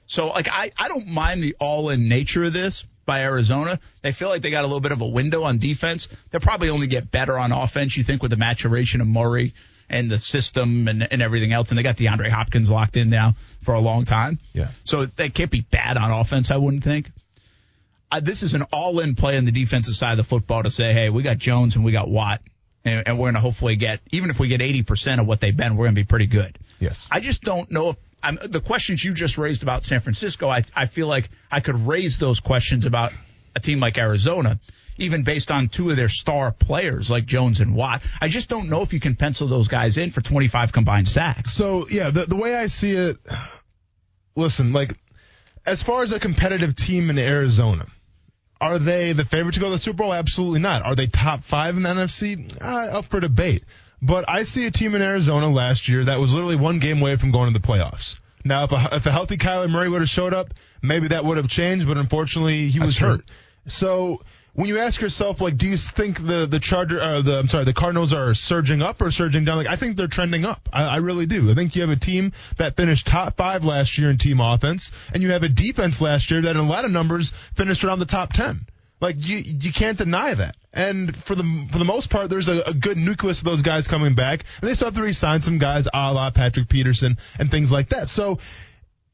So, 0.10 0.30
like, 0.30 0.50
I, 0.50 0.72
I 0.76 0.88
don't 0.88 1.08
mind 1.08 1.43
the 1.43 1.56
all 1.60 1.89
in 1.89 2.10
nature 2.10 2.43
of 2.43 2.52
this 2.52 2.84
by 3.06 3.22
Arizona. 3.22 3.80
They 4.02 4.12
feel 4.12 4.30
like 4.30 4.41
they 4.41 4.50
got 4.50 4.63
a 4.63 4.67
little 4.67 4.80
bit 4.80 4.91
of 4.91 5.02
a 5.02 5.08
window 5.08 5.43
on 5.43 5.60
defense. 5.60 6.08
They'll 6.30 6.41
probably 6.41 6.69
only 6.69 6.88
get 6.88 7.12
better 7.12 7.38
on 7.38 7.52
offense, 7.52 7.95
you 7.95 8.04
think, 8.04 8.24
with 8.24 8.32
the 8.32 8.38
maturation 8.38 9.02
of 9.02 9.08
Murray 9.08 9.54
and 9.88 10.10
the 10.10 10.17
system 10.17 10.88
and, 10.88 11.08
and 11.12 11.22
everything 11.22 11.54
else. 11.54 11.69
And 11.69 11.78
they 11.78 11.84
got 11.84 11.95
DeAndre 11.98 12.30
Hopkins 12.30 12.72
locked 12.72 12.98
in 12.98 13.12
now 13.12 13.36
for 13.63 13.76
a 13.76 13.80
long 13.80 14.06
time. 14.06 14.39
Yeah. 14.52 14.69
So 14.84 15.06
they 15.06 15.30
can't 15.30 15.52
be 15.52 15.62
bad 15.62 15.95
on 15.95 16.10
offense, 16.10 16.50
I 16.50 16.58
wouldn't 16.58 16.84
think. 16.84 17.12
Uh, 18.12 18.19
this 18.19 18.41
is 18.41 18.56
an 18.56 18.63
all 18.74 19.00
in 19.02 19.13
play 19.13 19.38
on 19.38 19.45
the 19.45 19.52
defensive 19.52 19.93
side 19.93 20.13
of 20.13 20.17
the 20.17 20.24
football 20.24 20.63
to 20.63 20.72
say, 20.72 20.91
hey, 20.91 21.12
we 21.12 21.22
got 21.22 21.38
Jones 21.38 21.76
and 21.76 21.86
we 21.86 21.91
got 21.91 22.10
Watt. 22.10 22.41
And, 22.84 23.08
and 23.08 23.19
we're 23.19 23.26
going 23.26 23.36
to 23.36 23.41
hopefully 23.41 23.76
get, 23.76 24.00
even 24.10 24.32
if 24.32 24.39
we 24.39 24.48
get 24.48 24.62
80% 24.62 25.19
of 25.19 25.28
what 25.28 25.39
they've 25.39 25.56
been, 25.56 25.76
we're 25.76 25.86
going 25.86 25.95
to 25.95 26.02
be 26.02 26.06
pretty 26.06 26.26
good. 26.26 26.58
Yes. 26.80 27.08
I 27.12 27.19
just 27.19 27.43
don't 27.43 27.69
know 27.69 27.89
if 27.89 27.98
I'm, 28.21 28.38
the 28.43 28.60
questions 28.60 29.03
you 29.03 29.13
just 29.13 29.38
raised 29.38 29.63
about 29.63 29.84
San 29.84 30.01
Francisco. 30.01 30.49
I, 30.49 30.63
I 30.75 30.86
feel 30.86 31.08
like 31.08 31.29
I 31.51 31.60
could 31.60 31.88
raise 31.88 32.17
those 32.19 32.39
questions 32.39 32.86
about 32.86 33.13
a 33.55 33.60
team 33.60 33.79
like 33.79 33.97
Arizona, 33.97 34.60
even 34.97 35.23
based 35.23 35.51
on 35.51 35.67
two 35.67 35.89
of 35.89 35.95
their 35.95 36.10
star 36.10 36.51
players 36.51 37.10
like 37.10 37.25
Jones 37.25 37.60
and 37.60 37.75
Watt. 37.75 38.01
I 38.21 38.27
just 38.27 38.49
don't 38.49 38.69
know 38.69 38.82
if 38.82 38.93
you 38.93 38.99
can 38.99 39.15
pencil 39.15 39.47
those 39.47 39.67
guys 39.67 39.97
in 39.97 40.12
for 40.12 40.21
25 40.21 40.73
combined 40.73 41.08
sacks. 41.08 41.51
So 41.51 41.88
yeah, 41.89 42.12
the 42.12 42.25
the 42.25 42.36
way 42.36 42.55
I 42.55 42.67
see 42.67 42.91
it, 42.91 43.17
listen, 44.36 44.73
like 44.73 44.97
as 45.65 45.84
far 45.84 46.03
as 46.03 46.12
a 46.12 46.19
competitive 46.19 46.75
team 46.75 47.10
in 47.10 47.17
Arizona, 47.17 47.86
are 48.62 48.79
they 48.79 49.13
the 49.13 49.25
favorite 49.25 49.53
to 49.53 49.60
go 49.60 49.67
to 49.67 49.71
the 49.71 49.77
Super 49.77 50.03
Bowl? 50.03 50.13
Absolutely 50.13 50.60
not. 50.60 50.84
Are 50.84 50.95
they 50.95 51.08
top 51.08 51.43
five 51.43 51.77
in 51.77 51.84
the 51.84 51.89
NFC? 51.89 52.62
Uh, 52.62 52.97
up 52.97 53.05
for 53.05 53.19
debate. 53.19 53.63
But 54.01 54.25
I 54.29 54.43
see 54.43 54.65
a 54.65 54.71
team 54.71 54.95
in 54.95 55.01
Arizona 55.01 55.49
last 55.49 55.88
year 55.88 56.05
that 56.05 56.19
was 56.19 56.33
literally 56.33 56.55
one 56.55 56.79
game 56.79 57.01
away 57.01 57.17
from 57.17 57.31
going 57.31 57.53
to 57.53 57.59
the 57.59 57.65
playoffs. 57.65 58.17
Now, 58.45 58.63
if 58.63 58.71
a, 58.71 58.89
if 58.93 59.05
a 59.05 59.12
healthy 59.12 59.35
Kyler 59.35 59.69
Murray 59.69 59.89
would 59.89 59.99
have 59.99 60.09
showed 60.09 60.33
up, 60.33 60.53
maybe 60.81 61.09
that 61.09 61.25
would 61.25 61.38
have 61.38 61.49
changed. 61.49 61.88
But 61.88 61.97
unfortunately, 61.97 62.69
he 62.69 62.79
was 62.79 62.97
hurt. 62.97 63.25
So 63.67 64.21
when 64.53 64.67
you 64.67 64.79
ask 64.79 64.99
yourself, 65.01 65.41
like, 65.41 65.57
do 65.57 65.67
you 65.67 65.77
think 65.77 66.25
the 66.25 66.45
the 66.45 66.59
Charger, 66.59 67.01
uh, 67.01 67.21
the 67.21 67.39
I'm 67.39 67.47
sorry, 67.49 67.65
the 67.65 67.73
Cardinals 67.73 68.13
are 68.13 68.33
surging 68.33 68.81
up 68.81 69.01
or 69.01 69.12
surging 69.12 69.43
down? 69.43 69.57
Like, 69.57 69.67
I 69.67 69.75
think 69.75 69.97
they're 69.97 70.07
trending 70.07 70.45
up. 70.45 70.69
I, 70.71 70.83
I 70.83 70.97
really 70.97 71.25
do. 71.25 71.51
I 71.51 71.53
think 71.53 71.75
you 71.75 71.81
have 71.81 71.91
a 71.91 71.97
team 71.97 72.31
that 72.57 72.77
finished 72.77 73.05
top 73.05 73.35
five 73.35 73.65
last 73.65 73.97
year 73.97 74.09
in 74.09 74.17
team 74.17 74.39
offense, 74.39 74.91
and 75.13 75.21
you 75.21 75.31
have 75.31 75.43
a 75.43 75.49
defense 75.49 76.01
last 76.01 76.31
year 76.31 76.41
that, 76.41 76.51
in 76.51 76.57
a 76.57 76.67
lot 76.67 76.85
of 76.85 76.91
numbers, 76.91 77.31
finished 77.55 77.83
around 77.83 77.99
the 77.99 78.05
top 78.05 78.31
ten. 78.31 78.65
Like 79.01 79.15
you, 79.17 79.38
you 79.38 79.71
can't 79.71 79.97
deny 79.97 80.33
that. 80.33 80.57
And 80.73 81.15
for 81.15 81.35
the 81.35 81.67
for 81.71 81.77
the 81.77 81.85
most 81.85 82.09
part, 82.09 82.29
there's 82.29 82.49
a, 82.49 82.62
a 82.62 82.73
good 82.73 82.97
nucleus 82.97 83.39
of 83.39 83.45
those 83.45 83.62
guys 83.62 83.88
coming 83.88 84.13
back, 84.13 84.43
and 84.62 84.69
they 84.69 84.73
still 84.73 84.88
have 84.88 84.95
to 84.95 85.01
re-sign 85.01 85.41
some 85.41 85.57
guys, 85.57 85.88
a 85.91 86.13
la 86.13 86.29
Patrick 86.31 86.69
Peterson 86.69 87.17
and 87.39 87.49
things 87.49 87.71
like 87.71 87.89
that. 87.89 88.09
So 88.09 88.39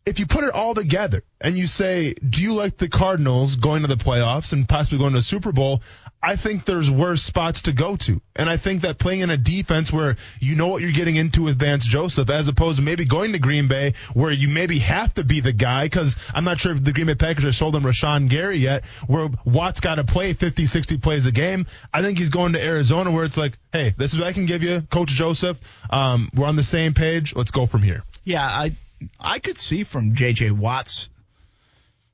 if 0.05 0.19
you 0.19 0.27
put 0.27 0.43
it 0.43 0.51
all 0.51 0.75
together 0.75 1.23
and 1.41 1.57
you 1.57 1.65
say, 1.65 2.13
do 2.13 2.43
you 2.43 2.53
like 2.53 2.77
the 2.77 2.89
Cardinals 2.89 3.55
going 3.55 3.81
to 3.81 3.87
the 3.87 3.95
playoffs 3.95 4.53
and 4.53 4.69
possibly 4.69 4.99
going 4.99 5.13
to 5.13 5.19
a 5.19 5.23
Super 5.23 5.51
Bowl? 5.51 5.81
I 6.25 6.37
think 6.37 6.65
there's 6.65 6.89
worse 6.89 7.21
spots 7.21 7.61
to 7.63 7.71
go 7.71 7.97
to. 7.97 8.19
And 8.35 8.49
I 8.49 8.57
think 8.57 8.81
that 8.81 8.97
playing 8.97 9.19
in 9.19 9.29
a 9.29 9.37
defense 9.37 9.93
where 9.93 10.17
you 10.39 10.55
know 10.55 10.67
what 10.69 10.81
you're 10.81 10.91
getting 10.91 11.17
into 11.17 11.43
with 11.43 11.59
Vance 11.59 11.85
Joseph 11.85 12.31
as 12.31 12.47
opposed 12.47 12.77
to 12.77 12.83
maybe 12.83 13.05
going 13.05 13.33
to 13.33 13.39
Green 13.39 13.67
Bay 13.67 13.93
where 14.15 14.31
you 14.31 14.47
maybe 14.47 14.79
have 14.79 15.13
to 15.13 15.23
be 15.23 15.41
the 15.41 15.53
guy 15.53 15.85
because 15.85 16.15
I'm 16.33 16.43
not 16.43 16.59
sure 16.59 16.71
if 16.71 16.83
the 16.83 16.93
Green 16.93 17.05
Bay 17.05 17.13
Packers 17.13 17.45
are 17.45 17.51
sold 17.51 17.75
on 17.75 17.83
Rashan 17.83 18.27
Gary 18.27 18.57
yet 18.57 18.85
where 19.05 19.29
Watt's 19.45 19.81
got 19.81 19.95
to 19.95 20.03
play 20.03 20.33
50, 20.33 20.65
60 20.65 20.97
plays 20.97 21.27
a 21.27 21.31
game. 21.31 21.67
I 21.93 22.01
think 22.01 22.17
he's 22.17 22.31
going 22.31 22.53
to 22.53 22.63
Arizona 22.63 23.11
where 23.11 23.23
it's 23.23 23.37
like, 23.37 23.59
hey, 23.71 23.93
this 23.95 24.13
is 24.13 24.17
what 24.17 24.27
I 24.27 24.33
can 24.33 24.47
give 24.47 24.63
you, 24.63 24.81
Coach 24.81 25.09
Joseph. 25.09 25.59
Um, 25.91 26.29
we're 26.33 26.47
on 26.47 26.55
the 26.55 26.63
same 26.63 26.95
page. 26.95 27.35
Let's 27.35 27.51
go 27.51 27.67
from 27.67 27.83
here. 27.83 28.03
Yeah, 28.23 28.47
I 28.47 28.75
I 29.19 29.37
could 29.37 29.59
see 29.59 29.83
from 29.83 30.15
J.J. 30.15 30.51
Watt's 30.51 31.09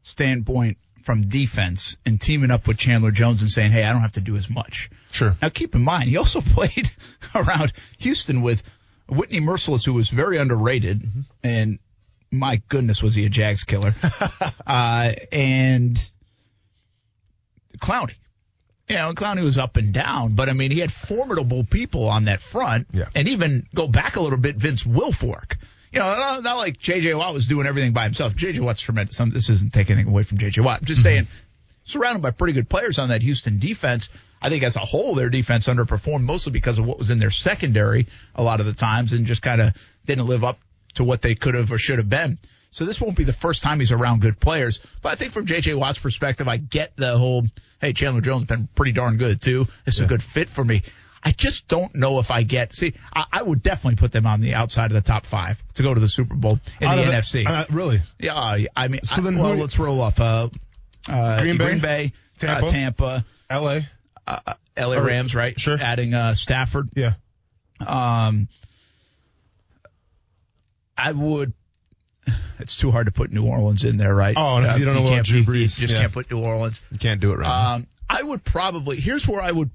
standpoint 0.03 0.77
from 1.03 1.27
defense 1.29 1.97
and 2.05 2.19
teaming 2.19 2.51
up 2.51 2.67
with 2.67 2.77
Chandler 2.77 3.11
Jones 3.11 3.41
and 3.41 3.51
saying, 3.51 3.71
hey, 3.71 3.83
I 3.83 3.91
don't 3.91 4.01
have 4.01 4.13
to 4.13 4.21
do 4.21 4.37
as 4.37 4.49
much. 4.49 4.89
Sure. 5.11 5.35
Now, 5.41 5.49
keep 5.49 5.75
in 5.75 5.81
mind, 5.81 6.09
he 6.09 6.17
also 6.17 6.41
played 6.45 6.89
around 7.35 7.73
Houston 7.99 8.41
with 8.41 8.63
Whitney 9.07 9.41
Mercilus, 9.41 9.85
who 9.85 9.93
was 9.93 10.09
very 10.09 10.37
underrated, 10.37 11.01
mm-hmm. 11.01 11.21
and 11.43 11.79
my 12.31 12.61
goodness, 12.69 13.03
was 13.03 13.13
he 13.13 13.25
a 13.25 13.29
Jags 13.29 13.65
killer. 13.65 13.93
uh, 14.67 15.11
and 15.31 16.11
Clowney. 17.79 18.15
You 18.87 18.97
know, 18.97 19.13
Clowney 19.13 19.43
was 19.43 19.57
up 19.57 19.77
and 19.77 19.93
down, 19.93 20.33
but 20.35 20.49
I 20.49 20.53
mean, 20.53 20.71
he 20.71 20.79
had 20.79 20.91
formidable 20.91 21.63
people 21.63 22.09
on 22.09 22.25
that 22.25 22.41
front. 22.41 22.87
Yeah. 22.91 23.09
And 23.15 23.27
even 23.27 23.67
go 23.73 23.87
back 23.87 24.15
a 24.15 24.21
little 24.21 24.39
bit, 24.39 24.55
Vince 24.55 24.83
Wilfork 24.83 25.55
you 25.91 25.99
know, 25.99 26.05
not, 26.05 26.43
not 26.43 26.57
like 26.57 26.79
J.J. 26.79 27.13
Watt 27.15 27.33
was 27.33 27.47
doing 27.47 27.67
everything 27.67 27.91
by 27.91 28.03
himself. 28.03 28.35
J.J. 28.35 28.61
Watt's 28.61 28.81
tremendous. 28.81 29.15
Some, 29.15 29.31
this 29.31 29.49
isn't 29.49 29.73
taking 29.73 29.95
anything 29.95 30.11
away 30.11 30.23
from 30.23 30.37
J.J. 30.37 30.61
Watt. 30.61 30.79
I'm 30.79 30.85
just 30.85 30.99
mm-hmm. 30.99 31.15
saying, 31.15 31.27
surrounded 31.83 32.21
by 32.21 32.31
pretty 32.31 32.53
good 32.53 32.69
players 32.69 32.97
on 32.97 33.09
that 33.09 33.21
Houston 33.21 33.59
defense. 33.59 34.09
I 34.41 34.49
think 34.49 34.63
as 34.63 34.75
a 34.75 34.79
whole, 34.79 35.15
their 35.15 35.29
defense 35.29 35.67
underperformed 35.67 36.23
mostly 36.23 36.51
because 36.51 36.79
of 36.79 36.85
what 36.85 36.97
was 36.97 37.09
in 37.09 37.19
their 37.19 37.29
secondary 37.29 38.07
a 38.33 38.41
lot 38.41 38.59
of 38.59 38.65
the 38.65 38.73
times 38.73 39.13
and 39.13 39.25
just 39.25 39.41
kind 39.41 39.61
of 39.61 39.73
didn't 40.05 40.27
live 40.27 40.43
up 40.43 40.59
to 40.95 41.03
what 41.03 41.21
they 41.21 41.35
could 41.35 41.55
have 41.55 41.71
or 41.71 41.77
should 41.77 41.99
have 41.99 42.09
been. 42.09 42.39
So 42.71 42.85
this 42.85 43.01
won't 43.01 43.17
be 43.17 43.25
the 43.25 43.33
first 43.33 43.63
time 43.63 43.79
he's 43.79 43.91
around 43.91 44.21
good 44.21 44.39
players. 44.39 44.79
But 45.01 45.11
I 45.11 45.15
think 45.15 45.33
from 45.33 45.45
J.J. 45.45 45.73
Watt's 45.73 45.99
perspective, 45.99 46.47
I 46.47 46.55
get 46.55 46.95
the 46.95 47.17
whole, 47.17 47.45
hey, 47.81 47.91
Chandler 47.91 48.21
Jones 48.21 48.43
has 48.43 48.57
been 48.57 48.69
pretty 48.73 48.93
darn 48.93 49.17
good 49.17 49.41
too. 49.41 49.67
This 49.85 49.95
is 49.95 49.99
yeah. 49.99 50.05
a 50.05 50.09
good 50.09 50.23
fit 50.23 50.49
for 50.49 50.63
me. 50.63 50.83
I 51.23 51.31
just 51.31 51.67
don't 51.67 51.93
know 51.95 52.19
if 52.19 52.31
I 52.31 52.43
get. 52.43 52.73
See, 52.73 52.93
I, 53.13 53.25
I, 53.31 53.43
would 53.43 53.61
definitely 53.61 53.97
put 53.97 54.11
them 54.11 54.25
on 54.25 54.41
the 54.41 54.55
outside 54.55 54.85
of 54.85 54.93
the 54.93 55.01
top 55.01 55.25
five 55.25 55.61
to 55.75 55.83
go 55.83 55.93
to 55.93 55.99
the 55.99 56.09
Super 56.09 56.35
Bowl 56.35 56.59
in 56.79 56.87
Out 56.87 56.95
the 56.95 57.03
NFC. 57.03 57.47
uh, 57.47 57.65
really? 57.69 58.01
Yeah. 58.19 58.35
Uh, 58.35 58.59
I 58.75 58.87
mean, 58.87 59.03
so 59.03 59.17
I, 59.17 59.21
then 59.21 59.37
well, 59.37 59.55
let's 59.55 59.77
roll 59.77 60.01
off. 60.01 60.19
Uh, 60.19 60.49
uh, 61.09 61.41
Green 61.41 61.57
Bay, 61.57 61.65
Green 61.65 61.79
Bay 61.79 62.13
Tampa, 62.37 62.65
uh, 62.65 62.67
Tampa 62.67 63.25
L.A., 63.49 63.87
uh, 64.27 64.53
L.A. 64.75 65.01
Rams, 65.01 65.35
right? 65.35 65.59
Sure. 65.59 65.77
Adding 65.79 66.13
Stafford. 66.33 66.89
Yeah. 66.95 67.13
Um, 67.85 68.47
I 70.97 71.11
would 71.11 71.53
it's 72.59 72.75
too 72.75 72.91
hard 72.91 73.07
to 73.07 73.11
put 73.11 73.31
New 73.31 73.45
Orleans 73.45 73.83
in 73.83 73.97
there, 73.97 74.13
right? 74.13 74.35
Oh, 74.37 74.59
you 74.75 74.85
don't 74.85 74.93
know 74.93 75.01
what 75.01 75.25
Drew 75.25 75.43
Brees. 75.43 75.77
You 75.77 75.87
just 75.87 75.93
yeah. 75.93 76.01
can't 76.01 76.13
put 76.13 76.29
New 76.29 76.43
Orleans. 76.43 76.79
You 76.91 76.99
can't 76.99 77.19
do 77.19 77.31
it 77.31 77.39
right. 77.39 77.73
Um, 77.73 77.87
I 78.09 78.21
would 78.21 78.43
probably. 78.43 78.99
Here's 78.99 79.27
where 79.27 79.41
I 79.41 79.51
would 79.51 79.71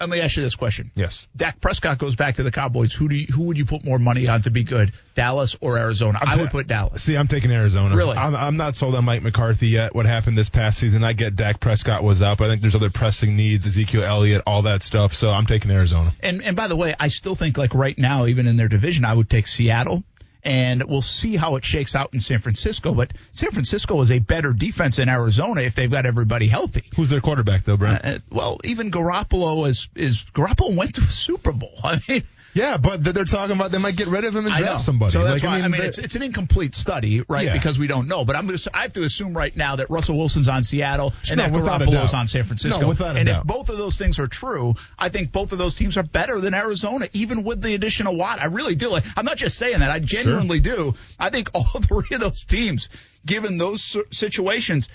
let 0.00 0.08
me 0.08 0.20
ask 0.20 0.36
you 0.36 0.42
this 0.42 0.54
question. 0.54 0.92
Yes. 0.94 1.26
Dak 1.34 1.60
Prescott 1.60 1.98
goes 1.98 2.14
back 2.14 2.36
to 2.36 2.44
the 2.44 2.52
Cowboys. 2.52 2.92
Who 2.94 3.08
do 3.08 3.16
you, 3.16 3.26
who 3.26 3.44
would 3.44 3.58
you 3.58 3.64
put 3.64 3.84
more 3.84 3.98
money 3.98 4.28
on 4.28 4.42
to 4.42 4.50
be 4.50 4.62
good, 4.62 4.92
Dallas 5.14 5.56
or 5.60 5.76
Arizona? 5.76 6.20
I 6.22 6.36
would 6.36 6.50
put 6.50 6.68
Dallas. 6.68 7.02
See, 7.02 7.16
I'm 7.16 7.26
taking 7.26 7.50
Arizona. 7.50 7.96
Really? 7.96 8.16
I'm, 8.16 8.36
I'm 8.36 8.56
not 8.56 8.76
sold 8.76 8.94
on 8.94 9.04
Mike 9.04 9.22
McCarthy 9.22 9.68
yet. 9.68 9.94
What 9.94 10.06
happened 10.06 10.38
this 10.38 10.48
past 10.48 10.78
season? 10.78 11.02
I 11.02 11.14
get 11.14 11.34
Dak 11.34 11.58
Prescott 11.58 12.04
was 12.04 12.22
up. 12.22 12.40
I 12.40 12.48
think 12.48 12.60
there's 12.60 12.76
other 12.76 12.90
pressing 12.90 13.36
needs, 13.36 13.66
Ezekiel 13.66 14.04
Elliott, 14.04 14.42
all 14.46 14.62
that 14.62 14.84
stuff. 14.84 15.14
So 15.14 15.30
I'm 15.30 15.46
taking 15.46 15.70
Arizona. 15.70 16.14
And 16.20 16.42
and 16.42 16.56
by 16.56 16.68
the 16.68 16.76
way, 16.76 16.94
I 16.98 17.08
still 17.08 17.34
think 17.34 17.58
like 17.58 17.74
right 17.74 17.98
now, 17.98 18.26
even 18.26 18.46
in 18.46 18.56
their 18.56 18.68
division, 18.68 19.04
I 19.04 19.14
would 19.14 19.28
take 19.28 19.48
Seattle 19.48 20.04
and 20.44 20.84
we'll 20.84 21.02
see 21.02 21.36
how 21.36 21.56
it 21.56 21.64
shakes 21.64 21.94
out 21.94 22.10
in 22.12 22.20
San 22.20 22.38
Francisco. 22.38 22.94
But 22.94 23.12
San 23.32 23.50
Francisco 23.50 24.00
is 24.00 24.10
a 24.10 24.18
better 24.18 24.52
defense 24.52 24.96
than 24.96 25.08
Arizona 25.08 25.62
if 25.62 25.74
they've 25.74 25.90
got 25.90 26.06
everybody 26.06 26.46
healthy. 26.46 26.84
Who's 26.96 27.10
their 27.10 27.20
quarterback 27.20 27.64
though, 27.64 27.76
Brent? 27.76 28.04
Uh, 28.04 28.18
well, 28.30 28.58
even 28.64 28.90
Garoppolo 28.90 29.68
is 29.68 29.88
is 29.94 30.24
Garoppolo 30.34 30.74
went 30.76 30.94
to 30.96 31.02
a 31.02 31.06
Super 31.06 31.52
Bowl. 31.52 31.74
I 31.84 32.00
mean, 32.08 32.22
yeah, 32.58 32.76
but 32.76 33.04
they're 33.04 33.24
talking 33.24 33.54
about 33.54 33.70
they 33.70 33.78
might 33.78 33.96
get 33.96 34.08
rid 34.08 34.24
of 34.24 34.34
him 34.34 34.46
and 34.46 34.54
draft 34.54 34.82
somebody. 34.82 35.12
So 35.12 35.22
that's 35.22 35.42
like, 35.42 35.48
why, 35.48 35.58
I 35.58 35.62
mean, 35.62 35.64
I 35.74 35.78
mean 35.78 35.86
it's, 35.86 35.98
it's 35.98 36.16
an 36.16 36.22
incomplete 36.22 36.74
study, 36.74 37.22
right? 37.28 37.46
Yeah. 37.46 37.52
Because 37.52 37.78
we 37.78 37.86
don't 37.86 38.08
know. 38.08 38.24
But 38.24 38.36
I'm 38.36 38.48
just, 38.48 38.68
I 38.74 38.82
have 38.82 38.92
to 38.94 39.04
assume 39.04 39.36
right 39.36 39.56
now 39.56 39.76
that 39.76 39.90
Russell 39.90 40.18
Wilson's 40.18 40.48
on 40.48 40.64
Seattle 40.64 41.14
and 41.30 41.38
no, 41.38 41.44
that 41.44 41.52
Garoppolo's 41.52 42.14
on 42.14 42.26
San 42.26 42.44
Francisco. 42.44 42.80
No, 42.80 42.88
without 42.88 43.16
and 43.16 43.28
doubt. 43.28 43.42
if 43.42 43.46
both 43.46 43.68
of 43.68 43.78
those 43.78 43.96
things 43.96 44.18
are 44.18 44.26
true, 44.26 44.74
I 44.98 45.08
think 45.08 45.30
both 45.30 45.52
of 45.52 45.58
those 45.58 45.76
teams 45.76 45.96
are 45.96 46.02
better 46.02 46.40
than 46.40 46.52
Arizona, 46.52 47.08
even 47.12 47.44
with 47.44 47.62
the 47.62 47.74
addition 47.74 48.06
of 48.06 48.16
Watt. 48.16 48.40
I 48.40 48.46
really 48.46 48.74
do. 48.74 48.88
Like, 48.88 49.04
I'm 49.16 49.24
not 49.24 49.36
just 49.36 49.56
saying 49.56 49.78
that. 49.80 49.90
I 49.90 50.00
genuinely 50.00 50.62
sure. 50.62 50.76
do. 50.76 50.94
I 51.18 51.30
think 51.30 51.50
all 51.54 51.64
three 51.64 52.14
of 52.14 52.20
those 52.20 52.44
teams, 52.44 52.88
given 53.24 53.58
those 53.58 53.96
situations, 54.10 54.88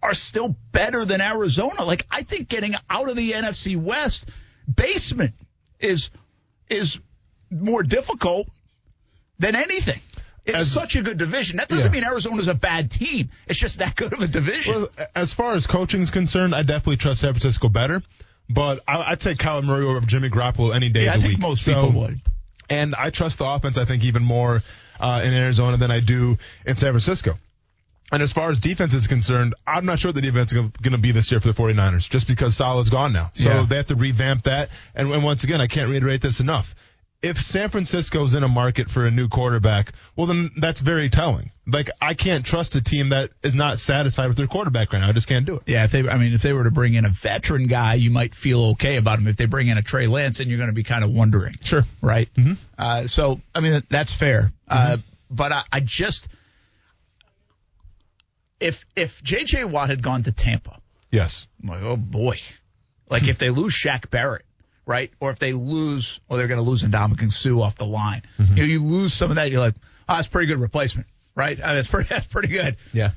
are 0.00 0.14
still 0.14 0.54
better 0.70 1.04
than 1.04 1.20
Arizona. 1.20 1.82
Like, 1.82 2.06
I 2.10 2.22
think 2.22 2.48
getting 2.48 2.74
out 2.88 3.08
of 3.08 3.16
the 3.16 3.32
NFC 3.32 3.76
West 3.76 4.28
basement 4.72 5.34
is 5.80 6.10
is 6.70 7.00
more 7.50 7.82
difficult 7.82 8.48
than 9.38 9.56
anything. 9.56 10.00
It's 10.44 10.62
as, 10.62 10.72
such 10.72 10.96
a 10.96 11.02
good 11.02 11.18
division. 11.18 11.58
That 11.58 11.68
doesn't 11.68 11.92
yeah. 11.92 12.00
mean 12.00 12.04
Arizona's 12.04 12.48
a 12.48 12.54
bad 12.54 12.90
team. 12.90 13.28
It's 13.46 13.58
just 13.58 13.80
that 13.80 13.94
good 13.96 14.14
of 14.14 14.20
a 14.20 14.26
division. 14.26 14.74
Well, 14.74 14.88
as 15.14 15.34
far 15.34 15.54
as 15.54 15.66
coaching 15.66 16.00
is 16.00 16.10
concerned, 16.10 16.54
I 16.54 16.62
definitely 16.62 16.96
trust 16.96 17.20
San 17.20 17.32
Francisco 17.32 17.68
better. 17.68 18.02
But 18.48 18.80
I, 18.88 19.10
would 19.10 19.20
take 19.20 19.36
Kyler 19.36 19.62
Murray 19.62 19.84
over 19.84 20.00
Jimmy 20.00 20.30
Garoppolo 20.30 20.74
any 20.74 20.88
day 20.88 21.04
yeah, 21.04 21.14
of 21.14 21.20
the 21.20 21.26
I 21.26 21.28
week. 21.28 21.36
think 21.36 21.42
most 21.42 21.66
people 21.66 21.92
so, 21.92 21.98
would. 21.98 22.20
And 22.70 22.94
I 22.94 23.10
trust 23.10 23.38
the 23.38 23.46
offense, 23.46 23.76
I 23.76 23.84
think, 23.84 24.04
even 24.04 24.22
more 24.22 24.62
uh, 24.98 25.22
in 25.22 25.34
Arizona 25.34 25.76
than 25.76 25.90
I 25.90 26.00
do 26.00 26.38
in 26.64 26.76
San 26.76 26.92
Francisco. 26.92 27.34
And 28.10 28.22
as 28.22 28.32
far 28.32 28.50
as 28.50 28.58
defense 28.58 28.94
is 28.94 29.06
concerned, 29.06 29.54
I'm 29.66 29.84
not 29.84 29.98
sure 29.98 30.12
the 30.12 30.22
defense 30.22 30.54
is 30.54 30.58
going 30.58 30.92
to 30.92 30.98
be 30.98 31.12
this 31.12 31.30
year 31.30 31.40
for 31.40 31.48
the 31.48 31.54
49ers 31.54 32.08
just 32.08 32.26
because 32.26 32.56
Saleh's 32.56 32.88
gone 32.88 33.12
now. 33.12 33.30
So 33.34 33.50
yeah. 33.50 33.66
they 33.68 33.76
have 33.76 33.86
to 33.86 33.96
revamp 33.96 34.44
that. 34.44 34.70
And, 34.94 35.12
and 35.12 35.22
once 35.22 35.44
again, 35.44 35.60
I 35.60 35.66
can't 35.66 35.90
reiterate 35.90 36.22
this 36.22 36.40
enough 36.40 36.74
if 37.20 37.42
San 37.42 37.68
Francisco's 37.70 38.34
in 38.34 38.44
a 38.44 38.48
market 38.48 38.88
for 38.88 39.04
a 39.04 39.10
new 39.10 39.28
quarterback, 39.28 39.92
well 40.14 40.26
then 40.26 40.50
that's 40.56 40.80
very 40.80 41.08
telling. 41.08 41.50
Like 41.66 41.90
I 42.00 42.14
can't 42.14 42.46
trust 42.46 42.76
a 42.76 42.80
team 42.80 43.08
that 43.08 43.30
is 43.42 43.54
not 43.54 43.80
satisfied 43.80 44.28
with 44.28 44.36
their 44.36 44.46
quarterback 44.46 44.92
right 44.92 45.00
now. 45.00 45.08
I 45.08 45.12
just 45.12 45.26
can't 45.26 45.44
do 45.44 45.56
it. 45.56 45.62
Yeah, 45.66 45.84
if 45.84 45.90
they 45.90 46.08
I 46.08 46.16
mean 46.16 46.32
if 46.32 46.42
they 46.42 46.52
were 46.52 46.64
to 46.64 46.70
bring 46.70 46.94
in 46.94 47.04
a 47.04 47.10
veteran 47.10 47.66
guy, 47.66 47.94
you 47.94 48.10
might 48.10 48.34
feel 48.34 48.62
okay 48.70 48.96
about 48.96 49.18
him. 49.18 49.26
If 49.26 49.36
they 49.36 49.46
bring 49.46 49.68
in 49.68 49.78
a 49.78 49.82
Trey 49.82 50.06
Lance, 50.06 50.40
and 50.40 50.48
you're 50.48 50.58
going 50.58 50.70
to 50.70 50.74
be 50.74 50.84
kind 50.84 51.02
of 51.02 51.10
wondering. 51.10 51.54
Sure. 51.60 51.84
Right. 52.00 52.28
Mm-hmm. 52.34 52.52
Uh, 52.78 53.06
so 53.08 53.40
I 53.54 53.60
mean 53.60 53.82
that's 53.90 54.12
fair. 54.12 54.52
Uh, 54.68 54.76
mm-hmm. 54.76 54.92
Uh, 54.92 54.96
but 55.30 55.52
I, 55.52 55.62
I 55.72 55.80
just 55.80 56.28
if 58.60 58.86
if 58.94 59.22
J.J. 59.22 59.64
Watt 59.64 59.90
had 59.90 60.02
gone 60.02 60.22
to 60.22 60.32
Tampa, 60.32 60.80
yes, 61.10 61.46
I'm 61.62 61.68
like 61.68 61.82
oh 61.82 61.96
boy, 61.96 62.38
like 63.10 63.26
if 63.26 63.38
they 63.38 63.50
lose 63.50 63.74
Shaq 63.74 64.08
Barrett 64.08 64.44
right? 64.88 65.12
Or 65.20 65.30
if 65.30 65.38
they 65.38 65.52
lose, 65.52 66.18
or 66.28 66.38
they're 66.38 66.48
going 66.48 66.58
to 66.58 66.68
lose 66.68 66.82
Ndamukong 66.82 67.30
Suh 67.30 67.60
off 67.60 67.76
the 67.76 67.84
line. 67.84 68.22
Mm-hmm. 68.38 68.56
You 68.56 68.62
know, 68.62 68.68
you 68.68 68.82
lose 68.82 69.12
some 69.12 69.30
of 69.30 69.36
that, 69.36 69.50
you're 69.50 69.60
like, 69.60 69.74
oh, 70.08 70.16
that's 70.16 70.28
pretty 70.28 70.46
good 70.46 70.58
replacement, 70.58 71.06
right? 71.36 71.62
I 71.62 71.66
mean, 71.66 71.74
that's 71.76 71.88
pretty, 71.90 72.08
that's 72.08 72.26
pretty 72.26 72.48
good. 72.48 72.78
Yeah. 72.92 73.10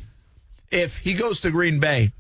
If 0.70 0.98
he 0.98 1.14
goes 1.14 1.42
to 1.42 1.52
Green 1.52 1.80
Bay, 1.80 2.12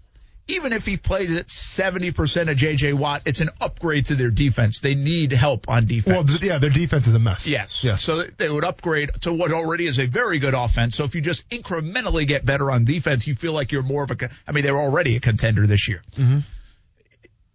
even 0.47 0.73
if 0.73 0.85
he 0.85 0.97
plays 0.97 1.37
at 1.37 1.47
70% 1.47 2.49
of 2.49 2.57
J.J. 2.57 2.93
Watt, 2.93 3.23
it's 3.25 3.41
an 3.41 3.49
upgrade 3.59 4.05
to 4.07 4.15
their 4.15 4.31
defense. 4.31 4.79
They 4.79 4.95
need 4.95 5.33
help 5.33 5.69
on 5.69 5.85
defense. 5.85 6.31
Well, 6.31 6.39
yeah, 6.41 6.57
their 6.57 6.69
defense 6.69 7.07
is 7.07 7.13
a 7.13 7.19
mess. 7.19 7.45
Yes. 7.45 7.83
Yes. 7.83 8.01
So 8.01 8.23
they 8.23 8.49
would 8.49 8.65
upgrade 8.65 9.11
to 9.21 9.33
what 9.33 9.51
already 9.51 9.85
is 9.85 9.99
a 9.99 10.07
very 10.07 10.39
good 10.39 10.53
offense. 10.53 10.95
So 10.95 11.03
if 11.03 11.13
you 11.13 11.21
just 11.21 11.49
incrementally 11.49 12.25
get 12.25 12.45
better 12.45 12.71
on 12.71 12.85
defense, 12.85 13.27
you 13.27 13.35
feel 13.35 13.53
like 13.53 13.71
you're 13.71 13.83
more 13.83 14.03
of 14.03 14.11
a, 14.11 14.29
I 14.47 14.51
mean, 14.53 14.63
they're 14.63 14.79
already 14.79 15.17
a 15.17 15.19
contender 15.19 15.67
this 15.67 15.87
year. 15.87 16.01
Mm-hmm. 16.15 16.39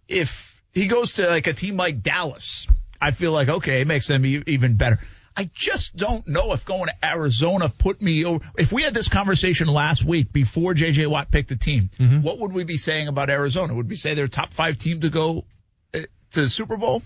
If 0.07 0.56
he 0.77 0.87
goes 0.87 1.13
to 1.13 1.27
like 1.27 1.47
a 1.47 1.53
team 1.53 1.77
like 1.77 2.01
Dallas, 2.01 2.67
I 3.01 3.11
feel 3.11 3.31
like 3.31 3.49
okay, 3.49 3.81
it 3.81 3.87
makes 3.87 4.07
them 4.07 4.25
e- 4.25 4.43
even 4.47 4.75
better. 4.75 4.99
I 5.39 5.49
just 5.53 5.95
don't 5.95 6.27
know 6.27 6.53
if 6.53 6.65
going 6.65 6.87
to 6.87 7.05
Arizona 7.07 7.69
put 7.69 8.01
me 8.01 8.25
over. 8.25 8.43
If 8.57 8.71
we 8.71 8.81
had 8.81 8.95
this 8.95 9.07
conversation 9.07 9.67
last 9.67 10.03
week 10.03 10.33
before 10.33 10.73
J.J. 10.73 11.05
Watt 11.05 11.29
picked 11.31 11.49
the 11.49 11.55
team, 11.55 11.91
Mm-hmm. 11.99 12.21
what 12.23 12.39
would 12.39 12.53
we 12.53 12.63
be 12.63 12.77
saying 12.77 13.07
about 13.07 13.29
Arizona? 13.29 13.75
Would 13.75 13.87
we 13.87 13.95
say 13.97 14.15
they're 14.15 14.27
top 14.27 14.51
five 14.51 14.79
team 14.79 15.01
to 15.01 15.09
go 15.09 15.45
uh, 15.93 15.99
to 16.31 16.41
the 16.41 16.49
Super 16.49 16.75
Bowl 16.75 17.03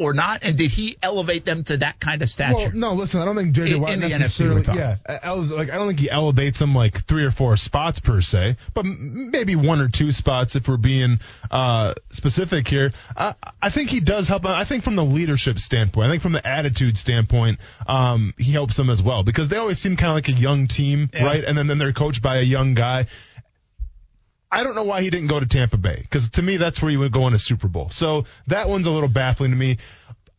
or 0.00 0.14
not? 0.14 0.40
And 0.42 0.56
did 0.56 0.70
he 0.70 0.96
elevate 1.02 1.44
them 1.44 1.62
to 1.64 1.76
that 1.76 2.00
kind 2.00 2.22
of 2.22 2.28
stature? 2.28 2.54
Well, 2.56 2.70
no, 2.74 2.92
listen, 2.94 3.20
I 3.20 3.24
don't 3.26 3.36
think 3.36 3.54
JJ 3.54 3.74
In- 3.76 3.80
Watt 3.82 3.92
in 3.92 4.00
the 4.00 4.06
NFC 4.06 4.40
we're 4.46 4.54
necessarily. 4.54 4.78
yeah, 4.80 4.96
I, 5.06 5.28
I 5.28 5.32
was 5.34 5.50
like, 5.52 5.70
I 5.70 5.74
don't 5.74 5.86
think 5.88 6.00
he 6.00 6.10
elevates 6.10 6.58
them 6.58 6.74
like 6.74 7.04
three 7.06 7.24
or 7.24 7.30
four 7.30 7.56
spots 7.56 8.00
per 8.00 8.20
se, 8.20 8.56
but 8.74 8.84
maybe 8.84 9.54
one 9.56 9.80
or 9.80 9.88
two 9.88 10.10
spots 10.12 10.56
if 10.56 10.66
we're 10.66 10.76
being 10.76 11.20
uh, 11.50 11.94
specific 12.10 12.66
here. 12.66 12.90
I, 13.16 13.34
I 13.62 13.70
think 13.70 13.90
he 13.90 14.00
does 14.00 14.26
help. 14.26 14.44
I 14.46 14.64
think 14.64 14.82
from 14.82 14.96
the 14.96 15.04
leadership 15.04 15.58
standpoint, 15.58 16.08
I 16.08 16.10
think 16.10 16.22
from 16.22 16.32
the 16.32 16.46
attitude 16.46 16.96
standpoint, 16.98 17.58
um, 17.86 18.34
he 18.38 18.52
helps 18.52 18.76
them 18.76 18.90
as 18.90 19.02
well 19.02 19.22
because 19.22 19.48
they 19.48 19.56
always 19.58 19.78
seem 19.78 19.96
kind 19.96 20.10
of 20.10 20.14
like 20.14 20.28
a 20.28 20.32
young 20.40 20.66
team, 20.66 21.10
Yeah. 21.12 21.24
right? 21.24 21.44
And 21.44 21.56
then 21.58 21.66
then 21.66 21.78
they're 21.78 21.92
coached 21.92 22.22
by 22.22 22.38
a 22.38 22.42
young 22.42 22.74
guy. 22.74 23.06
I 24.52 24.64
don't 24.64 24.74
know 24.74 24.84
why 24.84 25.02
he 25.02 25.10
didn't 25.10 25.28
go 25.28 25.38
to 25.38 25.46
Tampa 25.46 25.76
Bay 25.76 25.98
because 26.02 26.28
to 26.30 26.42
me 26.42 26.56
that's 26.56 26.82
where 26.82 26.90
you 26.90 26.98
would 26.98 27.12
go 27.12 27.26
in 27.28 27.34
a 27.34 27.38
Super 27.38 27.68
Bowl. 27.68 27.90
So 27.90 28.24
that 28.48 28.68
one's 28.68 28.86
a 28.86 28.90
little 28.90 29.08
baffling 29.08 29.52
to 29.52 29.56
me. 29.56 29.78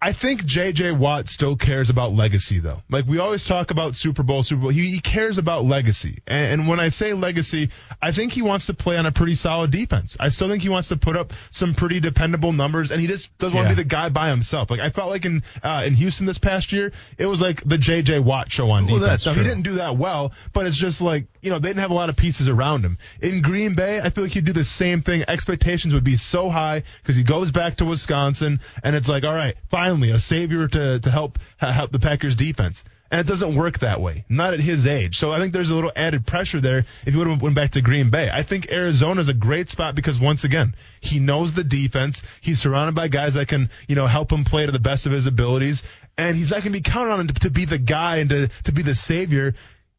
I 0.03 0.13
think 0.13 0.43
J.J. 0.45 0.93
Watt 0.93 1.29
still 1.29 1.55
cares 1.55 1.91
about 1.91 2.11
legacy 2.13 2.59
though. 2.59 2.81
Like 2.89 3.05
we 3.05 3.19
always 3.19 3.45
talk 3.45 3.69
about 3.69 3.95
Super 3.95 4.23
Bowl, 4.23 4.41
Super 4.41 4.61
Bowl. 4.63 4.69
He, 4.71 4.89
he 4.89 4.99
cares 4.99 5.37
about 5.37 5.63
legacy. 5.63 6.17
And, 6.25 6.61
and 6.61 6.67
when 6.67 6.79
I 6.79 6.89
say 6.89 7.13
legacy, 7.13 7.69
I 8.01 8.11
think 8.11 8.31
he 8.31 8.41
wants 8.41 8.65
to 8.65 8.73
play 8.73 8.97
on 8.97 9.05
a 9.05 9.11
pretty 9.11 9.35
solid 9.35 9.69
defense. 9.69 10.17
I 10.19 10.29
still 10.29 10.49
think 10.49 10.63
he 10.63 10.69
wants 10.69 10.87
to 10.87 10.97
put 10.97 11.15
up 11.15 11.33
some 11.51 11.75
pretty 11.75 11.99
dependable 11.99 12.51
numbers 12.51 12.89
and 12.89 12.99
he 12.99 13.05
just 13.05 13.37
doesn't 13.37 13.55
want 13.55 13.65
Yeah. 13.67 13.75
to 13.75 13.77
be 13.77 13.83
the 13.83 13.89
guy 13.89 14.09
by 14.09 14.29
himself. 14.29 14.71
Like 14.71 14.79
I 14.79 14.89
felt 14.89 15.11
like 15.11 15.25
in, 15.25 15.43
uh, 15.61 15.83
in 15.85 15.93
Houston 15.93 16.25
this 16.25 16.39
past 16.39 16.71
year, 16.71 16.91
it 17.19 17.27
was 17.27 17.39
like 17.39 17.61
the 17.63 17.77
J.J. 17.77 18.21
Watt 18.21 18.51
show 18.51 18.71
on 18.71 18.87
Well, 18.87 18.97
defense. 18.97 19.27
Now, 19.27 19.33
true. 19.33 19.43
he 19.43 19.47
didn't 19.49 19.63
do 19.63 19.73
that 19.75 19.97
well, 19.97 20.31
but 20.51 20.65
it's 20.65 20.77
just 20.77 21.01
like, 21.01 21.27
you 21.43 21.51
know, 21.51 21.59
they 21.59 21.69
didn't 21.69 21.81
have 21.81 21.91
a 21.91 21.95
lot 21.95 22.09
of 22.09 22.15
pieces 22.15 22.47
around 22.47 22.83
him. 22.83 22.97
In 23.21 23.43
Green 23.43 23.75
Bay, 23.75 23.99
I 24.01 24.09
feel 24.09 24.23
like 24.23 24.33
he'd 24.33 24.45
do 24.45 24.53
the 24.53 24.63
same 24.65 25.01
thing. 25.03 25.23
Expectations 25.27 25.93
would 25.93 26.03
be 26.03 26.17
so 26.17 26.49
high 26.49 26.81
because 27.03 27.15
he 27.15 27.23
goes 27.23 27.51
back 27.51 27.77
to 27.77 27.85
Wisconsin 27.85 28.61
and 28.83 28.95
it's 28.95 29.07
like, 29.07 29.23
all 29.25 29.33
right, 29.35 29.53
finally 29.69 29.90
a 29.91 30.19
savior 30.19 30.67
to, 30.67 30.99
to 30.99 31.11
help, 31.11 31.39
help 31.57 31.91
the 31.91 31.99
Packers 31.99 32.35
defense. 32.35 32.83
And 33.11 33.19
it 33.19 33.27
doesn't 33.27 33.55
work 33.55 33.79
that 33.79 33.99
way. 33.99 34.23
Not 34.29 34.53
at 34.53 34.61
his 34.61 34.87
age. 34.87 35.19
So 35.19 35.33
I 35.33 35.39
think 35.39 35.51
there's 35.51 35.69
a 35.69 35.75
little 35.75 35.91
added 35.97 36.25
pressure 36.25 36.61
there 36.61 36.85
if 37.05 37.13
he 37.13 37.17
would 37.17 37.27
have 37.27 37.41
went 37.41 37.55
back 37.55 37.71
to 37.71 37.81
Green 37.81 38.09
Bay. 38.09 38.29
I 38.31 38.43
think 38.43 38.71
Arizona 38.71 39.19
is 39.19 39.27
a 39.27 39.33
great 39.33 39.69
spot 39.69 39.95
because 39.95 40.17
once 40.17 40.45
again, 40.45 40.75
he 41.01 41.19
knows 41.19 41.51
the 41.51 41.65
defense. 41.65 42.23
He's 42.39 42.61
surrounded 42.61 42.95
by 42.95 43.09
guys 43.09 43.33
that 43.33 43.49
can, 43.49 43.69
you 43.89 43.95
know, 43.95 44.07
help 44.07 44.31
him 44.31 44.45
play 44.45 44.65
to 44.65 44.71
the 44.71 44.79
best 44.79 45.07
of 45.07 45.11
his 45.11 45.25
abilities. 45.25 45.83
And 46.17 46.37
he's 46.37 46.51
not 46.51 46.63
going 46.63 46.71
to 46.71 46.79
be 46.79 46.81
counted 46.81 47.11
on 47.11 47.27
to, 47.27 47.33
to 47.33 47.49
be 47.49 47.65
the 47.65 47.77
guy 47.77 48.17
and 48.17 48.29
to, 48.29 48.47
to 48.63 48.71
be 48.71 48.81
the 48.81 48.95
savior. 48.95 49.55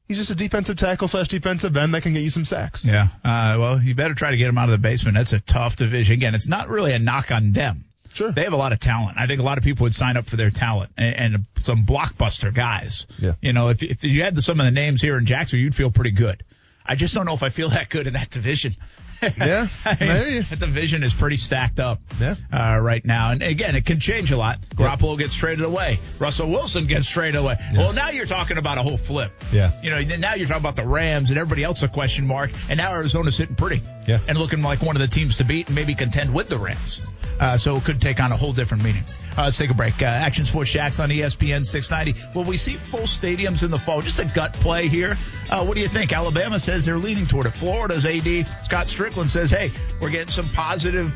He's 0.08 0.16
just 0.16 0.30
a 0.30 0.34
defensive 0.34 0.78
tackle 0.78 1.06
slash 1.06 1.28
defensive 1.28 1.76
end 1.76 1.94
that 1.94 2.02
can 2.02 2.14
get 2.14 2.20
you 2.20 2.30
some 2.30 2.46
sacks. 2.46 2.82
Yeah. 2.82 3.08
Uh, 3.22 3.56
well, 3.58 3.82
you 3.82 3.94
better 3.94 4.14
try 4.14 4.30
to 4.30 4.36
get 4.38 4.48
him 4.48 4.56
out 4.56 4.70
of 4.70 4.72
the 4.72 4.78
basement. 4.78 5.16
That's 5.16 5.34
a 5.34 5.40
tough 5.40 5.76
division. 5.76 6.14
Again, 6.14 6.34
it's 6.34 6.48
not 6.48 6.70
really 6.70 6.92
a 6.92 6.98
knock 6.98 7.30
on 7.30 7.52
them. 7.52 7.84
Sure. 8.12 8.32
They 8.32 8.44
have 8.44 8.52
a 8.52 8.56
lot 8.56 8.72
of 8.72 8.80
talent. 8.80 9.16
I 9.18 9.26
think 9.26 9.40
a 9.40 9.44
lot 9.44 9.58
of 9.58 9.64
people 9.64 9.84
would 9.84 9.94
sign 9.94 10.16
up 10.16 10.28
for 10.28 10.36
their 10.36 10.50
talent 10.50 10.92
and, 10.96 11.34
and 11.34 11.46
some 11.58 11.84
blockbuster 11.86 12.52
guys. 12.52 13.06
Yeah. 13.18 13.32
You 13.40 13.52
know, 13.52 13.68
if, 13.68 13.82
if 13.82 14.04
you 14.04 14.22
had 14.22 14.34
the, 14.34 14.42
some 14.42 14.60
of 14.60 14.66
the 14.66 14.70
names 14.70 15.00
here 15.00 15.16
in 15.16 15.26
Jacksonville, 15.26 15.64
you'd 15.64 15.74
feel 15.74 15.90
pretty 15.90 16.10
good. 16.10 16.44
I 16.84 16.94
just 16.94 17.14
don't 17.14 17.26
know 17.26 17.34
if 17.34 17.42
I 17.42 17.48
feel 17.48 17.68
that 17.70 17.88
good 17.88 18.06
in 18.06 18.14
that 18.14 18.30
division. 18.30 18.76
Yeah, 19.38 19.68
I 19.84 19.96
mean, 20.00 20.46
that 20.50 20.58
division 20.58 21.02
is 21.02 21.14
pretty 21.14 21.36
stacked 21.36 21.78
up 21.80 22.00
Yeah. 22.20 22.34
uh, 22.52 22.78
right 22.80 23.04
now. 23.04 23.30
And 23.30 23.42
again, 23.42 23.76
it 23.76 23.84
can 23.86 24.00
change 24.00 24.30
a 24.32 24.36
lot. 24.36 24.60
Garoppolo 24.74 25.16
gets 25.18 25.34
traded 25.34 25.64
away. 25.64 25.98
Russell 26.18 26.48
Wilson 26.50 26.86
gets 26.86 27.08
traded 27.08 27.36
away. 27.40 27.56
Well, 27.74 27.92
now 27.94 28.10
you're 28.10 28.26
talking 28.26 28.58
about 28.58 28.78
a 28.78 28.82
whole 28.82 28.96
flip. 28.98 29.32
Yeah. 29.52 29.72
You 29.82 29.90
know, 29.90 30.16
now 30.16 30.34
you're 30.34 30.46
talking 30.46 30.62
about 30.62 30.76
the 30.76 30.86
Rams 30.86 31.30
and 31.30 31.38
everybody 31.38 31.62
else 31.64 31.82
a 31.82 31.88
question 31.88 32.26
mark. 32.26 32.50
And 32.68 32.78
now 32.78 32.92
Arizona's 32.92 33.36
sitting 33.36 33.54
pretty. 33.56 33.82
Yeah. 34.06 34.18
And 34.28 34.36
looking 34.38 34.62
like 34.62 34.82
one 34.82 34.96
of 34.96 35.00
the 35.00 35.08
teams 35.08 35.36
to 35.38 35.44
beat 35.44 35.66
and 35.68 35.76
maybe 35.76 35.94
contend 35.94 36.34
with 36.34 36.48
the 36.48 36.58
Rams. 36.58 37.00
Uh, 37.40 37.56
so 37.56 37.76
it 37.76 37.84
could 37.84 38.00
take 38.00 38.20
on 38.20 38.30
a 38.32 38.36
whole 38.36 38.52
different 38.52 38.84
meaning. 38.84 39.02
Uh, 39.36 39.44
let's 39.44 39.56
take 39.56 39.70
a 39.70 39.74
break. 39.74 40.02
Uh, 40.02 40.06
Action 40.06 40.44
Sports 40.44 40.70
Jax 40.70 41.00
on 41.00 41.08
ESPN 41.08 41.64
690. 41.64 42.38
Will 42.38 42.44
we 42.44 42.56
see 42.58 42.74
full 42.74 43.00
stadiums 43.00 43.62
in 43.62 43.70
the 43.70 43.78
fall? 43.78 44.02
Just 44.02 44.18
a 44.18 44.26
gut 44.26 44.52
play 44.54 44.88
here. 44.88 45.16
Uh, 45.50 45.64
what 45.64 45.74
do 45.74 45.80
you 45.80 45.88
think? 45.88 46.12
Alabama 46.12 46.58
says 46.58 46.84
they're 46.84 46.98
leaning 46.98 47.26
toward 47.26 47.46
it. 47.46 47.52
Florida's 47.52 48.04
AD 48.04 48.46
Scott 48.62 48.88
Stricklin 48.88 49.28
says, 49.28 49.50
hey, 49.50 49.72
we're 50.00 50.10
getting 50.10 50.32
some 50.32 50.48
positive 50.50 51.12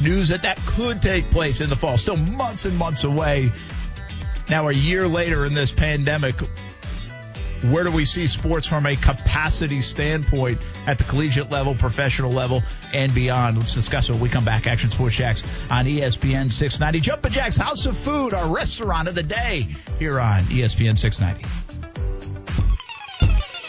news 0.00 0.28
that 0.30 0.42
that 0.42 0.56
could 0.64 1.02
take 1.02 1.30
place 1.30 1.60
in 1.60 1.68
the 1.68 1.76
fall. 1.76 1.98
Still 1.98 2.16
months 2.16 2.64
and 2.64 2.76
months 2.76 3.04
away. 3.04 3.52
Now, 4.48 4.68
a 4.68 4.72
year 4.72 5.06
later 5.06 5.44
in 5.44 5.54
this 5.54 5.72
pandemic, 5.72 6.36
where 7.70 7.84
do 7.84 7.92
we 7.92 8.04
see 8.04 8.26
sports 8.26 8.66
from 8.66 8.86
a 8.86 8.96
capacity 8.96 9.80
standpoint 9.80 10.60
at 10.86 10.98
the 10.98 11.04
collegiate 11.04 11.50
level, 11.50 11.74
professional 11.74 12.32
level, 12.32 12.62
and 12.92 13.14
beyond? 13.14 13.58
Let's 13.58 13.74
discuss 13.74 14.08
it 14.08 14.12
when 14.12 14.20
we 14.20 14.28
come 14.28 14.44
back. 14.44 14.66
Action 14.66 14.90
Sports 14.90 15.16
Jax 15.16 15.42
on 15.70 15.84
ESPN 15.84 16.50
690. 16.50 17.00
Jumpin' 17.00 17.32
Jacks 17.32 17.56
House 17.56 17.86
of 17.86 17.96
Food, 17.96 18.34
our 18.34 18.52
restaurant 18.52 19.08
of 19.08 19.14
the 19.14 19.22
day 19.22 19.74
here 19.98 20.18
on 20.20 20.40
ESPN 20.44 20.98
690. 20.98 21.61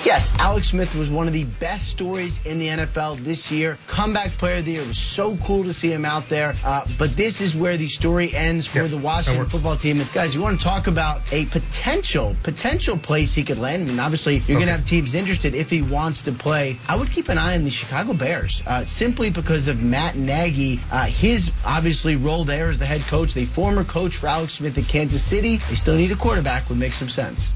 Yes, 0.05 0.33
Alex 0.37 0.67
Smith 0.67 0.95
was 0.95 1.09
one 1.09 1.27
of 1.27 1.33
the 1.33 1.45
best 1.45 1.87
stories 1.87 2.45
in 2.45 2.59
the 2.59 2.67
NFL 2.67 3.19
this 3.19 3.49
year. 3.49 3.77
Comeback 3.87 4.31
player 4.31 4.57
of 4.57 4.65
the 4.65 4.73
year. 4.73 4.81
It 4.81 4.87
was 4.87 4.97
so 4.97 5.37
cool 5.37 5.63
to 5.63 5.71
see 5.71 5.93
him 5.93 6.03
out 6.03 6.27
there. 6.27 6.55
Uh, 6.61 6.85
but 6.99 7.15
this 7.15 7.39
is 7.39 7.55
where 7.55 7.77
the 7.77 7.87
story 7.87 8.35
ends 8.35 8.67
for 8.67 8.85
the 8.89 8.97
Washington 8.97 9.45
football 9.45 9.77
team. 9.77 10.01
And 10.01 10.11
guys, 10.11 10.35
you 10.35 10.41
want 10.41 10.59
to 10.59 10.63
talk 10.63 10.87
about 10.87 11.21
a 11.31 11.45
potential, 11.45 12.35
potential 12.43 12.97
place 12.97 13.33
he 13.33 13.45
could 13.45 13.57
land? 13.57 13.83
I 13.83 13.85
mean, 13.85 13.99
obviously, 14.01 14.39
you're 14.39 14.57
going 14.57 14.67
to 14.67 14.73
have 14.73 14.83
teams 14.83 15.15
interested 15.15 15.55
if 15.55 15.69
he 15.69 15.81
wants 15.81 16.23
to 16.23 16.33
play. 16.33 16.77
I 16.85 16.97
would 16.97 17.09
keep 17.09 17.29
an 17.29 17.37
eye 17.37 17.55
on 17.55 17.63
the 17.63 17.71
Chicago 17.71 18.13
Bears, 18.13 18.61
uh, 18.67 18.83
simply 18.83 19.29
because 19.29 19.69
of 19.69 19.81
Matt 19.81 20.17
Nagy. 20.17 20.81
Uh, 20.91 21.05
his, 21.05 21.49
obviously, 21.65 22.17
role 22.17 22.43
there 22.43 22.67
as 22.67 22.77
the 22.77 22.85
head 22.85 23.03
coach, 23.03 23.35
the 23.35 23.45
former 23.45 23.85
coach 23.85 24.17
for 24.17 24.27
Alex 24.27 24.55
Smith 24.55 24.77
at 24.77 24.83
Kansas 24.83 25.23
City. 25.23 25.61
They 25.69 25.75
still 25.75 25.95
need 25.95 26.11
a 26.11 26.17
quarterback, 26.17 26.67
would 26.67 26.77
make 26.77 26.93
some 26.93 27.07
sense. 27.07 27.53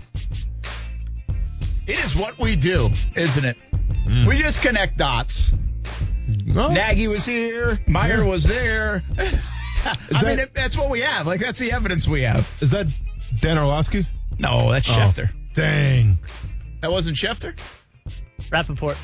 It 1.88 2.04
is 2.04 2.16
what 2.16 2.38
we 2.38 2.56
do, 2.56 2.90
isn't 3.16 3.46
it? 3.46 3.58
Hmm. 4.06 4.26
We 4.28 4.42
just 4.42 4.62
connect 4.62 4.98
dots. 4.98 5.54
Well, 6.54 6.72
Nagy 6.72 7.08
was 7.08 7.26
here. 7.26 7.80
Meyer 7.88 8.26
was 8.26 8.44
there. 8.44 9.04
I 9.18 9.24
that- 10.12 10.24
mean, 10.24 10.40
it, 10.40 10.54
that's 10.54 10.78
what 10.78 10.90
we 10.90 11.00
have. 11.02 11.26
Like, 11.28 11.40
that's 11.40 11.60
the 11.60 11.72
evidence 11.72 12.08
we 12.08 12.24
have. 12.24 12.50
is 12.60 12.72
that 12.72 12.88
Dan 13.40 13.58
Orlovsky? 13.58 14.06
No, 14.38 14.70
that's 14.72 14.90
Oh. 14.90 14.94
Schefter. 14.94 15.32
Dang. 15.54 16.20
That 16.82 16.92
wasn't 16.92 17.18
Schefter? 17.18 17.58
Rapoport. 18.52 18.98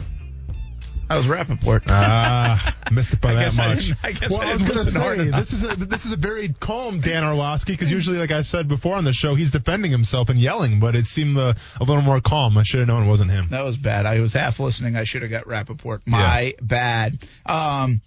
That 1.10 1.18
was 1.18 1.28
Rapoport. 1.28 1.84
Ah, 1.88 2.76
missed 2.92 3.14
it 3.14 3.22
by 3.22 3.32
I 3.32 3.36
that 3.36 3.44
guess 3.44 3.60
I 3.60 3.68
much. 3.68 3.86
didn't- 3.86 3.98
I 4.04 4.12
guess 4.14 4.32
well, 4.32 4.42
I 4.42 4.46
I, 4.50 4.54
was 4.54 4.64
listen 4.64 5.02
hard 5.02 5.18
say 5.20 5.30
this 5.32 5.54
is 5.54 5.64
a 5.64 5.76
this 5.76 6.06
is 6.06 6.12
a 6.12 6.16
very 6.16 6.50
calm 6.60 7.02
Dan 7.02 7.24
Orlovsky 7.24 7.74
because 7.74 7.92
usually, 7.92 8.18
like 8.18 8.32
I 8.32 8.42
said 8.42 8.68
before 8.68 8.96
on 8.96 9.04
the 9.04 9.14
show, 9.14 9.36
he's 9.36 9.52
defending 9.52 9.92
himself 9.92 10.30
and 10.30 10.40
yelling, 10.40 10.80
but 10.80 10.96
it 10.96 11.06
seemed 11.06 11.38
uh, 11.38 11.54
a 11.80 11.84
little 11.84 12.02
more 12.02 12.22
calm. 12.22 12.58
I 12.58 12.64
should 12.64 12.80
have 12.80 12.88
known 12.88 13.04
it 13.04 13.10
wasn't 13.10 13.32
him. 13.32 13.50
That 13.52 13.64
was 13.66 13.78
bad. 13.78 14.06
I 14.06 14.20
was 14.22 14.34
half 14.34 14.60
listening. 14.60 14.96
I 14.96 15.04
should 15.04 15.22
have 15.22 15.32
got 15.32 15.46
Rappaport. 15.46 16.02
My 16.06 16.56
bad. 16.62 17.20
Um, 17.46 18.02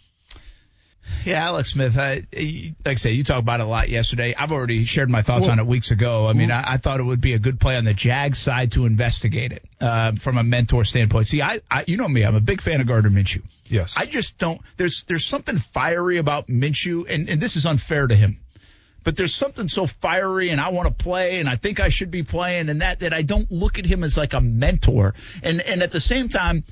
yeah, 1.25 1.45
Alex 1.45 1.71
Smith. 1.71 1.99
I, 1.99 2.27
like 2.35 2.75
I 2.87 2.95
say, 2.95 3.13
you 3.13 3.25
talked 3.25 3.41
about 3.41 3.61
it 3.61 3.65
a 3.65 3.67
lot 3.67 3.89
yesterday. 3.89 4.35
I've 4.37 4.53
already 4.53 4.85
shared 4.85 5.11
my 5.11 5.23
thoughts 5.23 5.43
Well- 5.43 5.53
on 5.53 5.59
it 5.59 5.67
weeks 5.67 5.91
ago. 5.91 6.27
I 6.27 6.33
mean, 6.33 6.51
I, 6.51 6.75
I 6.75 6.77
thought 6.77 7.01
it 7.01 7.05
would 7.05 7.21
be 7.21 7.35
a 7.35 7.39
good 7.39 7.59
play 7.59 7.77
on 7.77 7.85
the 7.85 7.95
Jags 7.95 8.39
side 8.39 8.73
to 8.73 8.87
investigate 8.87 9.53
it 9.53 9.65
uh, 9.81 10.13
from 10.13 10.39
a 10.39 10.43
mentor 10.43 10.85
standpoint. 10.85 11.27
See, 11.27 11.43
I, 11.43 11.61
I, 11.71 11.85
you 11.87 11.97
know 11.97 12.09
me, 12.09 12.25
I'm 12.25 12.37
a 12.37 12.41
big 12.41 12.61
fan 12.61 12.81
of 12.81 12.87
Gardner 12.87 13.11
Minshew. 13.11 13.43
Yes. 13.67 13.95
I 13.97 14.07
just 14.07 14.39
don't. 14.39 14.61
There's 14.77 15.05
there's 15.05 15.27
something 15.27 15.59
fiery 15.59 16.19
about 16.19 16.47
Minshew, 16.47 17.13
and, 17.13 17.29
and 17.29 17.41
this 17.41 17.57
is 17.57 17.67
unfair 17.67 18.07
to 18.07 18.15
him. 18.15 18.39
But 19.03 19.17
there's 19.17 19.35
something 19.35 19.69
so 19.69 19.87
fiery, 19.87 20.51
and 20.51 20.61
I 20.61 20.71
want 20.71 20.89
to 20.89 21.05
play, 21.05 21.39
and 21.39 21.49
I 21.49 21.55
think 21.57 21.79
I 21.79 21.91
should 21.91 22.11
be 22.11 22.25
playing, 22.25 22.69
and 22.69 22.83
that 22.83 23.01
that 23.01 23.13
I 23.13 23.23
don't 23.23 23.51
look 23.53 23.79
at 23.79 23.87
him 23.87 24.03
as 24.03 24.17
like 24.17 24.35
a 24.35 24.41
mentor. 24.41 25.15
And 25.43 25.61
and 25.61 25.83
at 25.83 25.93
the 25.93 26.01
same 26.01 26.29
time, 26.29 26.65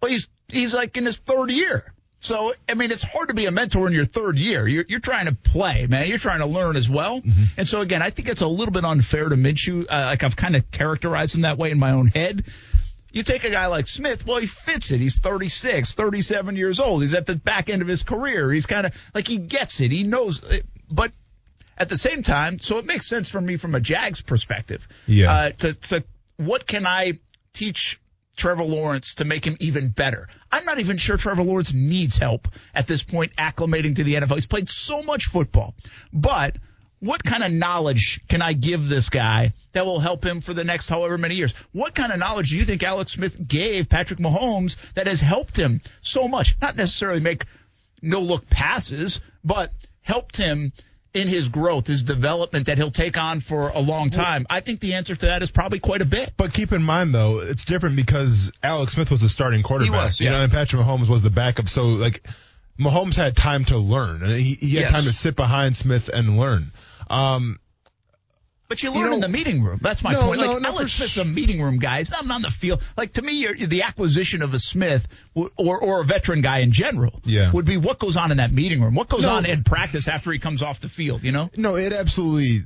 well, 0.00 0.10
he's 0.10 0.26
he's 0.48 0.72
like 0.72 0.96
in 0.96 1.04
his 1.04 1.18
third 1.18 1.50
year. 1.50 1.92
So 2.26 2.54
I 2.68 2.74
mean, 2.74 2.90
it's 2.90 3.04
hard 3.04 3.28
to 3.28 3.34
be 3.34 3.46
a 3.46 3.52
mentor 3.52 3.86
in 3.86 3.92
your 3.92 4.04
third 4.04 4.36
year. 4.36 4.66
You're 4.66 4.84
you're 4.88 5.00
trying 5.00 5.26
to 5.26 5.34
play, 5.34 5.86
man. 5.86 6.08
You're 6.08 6.18
trying 6.18 6.40
to 6.40 6.46
learn 6.46 6.76
as 6.76 6.90
well. 6.90 7.22
And 7.56 7.68
so 7.68 7.80
again, 7.82 8.02
I 8.02 8.10
think 8.10 8.28
it's 8.28 8.40
a 8.40 8.48
little 8.48 8.72
bit 8.72 8.84
unfair 8.84 9.28
to 9.28 9.36
Minshew. 9.36 9.86
Uh, 9.88 10.06
like 10.06 10.24
I've 10.24 10.34
kind 10.34 10.56
of 10.56 10.68
characterized 10.72 11.36
him 11.36 11.42
that 11.42 11.56
way 11.56 11.70
in 11.70 11.78
my 11.78 11.92
own 11.92 12.08
head. 12.08 12.44
You 13.12 13.22
take 13.22 13.44
a 13.44 13.50
guy 13.50 13.66
like 13.66 13.86
Smith, 13.86 14.26
well, 14.26 14.38
he 14.38 14.46
fits 14.46 14.90
it. 14.90 15.00
He's 15.00 15.18
36, 15.18 15.94
37 15.94 16.56
years 16.56 16.80
old. 16.80 17.02
He's 17.02 17.14
at 17.14 17.24
the 17.24 17.36
back 17.36 17.70
end 17.70 17.80
of 17.80 17.88
his 17.88 18.02
career. 18.02 18.52
He's 18.52 18.66
kind 18.66 18.86
of 18.86 18.94
like 19.14 19.26
he 19.28 19.38
gets 19.38 19.80
it. 19.80 19.92
He 19.92 20.02
knows 20.02 20.42
it. 20.42 20.66
But 20.90 21.12
at 21.78 21.88
the 21.88 21.96
same 21.96 22.22
time, 22.22 22.58
so 22.58 22.78
it 22.78 22.86
makes 22.86 23.06
sense 23.06 23.30
for 23.30 23.40
me 23.40 23.56
from 23.56 23.74
a 23.74 23.80
Jags 23.80 24.20
perspective. 24.20 24.86
Yeah. 25.06 25.32
Uh, 25.32 25.50
to, 25.50 25.74
to 25.74 26.04
what 26.36 26.66
can 26.66 26.86
I 26.86 27.14
teach 27.52 28.00
Trevor 28.36 28.64
Lawrence 28.64 29.14
to 29.16 29.24
make 29.24 29.44
him 29.44 29.56
even 29.60 29.88
better? 29.88 30.28
I'm 30.52 30.64
not 30.64 30.78
even 30.78 30.96
sure 30.98 31.16
Trevor 31.16 31.42
Lawrence 31.42 31.72
needs 31.72 32.16
help 32.16 32.48
at 32.74 32.86
this 32.86 33.02
point 33.02 33.34
acclimating 33.36 33.96
to 33.96 34.04
the 34.04 34.14
NFL. 34.14 34.34
He's 34.34 34.46
played 34.46 34.68
so 34.68 35.02
much 35.02 35.26
football. 35.26 35.74
But 36.12 36.56
what 37.00 37.22
kind 37.22 37.42
of 37.42 37.52
knowledge 37.52 38.20
can 38.28 38.42
I 38.42 38.52
give 38.52 38.88
this 38.88 39.10
guy 39.10 39.52
that 39.72 39.84
will 39.84 40.00
help 40.00 40.24
him 40.24 40.40
for 40.40 40.54
the 40.54 40.64
next 40.64 40.88
however 40.88 41.18
many 41.18 41.34
years? 41.34 41.52
What 41.72 41.94
kind 41.94 42.12
of 42.12 42.18
knowledge 42.18 42.50
do 42.50 42.56
you 42.56 42.64
think 42.64 42.82
Alex 42.82 43.12
Smith 43.12 43.46
gave 43.46 43.88
Patrick 43.88 44.18
Mahomes 44.18 44.76
that 44.94 45.06
has 45.06 45.20
helped 45.20 45.58
him 45.58 45.80
so 46.00 46.28
much? 46.28 46.56
Not 46.60 46.76
necessarily 46.76 47.20
make 47.20 47.44
no 48.02 48.20
look 48.20 48.48
passes, 48.48 49.20
but 49.44 49.72
helped 50.02 50.36
him 50.36 50.72
in 51.16 51.28
his 51.28 51.48
growth, 51.48 51.86
his 51.86 52.02
development 52.02 52.66
that 52.66 52.76
he'll 52.78 52.90
take 52.90 53.16
on 53.18 53.40
for 53.40 53.70
a 53.70 53.80
long 53.80 54.10
time? 54.10 54.46
I 54.50 54.60
think 54.60 54.80
the 54.80 54.94
answer 54.94 55.16
to 55.16 55.26
that 55.26 55.42
is 55.42 55.50
probably 55.50 55.80
quite 55.80 56.02
a 56.02 56.04
bit. 56.04 56.34
But 56.36 56.52
keep 56.52 56.72
in 56.72 56.82
mind 56.82 57.14
though, 57.14 57.40
it's 57.40 57.64
different 57.64 57.96
because 57.96 58.52
Alex 58.62 58.92
Smith 58.92 59.10
was 59.10 59.22
the 59.22 59.28
starting 59.28 59.62
quarterback. 59.62 59.92
He 59.92 59.96
was, 59.98 60.20
you 60.20 60.26
yeah. 60.26 60.32
know, 60.32 60.42
and 60.42 60.52
Patrick 60.52 60.82
Mahomes 60.82 61.08
was 61.08 61.22
the 61.22 61.30
backup. 61.30 61.68
So 61.68 61.86
like, 61.86 62.22
Mahomes 62.78 63.16
had 63.16 63.34
time 63.34 63.64
to 63.66 63.78
learn, 63.78 64.22
and 64.22 64.32
he, 64.32 64.54
he 64.54 64.74
had 64.76 64.82
Yes. 64.82 64.92
time 64.92 65.04
to 65.04 65.12
sit 65.14 65.34
behind 65.34 65.74
Smith 65.74 66.10
and 66.12 66.38
learn. 66.38 66.72
Um, 67.08 67.58
But 68.68 68.82
you 68.82 68.90
learn 68.90 68.98
You 69.04 69.06
know- 69.10 69.14
in 69.14 69.20
the 69.20 69.28
meeting 69.28 69.62
room. 69.62 69.78
That's 69.80 70.02
my 70.02 70.12
No, 70.12 70.22
point. 70.22 70.40
Like 70.40 70.60
no, 70.62 70.68
Alex 70.68 70.92
Smith's 70.92 71.16
a 71.18 71.24
meeting 71.24 71.62
room 71.62 71.78
guy. 71.78 71.98
He's 71.98 72.10
not 72.10 72.28
on 72.28 72.42
the 72.42 72.50
field. 72.50 72.82
Like 72.96 73.12
to 73.12 73.22
me, 73.22 73.34
you're, 73.34 73.54
the 73.54 73.82
acquisition 73.82 74.42
of 74.42 74.54
a 74.54 74.58
Smith 74.58 75.06
w- 75.36 75.52
or 75.56 75.78
or 75.78 76.00
a 76.00 76.04
veteran 76.04 76.40
guy 76.42 76.58
in 76.60 76.72
general 76.72 77.20
Yeah. 77.24 77.52
would 77.52 77.64
be 77.64 77.76
what 77.76 77.98
goes 78.00 78.16
on 78.16 78.32
in 78.32 78.38
that 78.38 78.52
meeting 78.52 78.82
room. 78.82 78.94
What 78.94 79.08
goes 79.08 79.22
No. 79.24 79.34
on 79.34 79.46
in 79.46 79.62
practice 79.62 80.08
after 80.08 80.32
he 80.32 80.38
comes 80.40 80.62
off 80.62 80.80
the 80.80 80.88
field. 80.88 81.22
You 81.22 81.30
know. 81.32 81.48
No, 81.56 81.76
it 81.76 81.92
absolutely 81.92 82.64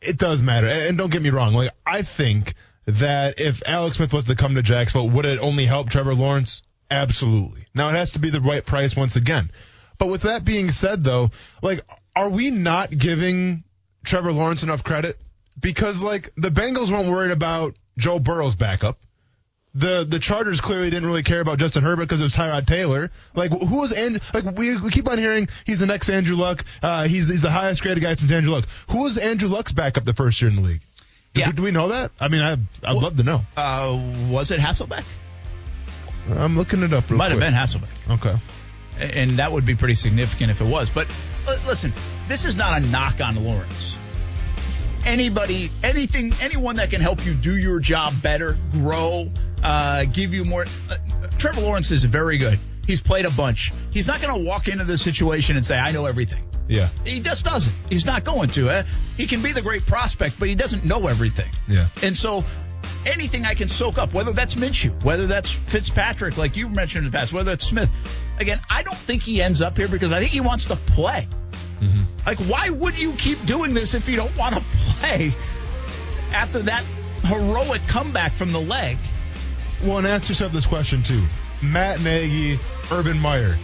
it 0.00 0.16
does 0.18 0.42
matter. 0.42 0.68
And 0.68 0.96
don't 0.96 1.10
get 1.10 1.22
me 1.22 1.30
wrong. 1.30 1.54
Like 1.54 1.70
I 1.84 2.02
think 2.02 2.54
that 2.86 3.40
if 3.40 3.62
Alex 3.66 3.96
Smith 3.96 4.12
was 4.12 4.24
to 4.26 4.36
come 4.36 4.54
to 4.54 4.62
Jacksonville, 4.62 5.10
would 5.10 5.26
it 5.26 5.40
only 5.40 5.66
help 5.66 5.90
Trevor 5.90 6.14
Lawrence? 6.14 6.62
Absolutely. 6.88 7.66
Now 7.74 7.88
it 7.88 7.92
has 7.94 8.12
to 8.12 8.20
be 8.20 8.30
the 8.30 8.40
right 8.40 8.64
price 8.64 8.94
once 8.94 9.16
again. 9.16 9.50
But 9.98 10.06
with 10.06 10.22
that 10.22 10.44
being 10.44 10.70
said 10.70 11.02
though, 11.02 11.30
like 11.62 11.80
are 12.14 12.30
we 12.30 12.50
not 12.50 12.90
giving 12.96 13.64
Trevor 14.06 14.32
Lawrence 14.32 14.62
enough 14.62 14.82
credit? 14.82 15.18
Because 15.60 16.02
like 16.02 16.30
the 16.36 16.50
Bengals 16.50 16.90
weren't 16.90 17.08
worried 17.10 17.32
about 17.32 17.74
Joe 17.98 18.18
Burrow's 18.18 18.54
backup. 18.54 18.98
The 19.74 20.06
the 20.08 20.18
Chargers 20.18 20.60
clearly 20.62 20.88
didn't 20.88 21.06
really 21.06 21.22
care 21.22 21.40
about 21.42 21.58
Justin 21.58 21.82
Herbert 21.82 22.04
because 22.06 22.20
it 22.20 22.24
was 22.24 22.32
Tyrod 22.32 22.66
Taylor. 22.66 23.10
Like 23.34 23.50
who 23.50 23.78
was 23.80 23.92
and 23.92 24.20
Like 24.32 24.44
we, 24.56 24.76
we 24.78 24.88
keep 24.90 25.06
on 25.08 25.18
hearing 25.18 25.48
he's 25.66 25.80
the 25.80 25.86
next 25.86 26.08
Andrew 26.08 26.36
Luck. 26.36 26.64
Uh, 26.82 27.06
he's 27.06 27.28
he's 27.28 27.42
the 27.42 27.50
highest 27.50 27.82
graded 27.82 28.02
guy 28.02 28.14
since 28.14 28.30
Andrew 28.32 28.52
Luck. 28.52 28.64
Who 28.90 29.02
was 29.02 29.18
Andrew 29.18 29.48
Luck's 29.50 29.72
backup 29.72 30.04
the 30.04 30.14
first 30.14 30.40
year 30.40 30.48
in 30.50 30.56
the 30.56 30.62
league? 30.62 30.80
Do, 31.34 31.40
Yeah. 31.40 31.52
do 31.52 31.62
we 31.62 31.70
know 31.72 31.88
that? 31.88 32.12
I 32.18 32.28
mean, 32.28 32.40
I 32.40 32.52
I'd 32.84 32.96
love 32.96 33.16
to 33.18 33.22
know. 33.22 33.42
Uh, 33.54 34.00
was 34.30 34.50
it 34.50 34.60
Hasselbeck? 34.60 35.04
I'm 36.30 36.56
looking 36.56 36.82
it 36.82 36.92
up. 36.92 37.10
Real 37.10 37.18
Might 37.18 37.30
have 37.32 37.40
been 37.40 37.52
Hasselbeck, 37.52 37.88
Okay. 38.10 38.36
and 38.98 39.38
that 39.38 39.52
would 39.52 39.66
be 39.66 39.74
pretty 39.74 39.94
significant 39.94 40.50
if 40.50 40.60
it 40.60 40.66
was. 40.66 40.88
But 40.90 41.06
uh, 41.46 41.56
listen, 41.66 41.92
this 42.28 42.44
is 42.44 42.56
not 42.56 42.82
a 42.82 42.86
knock 42.86 43.20
on 43.20 43.42
Lawrence. 43.44 43.98
Anybody, 45.04 45.70
anything, 45.84 46.32
anyone 46.40 46.76
that 46.76 46.90
can 46.90 47.00
help 47.00 47.24
you 47.24 47.34
do 47.34 47.56
your 47.56 47.78
job 47.78 48.14
better, 48.22 48.56
grow, 48.72 49.30
uh, 49.62 50.04
give 50.04 50.34
you 50.34 50.44
more. 50.44 50.66
Uh, 50.90 50.96
Trevor 51.38 51.60
Lawrence 51.60 51.92
is 51.92 52.02
very 52.04 52.38
good. 52.38 52.58
He's 52.86 53.00
played 53.00 53.24
a 53.24 53.30
bunch. 53.30 53.72
He's 53.90 54.06
not 54.08 54.20
going 54.20 54.34
to 54.34 54.48
walk 54.48 54.68
into 54.68 54.84
this 54.84 55.02
situation 55.02 55.56
and 55.56 55.64
say, 55.64 55.78
"I 55.78 55.92
know 55.92 56.06
everything." 56.06 56.42
Yeah. 56.68 56.88
He 57.04 57.20
just 57.20 57.44
doesn't. 57.44 57.74
He's 57.88 58.06
not 58.06 58.24
going 58.24 58.50
to. 58.50 58.68
Uh, 58.68 58.82
he 59.16 59.26
can 59.26 59.42
be 59.42 59.52
the 59.52 59.62
great 59.62 59.86
prospect, 59.86 60.38
but 60.38 60.48
he 60.48 60.54
doesn't 60.54 60.84
know 60.84 61.06
everything. 61.06 61.50
Yeah. 61.68 61.88
And 62.02 62.16
so 62.16 62.44
anything 63.04 63.44
I 63.44 63.54
can 63.54 63.68
soak 63.68 63.98
up, 63.98 64.12
whether 64.12 64.32
that's 64.32 64.54
Minshew, 64.54 65.02
whether 65.04 65.26
that's 65.26 65.50
Fitzpatrick, 65.50 66.36
like 66.36 66.56
you 66.56 66.68
mentioned 66.68 67.06
in 67.06 67.12
the 67.12 67.16
past, 67.16 67.32
whether 67.32 67.52
it's 67.52 67.66
Smith. 67.66 67.90
Again, 68.38 68.60
I 68.68 68.82
don't 68.82 68.98
think 68.98 69.22
he 69.22 69.40
ends 69.40 69.62
up 69.62 69.76
here 69.76 69.88
because 69.88 70.12
I 70.12 70.18
think 70.18 70.32
he 70.32 70.40
wants 70.40 70.66
to 70.66 70.76
play. 70.76 71.28
Mm-hmm. 71.80 72.02
Like, 72.26 72.38
why 72.40 72.70
would 72.70 72.98
you 72.98 73.12
keep 73.12 73.44
doing 73.46 73.74
this 73.74 73.94
if 73.94 74.08
you 74.08 74.16
don't 74.16 74.36
want 74.36 74.54
to 74.54 74.64
play 74.78 75.34
after 76.32 76.60
that 76.62 76.84
heroic 77.24 77.82
comeback 77.86 78.32
from 78.32 78.52
the 78.52 78.60
leg? 78.60 78.98
Well, 79.84 79.98
and 79.98 80.06
ask 80.06 80.28
yourself 80.28 80.52
this 80.52 80.66
question 80.66 81.02
too: 81.02 81.22
Matt 81.62 82.00
Nagy, 82.00 82.58
Urban 82.90 83.18
Meyer. 83.18 83.56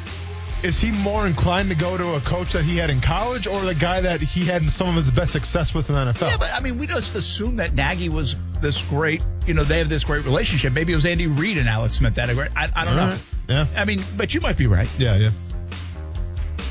Is 0.62 0.80
he 0.80 0.92
more 0.92 1.26
inclined 1.26 1.70
to 1.70 1.74
go 1.74 1.96
to 1.96 2.14
a 2.14 2.20
coach 2.20 2.52
that 2.52 2.62
he 2.62 2.76
had 2.76 2.88
in 2.88 3.00
college, 3.00 3.48
or 3.48 3.62
the 3.62 3.74
guy 3.74 4.00
that 4.02 4.20
he 4.20 4.44
had 4.44 4.62
some 4.72 4.88
of 4.88 4.94
his 4.94 5.10
best 5.10 5.32
success 5.32 5.74
with 5.74 5.88
in 5.88 5.96
the 5.96 6.12
NFL? 6.12 6.20
Yeah, 6.30 6.36
but 6.36 6.52
I 6.52 6.60
mean, 6.60 6.78
we 6.78 6.86
just 6.86 7.16
assume 7.16 7.56
that 7.56 7.74
Nagy 7.74 8.08
was 8.08 8.36
this 8.60 8.80
great. 8.82 9.24
You 9.44 9.54
know, 9.54 9.64
they 9.64 9.78
have 9.78 9.88
this 9.88 10.04
great 10.04 10.24
relationship. 10.24 10.72
Maybe 10.72 10.92
it 10.92 10.96
was 10.96 11.04
Andy 11.04 11.26
Reid 11.26 11.58
and 11.58 11.68
Alex 11.68 11.96
Smith 11.96 12.14
that 12.14 12.32
great. 12.36 12.52
I, 12.54 12.70
I 12.76 12.84
don't 12.84 12.96
All 12.96 13.06
know. 13.06 13.10
right. 13.12 13.20
Yeah. 13.48 13.66
I 13.76 13.84
mean, 13.84 14.04
but 14.16 14.34
you 14.34 14.40
might 14.40 14.56
be 14.56 14.68
right. 14.68 14.88
Yeah, 14.98 15.16
yeah. 15.16 15.30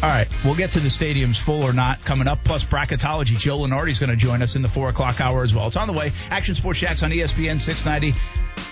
All 0.03 0.09
right, 0.09 0.27
we'll 0.43 0.55
get 0.55 0.71
to 0.71 0.79
the 0.79 0.89
stadiums 0.89 1.37
full 1.37 1.61
or 1.61 1.73
not 1.73 2.03
coming 2.03 2.27
up. 2.27 2.43
Plus 2.43 2.63
bracketology. 2.63 3.37
Joe 3.37 3.59
Lunardi's 3.59 3.99
going 3.99 4.09
to 4.09 4.15
join 4.15 4.41
us 4.41 4.55
in 4.55 4.63
the 4.63 4.69
four 4.69 4.89
o'clock 4.89 5.21
hour 5.21 5.43
as 5.43 5.53
well. 5.53 5.67
It's 5.67 5.75
on 5.75 5.87
the 5.87 5.93
way. 5.93 6.11
Action 6.31 6.55
Sports 6.55 6.79
Jax 6.79 7.03
on 7.03 7.11
ESPN 7.11 7.61
690. 7.61 8.19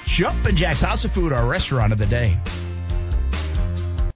Jumpin' 0.08 0.56
Jacks 0.56 0.82
House 0.82 1.06
of 1.06 1.12
Food, 1.12 1.32
our 1.32 1.48
restaurant 1.48 1.94
of 1.94 2.00
the 2.00 2.08
day. 2.08 2.36